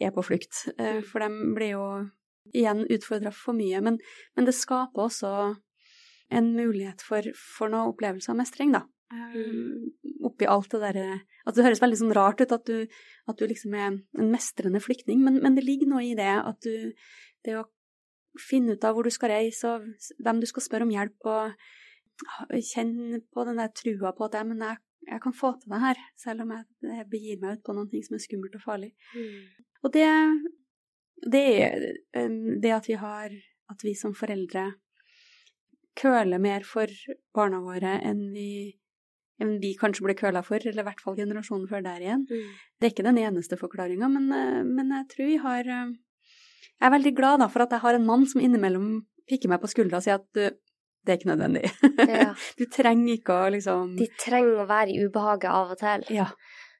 er 0.00 0.10
på 0.10 0.24
flukt, 0.24 0.68
eh, 0.78 1.00
Mm. 1.00 1.04
for 1.04 1.18
de 1.20 1.54
blir 1.54 1.70
jo 1.70 2.10
igjen 2.52 2.86
utfordra 2.88 3.32
for 3.32 3.52
mye. 3.54 3.80
Men, 3.80 3.98
men, 4.36 4.44
det 4.44 4.54
skaper 4.54 5.08
også 5.08 5.56
en 6.30 6.54
mulighet 6.54 7.00
for, 7.00 7.22
for 7.34 7.68
noen 7.68 7.92
opplevelser 7.92 8.30
av 8.30 8.36
mestring, 8.36 8.72
da. 8.72 8.82
Mm. 9.14 9.92
Oppi 10.24 10.46
alt 10.50 10.72
det 10.72 10.80
derre 10.82 11.06
At 11.44 11.56
det 11.56 11.64
høres 11.66 11.82
veldig 11.82 11.98
sånn 12.00 12.14
rart 12.16 12.40
ut 12.40 12.52
at 12.54 12.64
du, 12.66 12.86
at 13.30 13.38
du 13.38 13.46
liksom 13.48 13.74
er 13.76 13.86
en 13.92 14.30
mestrende 14.32 14.80
flyktning, 14.82 15.20
men, 15.24 15.40
men, 15.44 15.56
det 15.58 15.66
ligger 15.66 15.90
noe 15.90 16.04
i 16.06 16.14
det 16.18 16.32
at 16.40 16.60
du 16.64 16.92
Det 17.44 17.56
å 17.60 17.66
finne 18.40 18.74
ut 18.74 18.84
av 18.84 18.96
hvor 18.96 19.06
du 19.06 19.12
skal 19.14 19.30
reise, 19.30 19.68
og 19.70 20.14
hvem 20.24 20.40
du 20.42 20.46
skal 20.50 20.64
spørre 20.64 20.86
om 20.88 20.90
hjelp, 20.90 21.28
og 21.30 21.52
kjenne 22.66 23.20
på 23.30 23.44
den 23.46 23.60
der 23.60 23.70
trua 23.70 24.10
på 24.16 24.26
at 24.26 24.40
men 24.46 24.64
jeg, 24.64 24.80
jeg 25.06 25.22
kan 25.22 25.36
få 25.38 25.52
til 25.60 25.70
det 25.70 25.80
her, 25.84 26.00
selv 26.18 26.42
om 26.42 26.50
jeg, 26.54 26.66
jeg 26.88 27.06
begir 27.12 27.38
meg 27.42 27.58
ut 27.58 27.62
på 27.66 27.76
noe 27.76 28.02
som 28.06 28.16
er 28.16 28.24
skummelt 28.24 28.56
og 28.58 28.64
farlig. 28.64 28.90
Mm. 29.14 29.64
Og 29.84 29.94
det, 29.94 30.08
det 31.30 31.44
er 31.62 31.86
det 32.62 32.74
at 32.74 32.88
vi 32.90 32.98
har 33.00 33.30
At 33.70 33.80
vi 33.80 33.94
som 33.96 34.12
foreldre 34.12 34.74
køler 35.96 36.38
mer 36.38 36.66
for 36.68 36.90
barna 37.34 37.62
våre 37.64 37.94
enn 38.04 38.26
vi, 38.34 38.74
vi 39.38 39.72
kanskje 39.78 40.04
ble 40.06 40.14
køla 40.18 40.44
for, 40.46 40.62
eller 40.62 40.84
i 40.84 40.86
hvert 40.86 41.00
fall 41.02 41.16
generasjonen 41.18 41.68
før 41.70 41.82
der 41.84 42.02
igjen. 42.02 42.26
Mm. 42.28 42.50
Det 42.78 42.86
er 42.86 42.92
ikke 42.94 43.06
den 43.06 43.18
eneste 43.18 43.58
forklaringa, 43.58 44.08
men, 44.12 44.28
men, 44.68 44.92
jeg 44.94 45.08
tror 45.10 45.30
vi 45.30 45.38
har 45.42 45.70
Jeg 45.70 46.86
er 46.86 46.94
veldig 46.94 47.14
glad 47.16 47.42
da, 47.42 47.48
for 47.50 47.64
at 47.64 47.74
jeg 47.74 47.82
har 47.82 47.98
en 47.98 48.06
mann 48.06 48.26
som 48.30 48.42
innimellom 48.44 49.02
pikker 49.30 49.50
meg 49.50 49.62
på 49.62 49.70
skuldra 49.72 49.98
og 49.98 50.06
sier 50.06 50.20
at 50.20 50.28
du, 50.36 50.44
det 51.04 51.12
er 51.12 51.18
ikke 51.18 51.32
nødvendig. 51.32 51.64
Ja. 52.08 52.28
du 52.58 52.64
trenger 52.72 53.16
ikke 53.16 53.38
å 53.40 53.50
liksom 53.54 53.96
De 53.98 54.08
trenger 54.20 54.62
å 54.62 54.68
være 54.70 54.94
i 54.94 55.02
ubehaget 55.04 55.50
av 55.50 55.74
og 55.74 55.80
til. 55.80 56.06
Ja. 56.14 56.30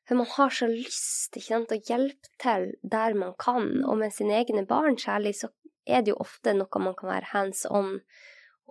For 0.08 0.20
man 0.20 0.28
har 0.36 0.52
så 0.52 0.68
lyst 0.68 1.36
ikke 1.38 1.48
sant, 1.48 1.72
å 1.72 1.80
hjelpe 1.80 2.32
til 2.42 2.70
der 2.82 3.16
man 3.16 3.34
kan, 3.40 3.70
og 3.88 3.98
med 4.02 4.12
sine 4.12 4.36
egne 4.42 4.66
barn 4.68 4.98
særlig, 5.00 5.34
så 5.40 5.50
er 5.84 6.04
det 6.04 6.14
jo 6.14 6.20
ofte 6.24 6.54
noe 6.56 6.82
man 6.82 6.96
kan 6.96 7.10
være 7.10 7.32
hands 7.32 7.64
on 7.70 7.98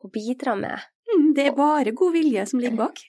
og 0.04 0.12
bidra 0.14 0.56
med. 0.60 0.86
Mm, 1.10 1.34
det 1.38 1.48
er 1.50 1.58
bare 1.58 1.94
god 1.96 2.14
vilje 2.16 2.46
som 2.50 2.62
ligger 2.62 2.86
bak. 2.86 3.02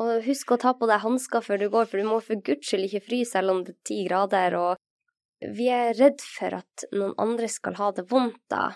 Og 0.00 0.24
husk 0.24 0.54
å 0.54 0.60
ta 0.60 0.72
på 0.76 0.88
deg 0.88 1.02
hansker 1.02 1.44
før 1.44 1.60
du 1.60 1.68
går, 1.72 1.88
for 1.90 2.00
du 2.00 2.08
må 2.08 2.20
for 2.24 2.40
guds 2.44 2.70
skyld 2.70 2.88
ikke 2.88 3.04
fryse 3.08 3.34
selv 3.34 3.52
om 3.52 3.60
det 3.66 3.74
er 3.74 3.88
ti 3.88 3.98
grader. 4.06 4.56
Og 4.56 5.52
vi 5.58 5.68
er 5.74 5.92
redd 5.98 6.22
for 6.24 6.56
at 6.62 6.86
noen 6.94 7.12
andre 7.20 7.50
skal 7.52 7.76
ha 7.80 7.90
det 7.96 8.06
vondt 8.10 8.40
da, 8.52 8.70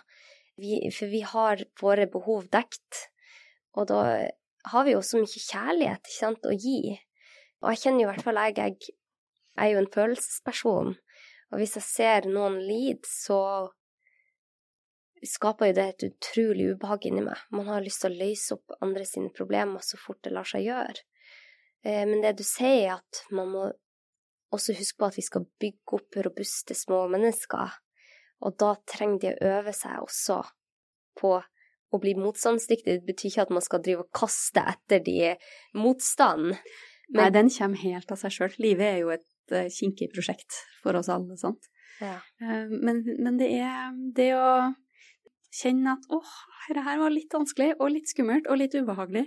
vi, 0.60 0.80
for 0.92 1.12
vi 1.12 1.22
har 1.24 1.64
våre 1.80 2.08
behov 2.12 2.50
dekt. 2.52 3.06
Og 3.76 3.88
da 3.88 4.02
har 4.72 4.86
vi 4.86 4.96
jo 4.96 5.02
så 5.04 5.20
mye 5.22 5.42
kjærlighet 5.46 6.04
ikke 6.04 6.18
sant, 6.18 6.48
å 6.48 6.52
gi. 6.52 6.96
Og 7.62 7.72
jeg 7.72 7.82
kjenner 7.84 8.02
jo 8.02 8.06
i 8.06 8.12
hvert 8.12 8.26
fall 8.26 8.42
jeg, 8.42 8.56
jeg 8.60 8.94
er 9.56 9.72
jo 9.72 9.80
en 9.80 9.92
følelsesperson, 9.92 10.94
og 11.52 11.60
hvis 11.60 11.76
jeg 11.78 11.86
ser 11.86 12.28
noen 12.28 12.58
lide, 12.60 13.06
så 13.08 13.38
skaper 15.31 15.70
jo 15.70 15.77
det 15.77 15.87
et 15.91 16.07
utrolig 16.09 16.70
ubehag 16.74 17.09
inni 17.09 17.24
meg. 17.27 17.41
Man 17.55 17.68
har 17.70 17.85
lyst 17.85 18.03
til 18.05 18.12
å 18.14 18.20
løse 18.20 18.57
opp 18.57 18.77
andre 18.85 19.07
sine 19.09 19.33
problemer 19.35 19.85
så 19.85 19.99
fort 20.01 20.22
det 20.24 20.35
lar 20.35 20.49
seg 20.49 20.66
gjøre. 20.66 21.03
Eh, 21.87 22.05
men 22.09 22.22
det 22.24 22.37
du 22.39 22.45
sier, 22.47 22.87
er 22.87 22.95
at 22.99 23.22
man 23.35 23.51
må 23.53 23.66
også 24.55 24.77
huske 24.79 25.01
på 25.01 25.11
at 25.11 25.18
vi 25.18 25.24
skal 25.27 25.47
bygge 25.61 25.99
opp 25.99 26.18
robuste 26.27 26.77
små 26.77 27.05
mennesker, 27.12 27.77
og 28.45 28.57
da 28.61 28.74
trenger 28.89 29.20
de 29.22 29.33
å 29.33 29.53
øve 29.59 29.74
seg 29.77 30.03
også 30.05 30.41
på 31.20 31.37
å 31.37 32.01
bli 32.03 32.16
motstandsdyktig. 32.18 32.99
Det 32.99 33.07
betyr 33.07 33.31
ikke 33.31 33.47
at 33.47 33.55
man 33.55 33.64
skal 33.64 33.83
drive 33.85 34.05
og 34.05 34.12
kaste 34.16 34.62
etter 34.74 35.03
de 35.07 35.33
motstanden. 35.79 36.57
Men, 37.09 37.20
Nei, 37.20 37.31
den 37.37 37.51
kommer 37.55 37.81
helt 37.81 38.11
av 38.12 38.18
seg 38.20 38.35
sjøl. 38.35 38.57
Livet 38.62 38.89
er 38.89 38.99
jo 39.05 39.12
et 39.14 39.55
uh, 39.55 39.68
kinkig 39.70 40.11
prosjekt 40.14 40.59
for 40.83 40.99
oss 40.99 41.11
alle, 41.12 41.39
sant. 41.39 41.68
Ja. 42.03 42.18
Uh, 42.43 42.66
men, 42.72 43.05
men, 43.22 43.39
det 43.39 43.53
er 43.62 43.95
det 44.16 44.33
å 44.35 44.49
kjenne 45.57 45.96
at 45.96 46.07
åh, 46.12 46.32
dette 46.68 46.84
her 46.86 47.00
var 47.00 47.14
litt 47.14 47.32
vanskelig 47.34 47.74
og 47.78 47.92
litt 47.94 48.11
skummelt 48.11 48.48
og 48.50 48.61
litt 48.61 48.76
ubehagelig, 48.76 49.26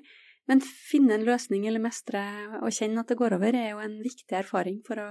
men 0.49 0.63
finne 0.65 1.15
en 1.15 1.25
løsning 1.27 1.67
eller 1.69 1.81
mestre 1.83 2.21
og 2.61 2.73
kjenne 2.73 3.03
at 3.03 3.11
det 3.11 3.19
går 3.19 3.37
over, 3.37 3.55
er 3.55 3.73
jo 3.73 3.83
en 3.83 3.99
viktig 4.03 4.37
erfaring 4.39 4.79
for 4.87 5.01
å 5.01 5.09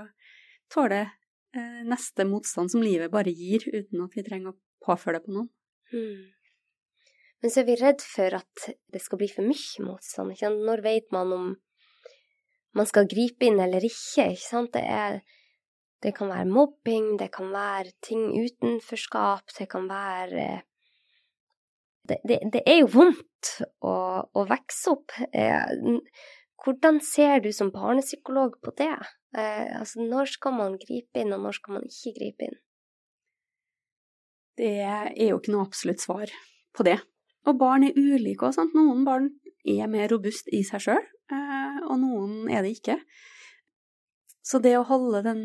tåle 0.72 1.04
eh, 1.04 1.80
neste 1.88 2.26
motstand 2.28 2.72
som 2.72 2.82
livet 2.84 3.12
bare 3.12 3.34
gir, 3.34 3.64
uten 3.70 4.02
at 4.04 4.18
vi 4.18 4.26
trenger 4.26 4.52
å 4.52 4.58
påføre 4.84 5.18
det 5.18 5.26
på 5.26 5.36
noen. 5.36 5.48
Mm. 5.94 6.26
Men 7.38 7.54
så 7.54 7.62
er 7.62 7.68
vi 7.68 7.78
redd 7.78 8.02
for 8.02 8.34
at 8.40 8.68
det 8.92 9.00
skal 9.02 9.20
bli 9.20 9.28
for 9.30 9.46
mye 9.46 9.84
motstand. 9.86 10.34
Ikke? 10.34 10.50
Når 10.50 10.82
vet 10.84 11.12
man 11.14 11.34
om 11.36 11.50
man 12.76 12.88
skal 12.88 13.08
gripe 13.10 13.46
inn 13.46 13.60
eller 13.62 13.84
ikke? 13.86 14.26
ikke 14.34 14.42
sant? 14.42 14.74
Det, 14.74 14.82
er, 14.82 15.20
det 16.02 16.14
kan 16.18 16.32
være 16.32 16.50
mobbing, 16.50 17.12
det 17.20 17.30
kan 17.34 17.52
være 17.54 17.94
ting 18.04 18.26
utenforskap, 18.34 19.54
det 19.58 19.68
kan 19.70 19.86
være 19.90 20.48
Det, 22.09 22.18
det, 22.24 22.38
det 22.54 22.62
er 22.66 22.80
jo 22.80 22.90
vondt 22.94 23.52
å, 23.84 23.94
å 24.24 24.44
vokse 24.48 24.94
opp. 24.94 25.14
Hvordan 26.64 27.02
ser 27.04 27.42
du 27.44 27.50
som 27.54 27.72
barnepsykolog 27.74 28.56
på 28.64 28.72
det? 28.80 28.94
Altså, 29.36 30.00
når 30.02 30.32
skal 30.32 30.56
man 30.56 30.78
gripe 30.80 31.20
inn, 31.20 31.34
og 31.36 31.44
når 31.44 31.59
skal 31.61 31.78
man 31.78 31.84
ikke 31.86 32.14
gripe 32.16 32.48
inn? 32.48 32.56
Det 34.59 34.72
er 34.82 35.12
jo 35.28 35.38
ikke 35.38 35.52
noe 35.54 35.68
absolutt 35.68 36.02
svar 36.02 36.32
på 36.74 36.86
det. 36.88 36.96
Og 37.46 37.61
barn 37.61 37.86
er 37.86 37.96
ulike 37.96 38.48
òg, 38.48 38.56
sant. 38.56 38.74
Noen 38.74 39.04
barn 39.06 39.30
er 39.68 39.90
mer 39.90 40.11
robust 40.11 40.48
i 40.54 40.64
seg 40.66 40.82
sjøl, 40.82 41.04
og 41.86 41.96
noen 42.02 42.48
er 42.50 42.64
det 42.64 42.74
ikke. 42.78 42.98
Så 44.42 44.61
det 44.64 44.74
å 44.78 44.86
holde 44.88 45.22
den, 45.26 45.42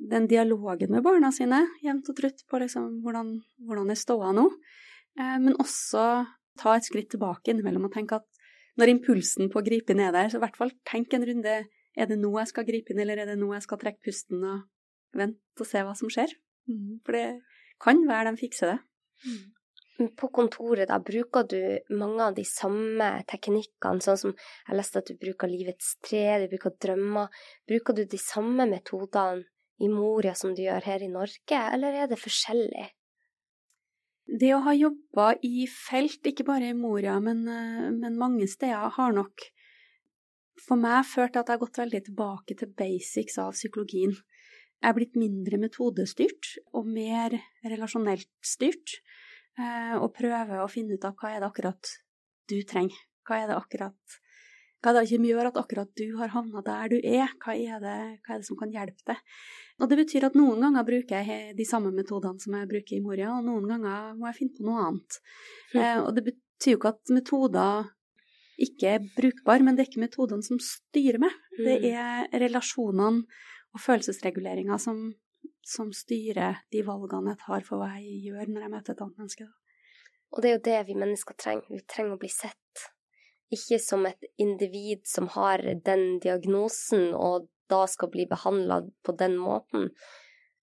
den 0.00 0.26
dialogen 0.30 0.92
med 0.94 1.04
barna 1.04 1.30
sine 1.34 1.62
jevnt 1.84 2.08
og 2.10 2.18
trutt 2.18 2.42
på 2.48 2.60
liksom 2.62 3.02
hvordan, 3.04 3.36
hvordan 3.68 3.92
er 3.92 4.00
ståa 4.00 4.32
nå, 4.36 4.48
men 5.16 5.56
også 5.60 6.04
ta 6.60 6.76
et 6.76 6.86
skritt 6.86 7.10
tilbake 7.12 7.52
innimellom 7.52 7.88
og 7.88 7.94
tenke 7.94 8.18
at 8.20 8.28
når 8.80 8.94
impulsen 8.94 9.50
på 9.52 9.60
å 9.60 9.64
gripe 9.66 9.92
inn 9.92 10.00
er 10.00 10.12
der, 10.14 10.30
så 10.32 10.38
i 10.38 10.42
hvert 10.44 10.56
fall 10.56 10.72
tenk 10.88 11.12
en 11.12 11.26
runde. 11.28 11.56
Er 11.92 12.08
det 12.08 12.16
nå 12.16 12.30
jeg 12.40 12.48
skal 12.48 12.64
gripe 12.64 12.94
inn, 12.94 13.02
eller 13.04 13.20
er 13.20 13.28
det 13.28 13.36
nå 13.36 13.50
jeg 13.52 13.64
skal 13.66 13.80
trekke 13.82 14.00
pusten 14.06 14.44
og 14.48 14.62
vente 15.18 15.60
og 15.60 15.68
se 15.68 15.82
hva 15.84 15.92
som 15.98 16.08
skjer? 16.12 16.32
For 17.04 17.18
det 17.18 17.26
kan 17.82 18.00
være 18.08 18.32
de 18.32 18.40
fikser 18.40 18.72
det. 18.72 18.78
På 20.18 20.30
kontoret, 20.32 20.88
da, 20.88 20.96
bruker 21.04 21.44
du 21.44 21.60
mange 22.00 22.24
av 22.24 22.34
de 22.34 22.46
samme 22.48 23.10
teknikkene, 23.28 24.00
sånn 24.00 24.18
som 24.18 24.32
jeg 24.32 24.78
leste 24.78 25.02
at 25.02 25.10
du 25.12 25.20
bruker 25.20 25.52
livets 25.52 25.92
tre, 26.02 26.40
du 26.40 26.48
bruker 26.48 26.72
drømmer. 26.80 27.28
Bruker 27.68 27.98
du 27.98 28.06
de 28.08 28.18
samme 28.18 28.66
metodene 28.70 29.44
i 29.84 29.90
Moria 29.92 30.32
som 30.38 30.56
du 30.56 30.64
gjør 30.64 30.88
her 30.88 31.04
i 31.04 31.12
Norge, 31.12 31.60
eller 31.76 32.00
er 32.02 32.08
det 32.10 32.18
forskjellig? 32.18 32.88
Det 34.32 34.54
å 34.56 34.62
ha 34.64 34.72
jobba 34.72 35.32
i 35.44 35.66
felt, 35.68 36.24
ikke 36.24 36.46
bare 36.48 36.70
i 36.72 36.76
Moria, 36.76 37.18
men, 37.20 37.42
men 37.98 38.16
mange 38.16 38.46
steder, 38.48 38.88
har 38.96 39.12
nok 39.12 39.44
for 40.62 40.80
meg 40.80 41.04
ført 41.08 41.34
til 41.34 41.42
at 41.42 41.50
jeg 41.50 41.58
har 41.58 41.62
gått 41.64 41.80
veldig 41.82 42.00
tilbake 42.06 42.56
til 42.56 42.70
basics 42.78 43.38
av 43.42 43.52
psykologien. 43.56 44.14
Jeg 44.82 44.88
er 44.90 44.96
blitt 44.96 45.18
mindre 45.18 45.60
metodestyrt 45.62 46.54
og 46.72 46.88
mer 46.90 47.36
relasjonelt 47.66 48.30
styrt 48.44 48.96
og 50.00 50.08
prøve 50.16 50.62
å 50.62 50.70
finne 50.70 50.96
ut 50.96 51.04
av 51.06 51.14
hva 51.18 51.34
er 51.34 51.42
det 51.42 51.50
akkurat 51.50 51.92
du 52.50 52.56
trenger. 52.68 52.96
Hva 53.26 53.42
er 53.42 53.50
det 53.50 53.58
akkurat 53.58 54.16
Hva 54.82 54.90
er 54.90 54.98
det 54.98 55.12
som 55.12 55.26
gjør 55.26 55.48
at 55.52 55.58
akkurat 55.60 55.90
du 55.98 56.06
har 56.18 56.32
havna 56.34 56.62
der 56.66 56.90
du 56.90 56.96
er? 56.98 57.30
Hva 57.42 57.54
er, 57.54 57.78
det, 57.82 57.96
hva 58.26 58.34
er 58.34 58.42
det 58.42 58.48
som 58.48 58.58
kan 58.58 58.72
hjelpe 58.74 59.06
deg? 59.12 59.20
Og 59.78 59.90
det 59.90 59.98
betyr 60.02 60.26
at 60.28 60.38
noen 60.38 60.62
ganger 60.64 60.86
bruker 60.88 61.22
jeg 61.22 61.56
de 61.58 61.66
samme 61.66 61.92
metodene 61.94 62.42
som 62.42 62.56
jeg 62.58 62.70
bruker 62.70 62.98
i 62.98 63.02
Moria, 63.04 63.30
og 63.36 63.46
noen 63.46 63.70
ganger 63.70 64.12
må 64.18 64.28
jeg 64.30 64.40
finne 64.40 64.58
på 64.58 64.66
noe 64.66 64.86
annet. 64.88 65.18
Mm. 65.72 65.80
Eh, 65.80 65.98
og 66.02 66.12
det 66.18 66.26
betyr 66.28 66.74
jo 66.74 66.80
ikke 66.80 66.94
at 66.96 67.14
metoder 67.14 67.90
ikke 68.62 68.94
er 68.98 69.08
brukbare, 69.16 69.66
men 69.66 69.78
det 69.78 69.86
er 69.86 69.90
ikke 69.90 70.04
metodene 70.04 70.46
som 70.46 70.60
styrer 70.62 71.22
meg. 71.22 71.34
Mm. 71.56 71.64
Det 71.66 71.78
er 71.94 72.42
relasjonene 72.42 73.24
og 73.72 73.80
følelsesreguleringa 73.80 74.76
som 74.82 75.12
som 75.62 75.92
styrer 75.94 76.62
de 76.72 76.82
valgene 76.86 77.32
jeg 77.32 77.42
tar 77.44 77.66
for 77.66 77.80
hva 77.80 77.94
jeg 78.00 78.22
gjør 78.26 78.50
når 78.50 78.64
jeg 78.64 78.72
møter 78.74 78.94
et 78.94 79.04
annet 79.04 79.20
menneske. 79.22 79.46
Og 80.32 80.42
det 80.42 80.50
er 80.50 80.56
jo 80.56 80.64
det 80.66 80.78
vi 80.88 80.98
mennesker 80.98 81.38
trenger. 81.38 81.68
Vi 81.70 81.84
trenger 81.88 82.16
å 82.16 82.20
bli 82.20 82.30
sett. 82.32 82.86
Ikke 83.52 83.78
som 83.82 84.06
et 84.08 84.30
individ 84.40 85.04
som 85.08 85.28
har 85.34 85.62
den 85.84 86.18
diagnosen 86.22 87.12
og 87.14 87.48
da 87.72 87.84
skal 87.88 88.10
bli 88.12 88.26
behandla 88.28 88.82
på 89.04 89.14
den 89.16 89.36
måten. 89.40 89.90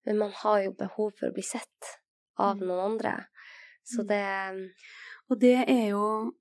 Men 0.06 0.22
man 0.22 0.34
har 0.42 0.64
jo 0.66 0.76
behov 0.78 1.14
for 1.18 1.30
å 1.30 1.36
bli 1.36 1.46
sett 1.46 1.94
av 2.40 2.62
noen 2.62 2.94
andre. 2.94 3.16
Så 3.86 4.06
det 4.08 4.26
Og 5.30 5.38
det 5.38 5.58
er 5.70 5.90
jo 5.94 6.32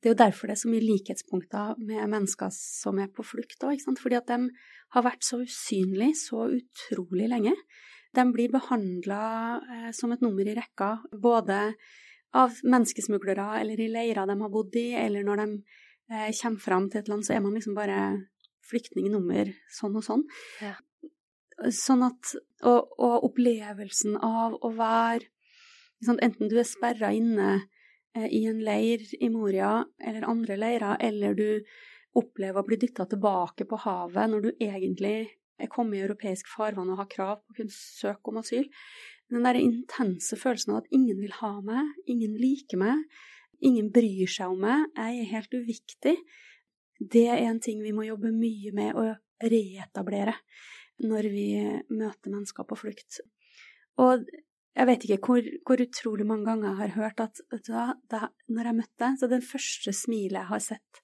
det 0.00 0.08
er 0.08 0.14
jo 0.14 0.22
derfor 0.22 0.48
det 0.48 0.54
er 0.54 0.60
så 0.62 0.70
mye 0.72 0.80
likhetspunkter 0.86 1.80
med 1.84 2.08
mennesker 2.08 2.48
som 2.54 2.98
er 3.02 3.10
på 3.12 3.24
flukt 3.26 3.60
òg, 3.68 3.82
fordi 4.00 4.16
at 4.16 4.30
de 4.30 4.48
har 4.94 5.04
vært 5.04 5.26
så 5.26 5.42
usynlige 5.42 6.16
så 6.16 6.46
utrolig 6.56 7.28
lenge. 7.28 7.52
De 8.16 8.24
blir 8.32 8.48
behandla 8.48 9.24
eh, 9.60 9.90
som 9.92 10.14
et 10.14 10.22
nummer 10.24 10.48
i 10.48 10.54
rekka, 10.56 11.02
både 11.12 11.74
av 12.36 12.60
menneskesmuglere 12.62 13.60
eller 13.60 13.80
i 13.80 13.88
leirer 13.90 14.28
de 14.28 14.36
har 14.40 14.52
bodd 14.52 14.76
i, 14.78 14.90
eller 14.98 15.24
når 15.26 15.42
de 15.42 15.48
eh, 16.12 16.30
kommer 16.42 16.62
fram 16.62 16.86
til 16.90 17.02
et 17.02 17.10
land, 17.10 17.26
så 17.26 17.34
er 17.36 17.42
man 17.44 17.56
liksom 17.56 17.74
bare 17.78 17.98
flyktning 18.70 19.10
nummer 19.10 19.50
sånn 19.74 19.98
og 19.98 20.06
sånn. 20.06 20.24
Ja. 20.62 20.76
Sånn 21.74 22.04
at 22.06 22.34
og, 22.64 22.94
og, 22.96 23.26
opplevelsen 23.30 24.16
av 24.16 24.56
å 24.64 24.70
være 24.76 25.26
liksom, 26.00 26.20
Enten 26.24 26.48
du 26.48 26.56
er 26.60 26.68
sperra 26.68 27.10
inne 27.12 27.50
eh, 28.16 28.28
i 28.30 28.46
en 28.48 28.62
leir 28.64 29.04
i 29.18 29.28
Moria 29.32 29.80
eller 29.98 30.28
andre 30.28 30.56
leirer, 30.60 30.96
eller 31.00 31.36
du 31.36 31.48
opplever 32.16 32.62
å 32.62 32.66
bli 32.66 32.78
dytta 32.80 33.06
tilbake 33.10 33.66
på 33.70 33.78
havet 33.84 34.30
når 34.32 34.46
du 34.46 34.50
egentlig 34.56 35.28
er 35.60 35.70
kommet 35.70 35.98
i 35.98 36.04
europeisk 36.04 36.48
farvann 36.50 36.90
og 36.92 37.02
har 37.02 37.10
krav 37.10 37.40
på 37.42 37.52
å 37.52 37.58
kunne 37.60 37.74
søke 37.74 38.32
om 38.32 38.40
asyl. 38.40 38.66
Den 39.30 39.46
der 39.46 39.58
intense 39.60 40.36
følelsen 40.38 40.74
av 40.74 40.82
at 40.82 40.94
ingen 40.94 41.20
vil 41.22 41.34
ha 41.38 41.52
meg, 41.62 41.92
ingen 42.10 42.34
liker 42.38 42.80
meg, 42.80 43.04
ingen 43.62 43.90
bryr 43.94 44.30
seg 44.30 44.52
om 44.52 44.64
meg, 44.64 44.88
jeg 44.96 45.20
er 45.22 45.32
helt 45.34 45.54
uviktig, 45.54 46.16
det 47.00 47.26
er 47.30 47.44
en 47.46 47.60
ting 47.62 47.80
vi 47.84 47.94
må 47.96 48.04
jobbe 48.04 48.32
mye 48.34 48.72
med 48.76 48.98
å 48.98 49.06
reetablere 49.40 50.34
når 51.00 51.28
vi 51.32 51.46
møter 51.88 52.32
mennesker 52.32 52.66
på 52.68 52.76
flukt. 52.76 53.20
Og 54.00 54.26
jeg 54.76 54.88
vet 54.88 55.06
ikke 55.06 55.20
hvor, 55.26 55.46
hvor 55.66 55.82
utrolig 55.82 56.26
mange 56.28 56.46
ganger 56.48 56.68
jeg 56.68 56.80
har 56.80 56.96
hørt 56.96 57.22
at 57.24 57.40
vet 57.50 57.70
da, 58.12 58.26
når 58.52 58.68
jeg 58.70 58.78
møtte 58.80 59.00
deg, 59.02 59.16
så 59.16 59.26
er 59.26 59.32
det 59.32 59.46
første 59.48 59.94
smilet 59.96 60.40
jeg 60.40 60.50
har 60.50 60.64
sett 60.64 61.00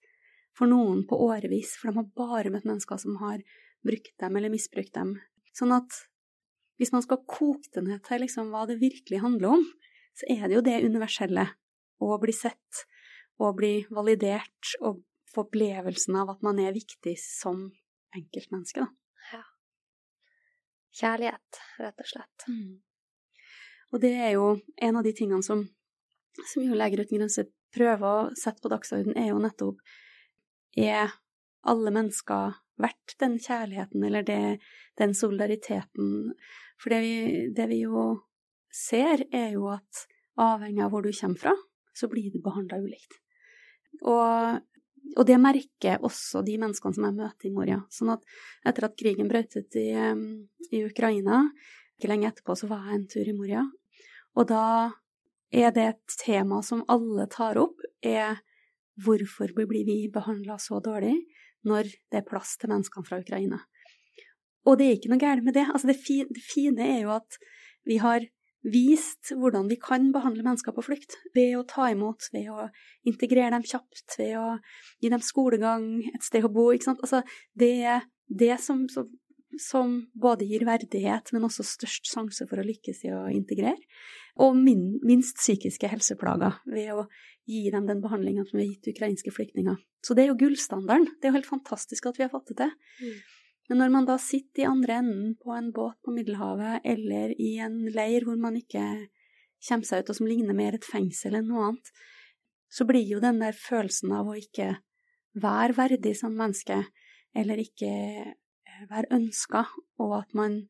for 0.57 0.71
noen 0.71 1.03
på 1.09 1.19
årevis, 1.27 1.75
for 1.77 1.91
de 1.91 2.01
har 2.01 2.13
bare 2.17 2.53
møtt 2.53 2.69
mennesker 2.69 3.01
som 3.01 3.19
har 3.21 3.43
brukt 3.87 4.15
dem 4.23 4.39
eller 4.39 4.53
misbrukt 4.53 4.95
dem. 4.97 5.17
Sånn 5.57 5.75
at 5.77 5.99
hvis 6.81 6.93
man 6.93 7.05
skal 7.05 7.23
koke 7.29 7.71
det 7.75 7.85
ned 7.87 8.03
til 8.07 8.23
liksom 8.25 8.53
hva 8.53 8.67
det 8.69 8.79
virkelig 8.81 9.23
handler 9.23 9.57
om, 9.57 9.65
så 10.17 10.29
er 10.33 10.47
det 10.47 10.59
jo 10.59 10.65
det 10.65 10.83
universelle. 10.85 11.47
Å 11.97 12.19
bli 12.21 12.33
sett, 12.37 12.85
å 13.41 13.53
bli 13.57 13.87
validert, 13.93 14.77
og 14.85 15.01
få 15.33 15.47
opplevelsen 15.47 16.17
av 16.21 16.35
at 16.35 16.45
man 16.45 16.61
er 16.61 16.77
viktig 16.77 17.17
som 17.21 17.67
enkeltmenneske, 18.17 18.85
da. 18.85 19.33
Ja. 19.33 19.43
Kjærlighet, 20.97 21.63
rett 21.81 22.05
og 22.05 22.11
slett. 22.11 22.47
Mm. 22.49 22.77
Og 23.93 24.03
det 24.03 24.13
er 24.17 24.35
jo 24.37 24.49
en 24.83 25.01
av 25.01 25.07
de 25.07 25.13
tingene 25.17 25.45
som, 25.45 25.63
som 26.53 26.65
jo 26.65 26.77
Leger 26.77 27.05
uten 27.05 27.21
grenser 27.21 27.49
prøver 27.77 28.07
å 28.07 28.37
sette 28.39 28.63
på 28.65 28.73
dagsordenen, 28.73 29.17
er 29.17 29.33
jo 29.33 29.43
nettopp 29.43 29.81
Er 30.77 31.13
alle 31.67 31.93
mennesker 31.93 32.57
verdt 32.81 33.17
den 33.21 33.39
kjærligheten 33.41 34.05
eller 34.05 34.25
det, 34.27 34.59
den 35.01 35.15
solidariteten? 35.17 36.35
For 36.83 36.93
det 36.93 37.01
vi, 37.05 37.17
det 37.57 37.67
vi 37.73 37.83
jo 37.85 38.07
ser, 38.73 39.25
er 39.33 39.55
jo 39.57 39.71
at 39.73 40.07
avhengig 40.37 40.85
av 40.85 40.93
hvor 40.93 41.05
du 41.05 41.13
kommer 41.17 41.41
fra, 41.41 41.55
så 41.97 42.09
blir 42.13 42.29
du 42.33 42.43
behandla 42.45 42.83
ulikt. 42.83 43.21
Og 44.05 44.65
og 45.15 45.27
det 45.29 45.37
merker 45.39 46.03
også 46.05 46.43
de 46.45 46.57
menneskene 46.61 46.97
som 46.97 47.07
jeg 47.07 47.17
møter 47.17 47.49
i 47.49 47.53
Moria. 47.55 47.79
Sånn 47.93 48.11
at 48.17 48.25
etter 48.67 48.89
at 48.89 48.97
krigen 48.99 49.31
brøt 49.31 49.55
ut 49.55 49.79
i, 49.79 49.89
i, 50.73 50.83
Ukraina, 50.83 51.45
ikke 51.97 52.11
lenge 52.11 52.31
etterpå 52.33 52.57
så 52.59 52.69
var 52.71 52.89
jeg 52.89 52.99
en 52.99 53.07
tur 53.13 53.31
i 53.31 53.37
Moria. 53.37 53.63
Og 54.37 54.49
da 54.51 54.67
er 55.55 55.73
det 55.73 55.87
et 55.93 56.19
tema 56.21 56.61
som 56.67 56.85
alle 56.93 57.29
tar 57.33 57.61
opp, 57.61 57.81
er 58.03 58.43
hvorfor 59.05 59.53
blir 59.57 59.87
vi 59.87 60.03
behandla 60.13 60.59
så 60.61 60.81
dårlig 60.85 61.15
når 61.67 61.89
det 62.11 62.21
er 62.21 62.29
plass 62.29 62.57
til 62.61 62.73
menneskene 62.73 63.07
fra 63.07 63.21
Ukraina? 63.23 63.63
Og 64.67 64.79
det 64.79 64.87
er 64.87 64.97
ikke 64.99 65.13
noe 65.13 65.23
galt 65.23 65.45
med 65.47 65.55
det. 65.57 65.67
Altså 65.71 65.91
det, 65.91 65.99
fine, 66.03 66.27
det 66.35 66.43
fine 66.43 66.87
er 66.97 67.05
jo 67.05 67.13
at 67.17 67.39
vi 67.87 68.01
har 68.03 68.27
vist 68.67 69.31
hvordan 69.39 69.69
vi 69.71 69.79
kan 69.79 70.09
behandle 70.15 70.43
mennesker 70.43 70.75
på 70.75 70.85
flukt, 70.85 71.19
ved 71.37 71.55
å 71.59 71.67
ta 71.71 71.91
imot, 71.93 72.29
ved 72.35 72.49
å 72.51 72.67
integrere 73.07 73.53
dem 73.55 73.67
kjapt, 73.67 74.17
ved 74.19 74.35
å 74.41 74.57
gi 75.03 75.13
dem 75.13 75.23
skolegang, 75.23 75.87
et 76.11 76.27
sted 76.27 76.47
å 76.47 76.53
bo, 76.53 76.73
ikke 76.75 76.91
sant. 76.91 77.05
Altså, 77.05 77.23
det 77.55 77.73
er 77.87 78.09
det 78.27 78.57
som, 78.63 78.87
som, 78.91 79.07
som, 79.63 79.95
både 80.19 80.49
gir 80.51 80.67
verdighet, 80.67 81.31
men 81.35 81.47
også 81.47 81.67
størst 81.67 82.11
sjanse 82.11 82.49
for 82.51 82.59
å 82.59 82.67
lykkes 82.67 83.05
i 83.07 83.15
å 83.15 83.27
integrere, 83.31 83.79
og 84.43 84.59
min, 84.59 84.97
minst 85.07 85.39
psykiske 85.39 85.89
helseplager, 85.89 86.59
ved 86.69 86.93
å 86.97 87.07
gi 87.47 87.69
dem 87.71 87.87
den 87.87 88.03
behandlinga 88.03 88.43
som 88.49 88.59
vi 88.59 88.67
har 88.67 88.75
gitt 88.75 88.91
ukrainske 88.97 89.31
flyktninger. 89.31 89.79
Så 90.03 90.15
det 90.19 90.25
er 90.25 90.33
jo 90.33 90.41
gullstandarden. 90.41 91.07
Det 91.15 91.29
er 91.29 91.33
jo 91.33 91.39
helt 91.39 91.49
fantastisk 91.49 92.09
at 92.11 92.19
vi 92.19 92.27
har 92.27 92.33
fått 92.33 92.51
det 92.51 92.59
til. 92.65 92.73
Mm. 93.07 93.36
Men 93.69 93.81
når 93.83 93.93
man 93.95 94.07
da 94.07 94.15
sitter 94.23 94.63
i 94.63 94.69
andre 94.71 95.01
enden 95.01 95.35
på 95.43 95.51
en 95.55 95.73
båt 95.75 95.99
på 96.05 96.15
Middelhavet, 96.15 96.85
eller 96.87 97.35
i 97.35 97.57
en 97.63 97.81
leir 97.91 98.27
hvor 98.27 98.39
man 98.39 98.59
ikke 98.61 98.85
kommer 99.67 99.89
seg 99.89 100.05
ut, 100.05 100.13
og 100.13 100.19
som 100.21 100.29
ligner 100.31 100.55
mer 100.55 100.77
et 100.77 100.87
fengsel 100.87 101.35
enn 101.35 101.49
noe 101.51 101.71
annet, 101.71 101.91
så 102.71 102.87
blir 102.87 103.07
jo 103.07 103.23
den 103.23 103.41
der 103.43 103.57
følelsen 103.59 104.13
av 104.15 104.31
å 104.31 104.39
ikke 104.39 104.77
være 105.43 105.77
verdig 105.77 106.15
som 106.19 106.37
menneske, 106.39 106.79
eller 107.37 107.61
ikke 107.61 107.91
eh, 107.91 108.85
være 108.91 109.11
ønska, 109.19 109.67
og 110.03 110.15
at 110.21 110.35
man 110.39 110.61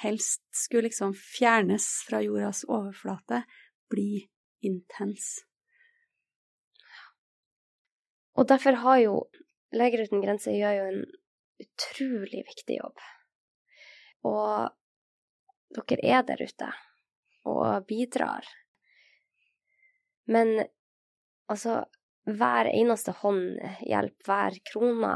helst 0.00 0.42
skulle 0.56 0.88
liksom 0.88 1.12
fjernes 1.18 1.86
fra 2.06 2.22
jordas 2.24 2.62
overflate, 2.68 3.42
bli 3.90 4.24
intens. 4.64 5.40
Og 8.38 8.48
derfor 8.48 8.78
har 8.84 9.04
jo 9.04 9.20
Leger 9.70 10.00
uten 10.02 10.18
grenser 10.18 10.50
gjør 10.50 10.72
jo 10.74 10.86
en 10.90 11.02
utrolig 11.60 12.44
viktig 12.48 12.78
jobb. 12.80 13.02
Og 14.28 15.84
dere 15.88 16.18
er 16.18 16.26
der 16.28 16.42
ute 16.42 16.70
og 17.48 17.86
bidrar. 17.88 18.46
Men 20.30 20.60
altså, 21.50 21.84
hver 22.28 22.68
eneste 22.70 23.14
hånd, 23.22 23.58
hjelp, 23.86 24.16
hver 24.26 24.58
krone, 24.70 25.14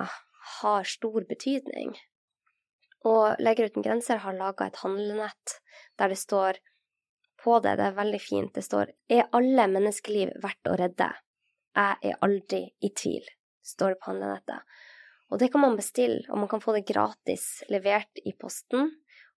har 0.61 0.89
stor 0.89 1.25
betydning. 1.29 1.95
Og 3.05 3.37
Leger 3.43 3.69
uten 3.69 3.85
grenser 3.85 4.23
har 4.25 4.37
laga 4.37 4.69
et 4.69 4.81
handlenett 4.81 5.59
der 6.01 6.13
det 6.13 6.19
står 6.21 6.61
på 7.45 7.59
det, 7.61 7.77
det 7.77 7.91
er 7.91 7.99
veldig 7.99 8.21
fint, 8.23 8.55
det 8.55 8.65
står 8.65 8.93
'Er 9.11 9.29
alle 9.37 9.67
menneskeliv 9.69 10.33
verdt 10.41 10.71
å 10.71 10.77
redde?' 10.81 11.13
Jeg 11.77 11.97
er 12.03 12.21
aldri 12.23 12.63
i 12.81 12.91
tvil, 12.95 13.25
står 13.63 13.89
det 13.95 13.99
på 14.01 14.11
handlenettet. 14.11 14.63
Og 15.33 15.41
det 15.41 15.49
kan 15.53 15.63
man 15.65 15.79
bestille, 15.79 16.21
og 16.29 16.37
man 16.43 16.51
kan 16.51 16.63
få 16.63 16.71
det 16.77 16.89
gratis 16.89 17.45
levert 17.73 18.15
i 18.25 18.33
posten. 18.39 18.91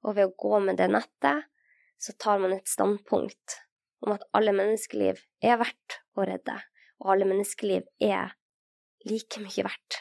Og 0.06 0.16
ved 0.18 0.26
å 0.30 0.38
gå 0.38 0.60
med 0.64 0.78
det 0.80 0.90
nettet, 0.94 1.38
så 1.98 2.12
tar 2.22 2.38
man 2.42 2.54
et 2.54 2.68
standpunkt 2.70 3.48
om 4.06 4.14
at 4.14 4.28
alle 4.38 4.54
menneskeliv 4.54 5.16
er 5.42 5.58
verdt 5.58 5.92
å 6.18 6.26
redde, 6.28 6.58
og 7.02 7.12
alle 7.14 7.30
menneskeliv 7.30 7.84
er 8.04 8.26
like 9.10 9.40
mye 9.42 9.64
verdt. 9.66 9.92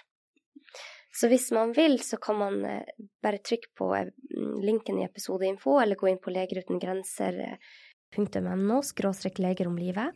Så 1.17 1.25
hvis 1.33 1.49
man 1.57 1.73
vil, 1.73 1.97
så 2.05 2.17
kan 2.21 2.37
man 2.37 2.61
eh, 2.69 2.85
bare 3.25 3.41
trykke 3.41 3.71
på 3.79 3.87
eh, 3.97 4.11
linken 4.61 4.99
i 5.01 5.07
episodeinfo, 5.07 5.81
eller 5.81 5.97
gå 5.97 6.11
inn 6.11 6.21
på 6.21 6.35
legerutenGrenser.no, 6.35 8.77
skråstrek 8.85 9.41
leger 9.41 9.67
om 9.71 9.79
livet. 9.81 10.13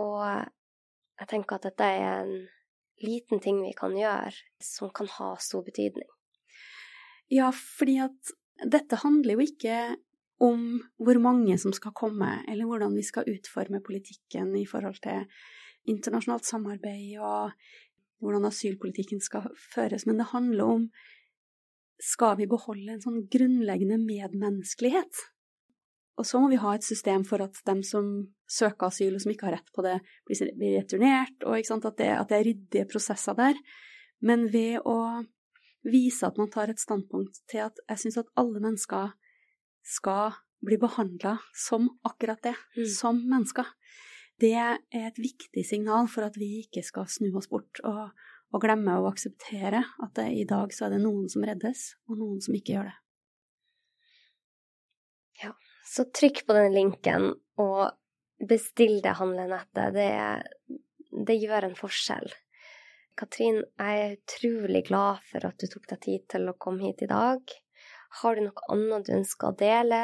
Og 0.00 0.24
jeg 0.24 1.28
tenker 1.28 1.56
at 1.58 1.66
dette 1.68 1.84
er 1.84 2.22
en 2.22 2.48
liten 3.04 3.40
ting 3.42 3.60
vi 3.62 3.74
kan 3.76 3.96
gjøre 3.96 4.32
som 4.62 4.92
kan 4.94 5.08
ha 5.18 5.34
stor 5.42 5.64
betydning. 5.66 6.08
Ja, 7.32 7.50
fordi 7.52 7.98
at 8.04 8.34
dette 8.64 9.00
handler 9.02 9.36
jo 9.36 9.46
ikke 9.46 9.78
om 10.44 10.62
hvor 11.00 11.18
mange 11.22 11.56
som 11.58 11.72
skal 11.76 11.94
komme, 11.96 12.42
eller 12.48 12.68
hvordan 12.68 12.94
vi 12.96 13.04
skal 13.06 13.28
utforme 13.30 13.82
politikken 13.84 14.52
i 14.58 14.66
forhold 14.68 15.00
til 15.04 15.24
internasjonalt 15.88 16.46
samarbeid 16.46 17.16
og 17.22 17.54
hvordan 18.22 18.48
asylpolitikken 18.48 19.20
skal 19.20 19.48
føres, 19.74 20.06
men 20.06 20.20
det 20.20 20.32
handler 20.32 20.72
om 20.76 20.88
skal 22.02 22.36
vi 22.40 22.48
beholde 22.48 22.92
en 22.92 23.02
sånn 23.02 23.22
grunnleggende 23.32 23.96
medmenneskelighet 24.02 25.24
og 26.16 26.24
så 26.24 26.40
må 26.40 26.48
vi 26.48 26.60
ha 26.60 26.72
et 26.74 26.84
system 26.84 27.24
for 27.28 27.44
at 27.44 27.58
dem 27.68 27.82
som 27.84 28.08
søker 28.48 28.88
asyl 28.88 29.16
og 29.16 29.22
som 29.22 29.32
ikke 29.32 29.50
har 29.50 29.58
rett 29.58 29.72
på 29.74 29.84
det, 29.84 29.98
blir 30.26 30.78
returnert, 30.78 31.36
og 31.44 31.58
at 31.60 31.98
det, 31.98 32.08
at 32.08 32.30
det, 32.30 32.38
er 32.38 32.48
ryddige 32.48 32.88
prosesser 32.88 33.36
der. 33.36 33.58
Men 34.24 34.46
ved 34.52 34.80
å 34.88 34.96
vise 35.86 36.26
at 36.26 36.38
man 36.40 36.50
tar 36.50 36.72
et 36.72 36.80
standpunkt 36.80 37.42
til 37.50 37.66
at 37.66 37.78
jeg 37.84 38.02
syns 38.02 38.20
at 38.22 38.32
alle 38.40 38.62
mennesker 38.64 39.12
skal 39.86 40.38
bli 40.64 40.78
behandla 40.80 41.36
som 41.54 41.90
akkurat 42.08 42.40
det, 42.42 42.56
mm. 42.78 42.88
som 42.90 43.20
mennesker, 43.20 43.68
det 44.40 44.54
er 44.56 44.80
et 44.92 45.20
viktig 45.20 45.64
signal 45.64 46.08
for 46.12 46.26
at 46.26 46.36
vi 46.40 46.62
ikke 46.64 46.82
skal 46.84 47.06
snu 47.08 47.28
oss 47.38 47.48
bort 47.48 47.80
og, 47.88 48.08
og 48.52 48.64
glemme 48.64 48.98
å 48.98 49.08
akseptere 49.12 49.84
at 49.84 50.16
det, 50.18 50.30
i 50.32 50.48
dag 50.48 50.72
så 50.74 50.88
er 50.88 50.96
det 50.96 51.04
noen 51.04 51.28
som 51.32 51.44
reddes, 51.46 51.92
og 52.08 52.20
noen 52.20 52.40
som 52.44 52.56
ikke 52.56 52.76
gjør 52.76 52.90
det. 52.90 52.96
Så 55.86 56.08
trykk 56.10 56.42
på 56.46 56.56
den 56.56 56.74
linken 56.74 57.30
og 57.62 57.94
bestill 58.48 58.98
det 59.04 59.14
handlenettet. 59.20 59.94
Det, 59.94 60.10
det 61.28 61.38
gjør 61.40 61.68
en 61.68 61.78
forskjell. 61.78 62.28
Katrin, 63.16 63.62
jeg 63.80 64.02
er 64.02 64.16
utrolig 64.18 64.82
glad 64.90 65.22
for 65.30 65.46
at 65.48 65.56
du 65.56 65.70
tok 65.72 65.86
deg 65.94 66.02
tid 66.04 66.26
til 66.34 66.50
å 66.50 66.58
komme 66.60 66.84
hit 66.84 67.06
i 67.06 67.08
dag. 67.08 67.40
Har 68.20 68.36
du 68.36 68.44
noe 68.44 68.68
annet 68.74 69.08
du 69.08 69.14
ønsker 69.16 69.50
å 69.50 69.56
dele? 69.56 70.02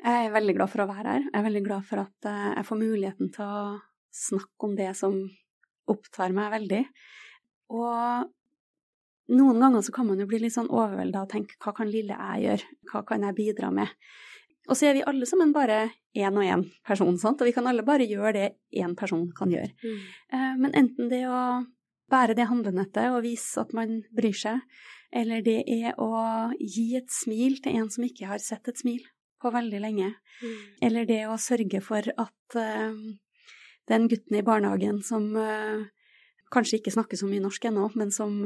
Jeg 0.00 0.26
er 0.26 0.32
veldig 0.32 0.54
glad 0.56 0.72
for 0.72 0.84
å 0.84 0.88
være 0.88 1.12
her. 1.12 1.26
Jeg 1.26 1.36
er 1.36 1.46
veldig 1.50 1.64
glad 1.66 1.86
for 1.90 2.00
at 2.00 2.28
eh, 2.30 2.50
jeg 2.54 2.66
får 2.70 2.80
muligheten 2.80 3.32
til 3.34 3.44
å 3.44 3.64
snakke 4.16 4.68
om 4.68 4.76
det 4.78 4.90
som 4.96 5.18
opptar 5.90 6.32
meg 6.36 6.54
veldig. 6.54 6.80
Og 7.76 8.30
noen 9.30 9.62
ganger 9.62 9.84
så 9.86 9.94
kan 9.94 10.08
man 10.08 10.20
jo 10.20 10.26
bli 10.30 10.42
litt 10.42 10.56
sånn 10.56 10.70
overvelda 10.70 11.24
og 11.24 11.30
tenke 11.32 11.58
hva 11.62 11.74
kan 11.76 11.90
lille 11.90 12.16
jeg 12.16 12.44
gjøre, 12.46 12.76
hva 12.90 13.02
kan 13.06 13.26
jeg 13.26 13.38
bidra 13.38 13.70
med? 13.74 13.92
Og 14.68 14.78
så 14.78 14.90
er 14.90 14.98
vi 14.98 15.06
alle 15.06 15.26
sammen 15.26 15.52
bare 15.54 15.82
én 16.14 16.36
og 16.36 16.46
én 16.46 16.64
person, 16.86 17.16
sant? 17.18 17.40
og 17.40 17.48
vi 17.48 17.54
kan 17.54 17.66
alle 17.70 17.84
bare 17.86 18.06
gjøre 18.06 18.32
det 18.36 18.48
én 18.82 18.96
person 18.98 19.28
kan 19.36 19.50
gjøre. 19.50 19.72
Mm. 19.82 20.00
Eh, 20.34 20.52
men 20.60 20.74
enten 20.78 21.10
det 21.10 21.24
å 21.30 21.62
bære 22.10 22.36
det 22.38 22.48
handlenettet 22.50 23.14
og 23.14 23.22
vise 23.24 23.62
at 23.62 23.72
man 23.76 24.00
bryr 24.14 24.36
seg, 24.36 24.60
eller 25.14 25.42
det 25.46 25.62
er 25.70 25.96
å 25.98 26.10
gi 26.58 26.92
et 26.98 27.10
smil 27.10 27.58
til 27.62 27.80
en 27.80 27.90
som 27.90 28.06
ikke 28.06 28.28
har 28.30 28.42
sett 28.42 28.68
et 28.70 28.78
smil 28.78 29.02
på 29.40 29.50
veldig 29.54 29.80
lenge, 29.82 30.12
mm. 30.42 30.58
eller 30.86 31.08
det 31.08 31.22
å 31.30 31.38
sørge 31.40 31.80
for 31.82 32.04
at 32.04 32.58
uh, 32.58 32.98
den 33.90 34.08
gutten 34.10 34.38
i 34.38 34.44
barnehagen 34.46 35.00
som 35.06 35.30
uh, 35.34 35.86
kanskje 36.52 36.78
ikke 36.78 36.92
snakker 36.94 37.18
så 37.18 37.30
mye 37.30 37.42
norsk 37.42 37.70
ennå, 37.70 37.88
men 37.98 38.12
som 38.14 38.42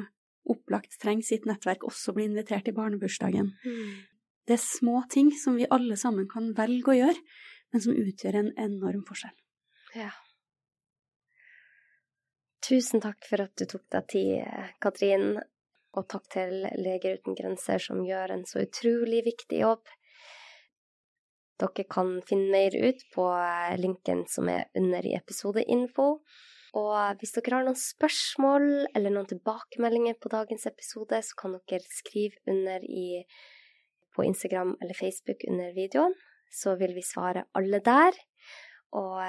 opplagt 0.51 0.99
trenger 1.01 1.27
sitt 1.27 1.47
nettverk, 1.49 1.87
også 1.89 2.15
blir 2.17 2.29
invitert 2.31 2.69
i 2.69 2.75
barnebursdagen. 2.77 3.53
Mm. 3.65 3.95
Det 4.45 4.59
er 4.59 4.61
små 4.61 5.01
ting 5.11 5.33
som 5.33 5.57
vi 5.57 5.69
alle 5.73 5.97
sammen 5.97 6.29
kan 6.29 6.53
velge 6.57 6.93
å 6.93 6.99
gjøre, 6.99 7.25
men 7.73 7.85
som 7.85 7.97
utgjør 7.97 8.41
en 8.43 8.53
enorm 8.61 9.03
forskjell. 9.09 9.35
Ja. 9.97 10.13
Tusen 12.65 13.03
takk 13.05 13.27
for 13.29 13.45
at 13.45 13.57
du 13.61 13.67
tok 13.69 13.85
deg 13.93 14.07
tid, 14.13 14.71
Katrin, 14.81 15.37
og 15.95 16.09
takk 16.11 16.27
til 16.33 16.65
Leger 16.81 17.21
uten 17.21 17.37
grenser, 17.39 17.81
som 17.83 18.03
gjør 18.05 18.35
en 18.35 18.47
så 18.49 18.65
utrolig 18.65 19.23
viktig 19.27 19.61
jobb. 19.63 19.85
Dere 21.61 21.85
kan 21.87 22.17
finne 22.27 22.51
mer 22.51 22.75
ut 22.75 23.05
på 23.15 23.29
linken 23.79 24.25
som 24.31 24.49
er 24.51 24.67
under 24.79 25.07
i 25.07 25.15
episodeinfo. 25.17 26.09
Og 26.75 27.21
hvis 27.21 27.35
dere 27.37 27.59
har 27.59 27.67
noen 27.67 27.79
spørsmål 27.79 28.65
eller 28.97 29.15
noen 29.15 29.29
tilbakemeldinger 29.31 30.17
på 30.19 30.33
dagens 30.33 30.67
episode, 30.67 31.21
så 31.23 31.39
kan 31.39 31.55
dere 31.71 31.87
skrive 31.87 32.41
under 32.51 32.83
i, 32.83 33.23
på 34.15 34.27
Instagram 34.27 34.75
eller 34.83 34.99
Facebook 34.99 35.47
under 35.51 35.71
videoen. 35.77 36.17
Så 36.51 36.75
vil 36.81 36.95
vi 36.97 37.07
svare 37.07 37.47
alle 37.55 37.79
der. 37.85 38.19
Og 38.99 39.23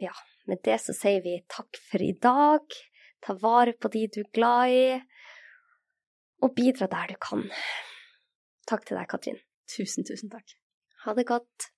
ja, 0.00 0.14
med 0.46 0.62
det 0.64 0.78
så 0.82 0.94
sier 0.96 1.22
vi 1.26 1.36
takk 1.50 1.82
for 1.90 2.02
i 2.02 2.14
dag. 2.14 2.80
Ta 3.20 3.36
vare 3.42 3.74
på 3.76 3.90
de 3.92 4.06
du 4.14 4.22
er 4.22 4.32
glad 4.32 4.74
i, 4.74 4.84
og 6.40 6.54
bidra 6.56 6.88
der 6.88 7.12
du 7.12 7.18
kan. 7.20 7.44
Takk 8.70 8.86
til 8.86 8.96
deg, 8.96 9.08
Katrin. 9.10 9.40
Tusen, 9.70 10.06
tusen 10.08 10.32
takk. 10.32 10.56
Ha 11.04 11.16
det 11.18 11.28
godt. 11.28 11.70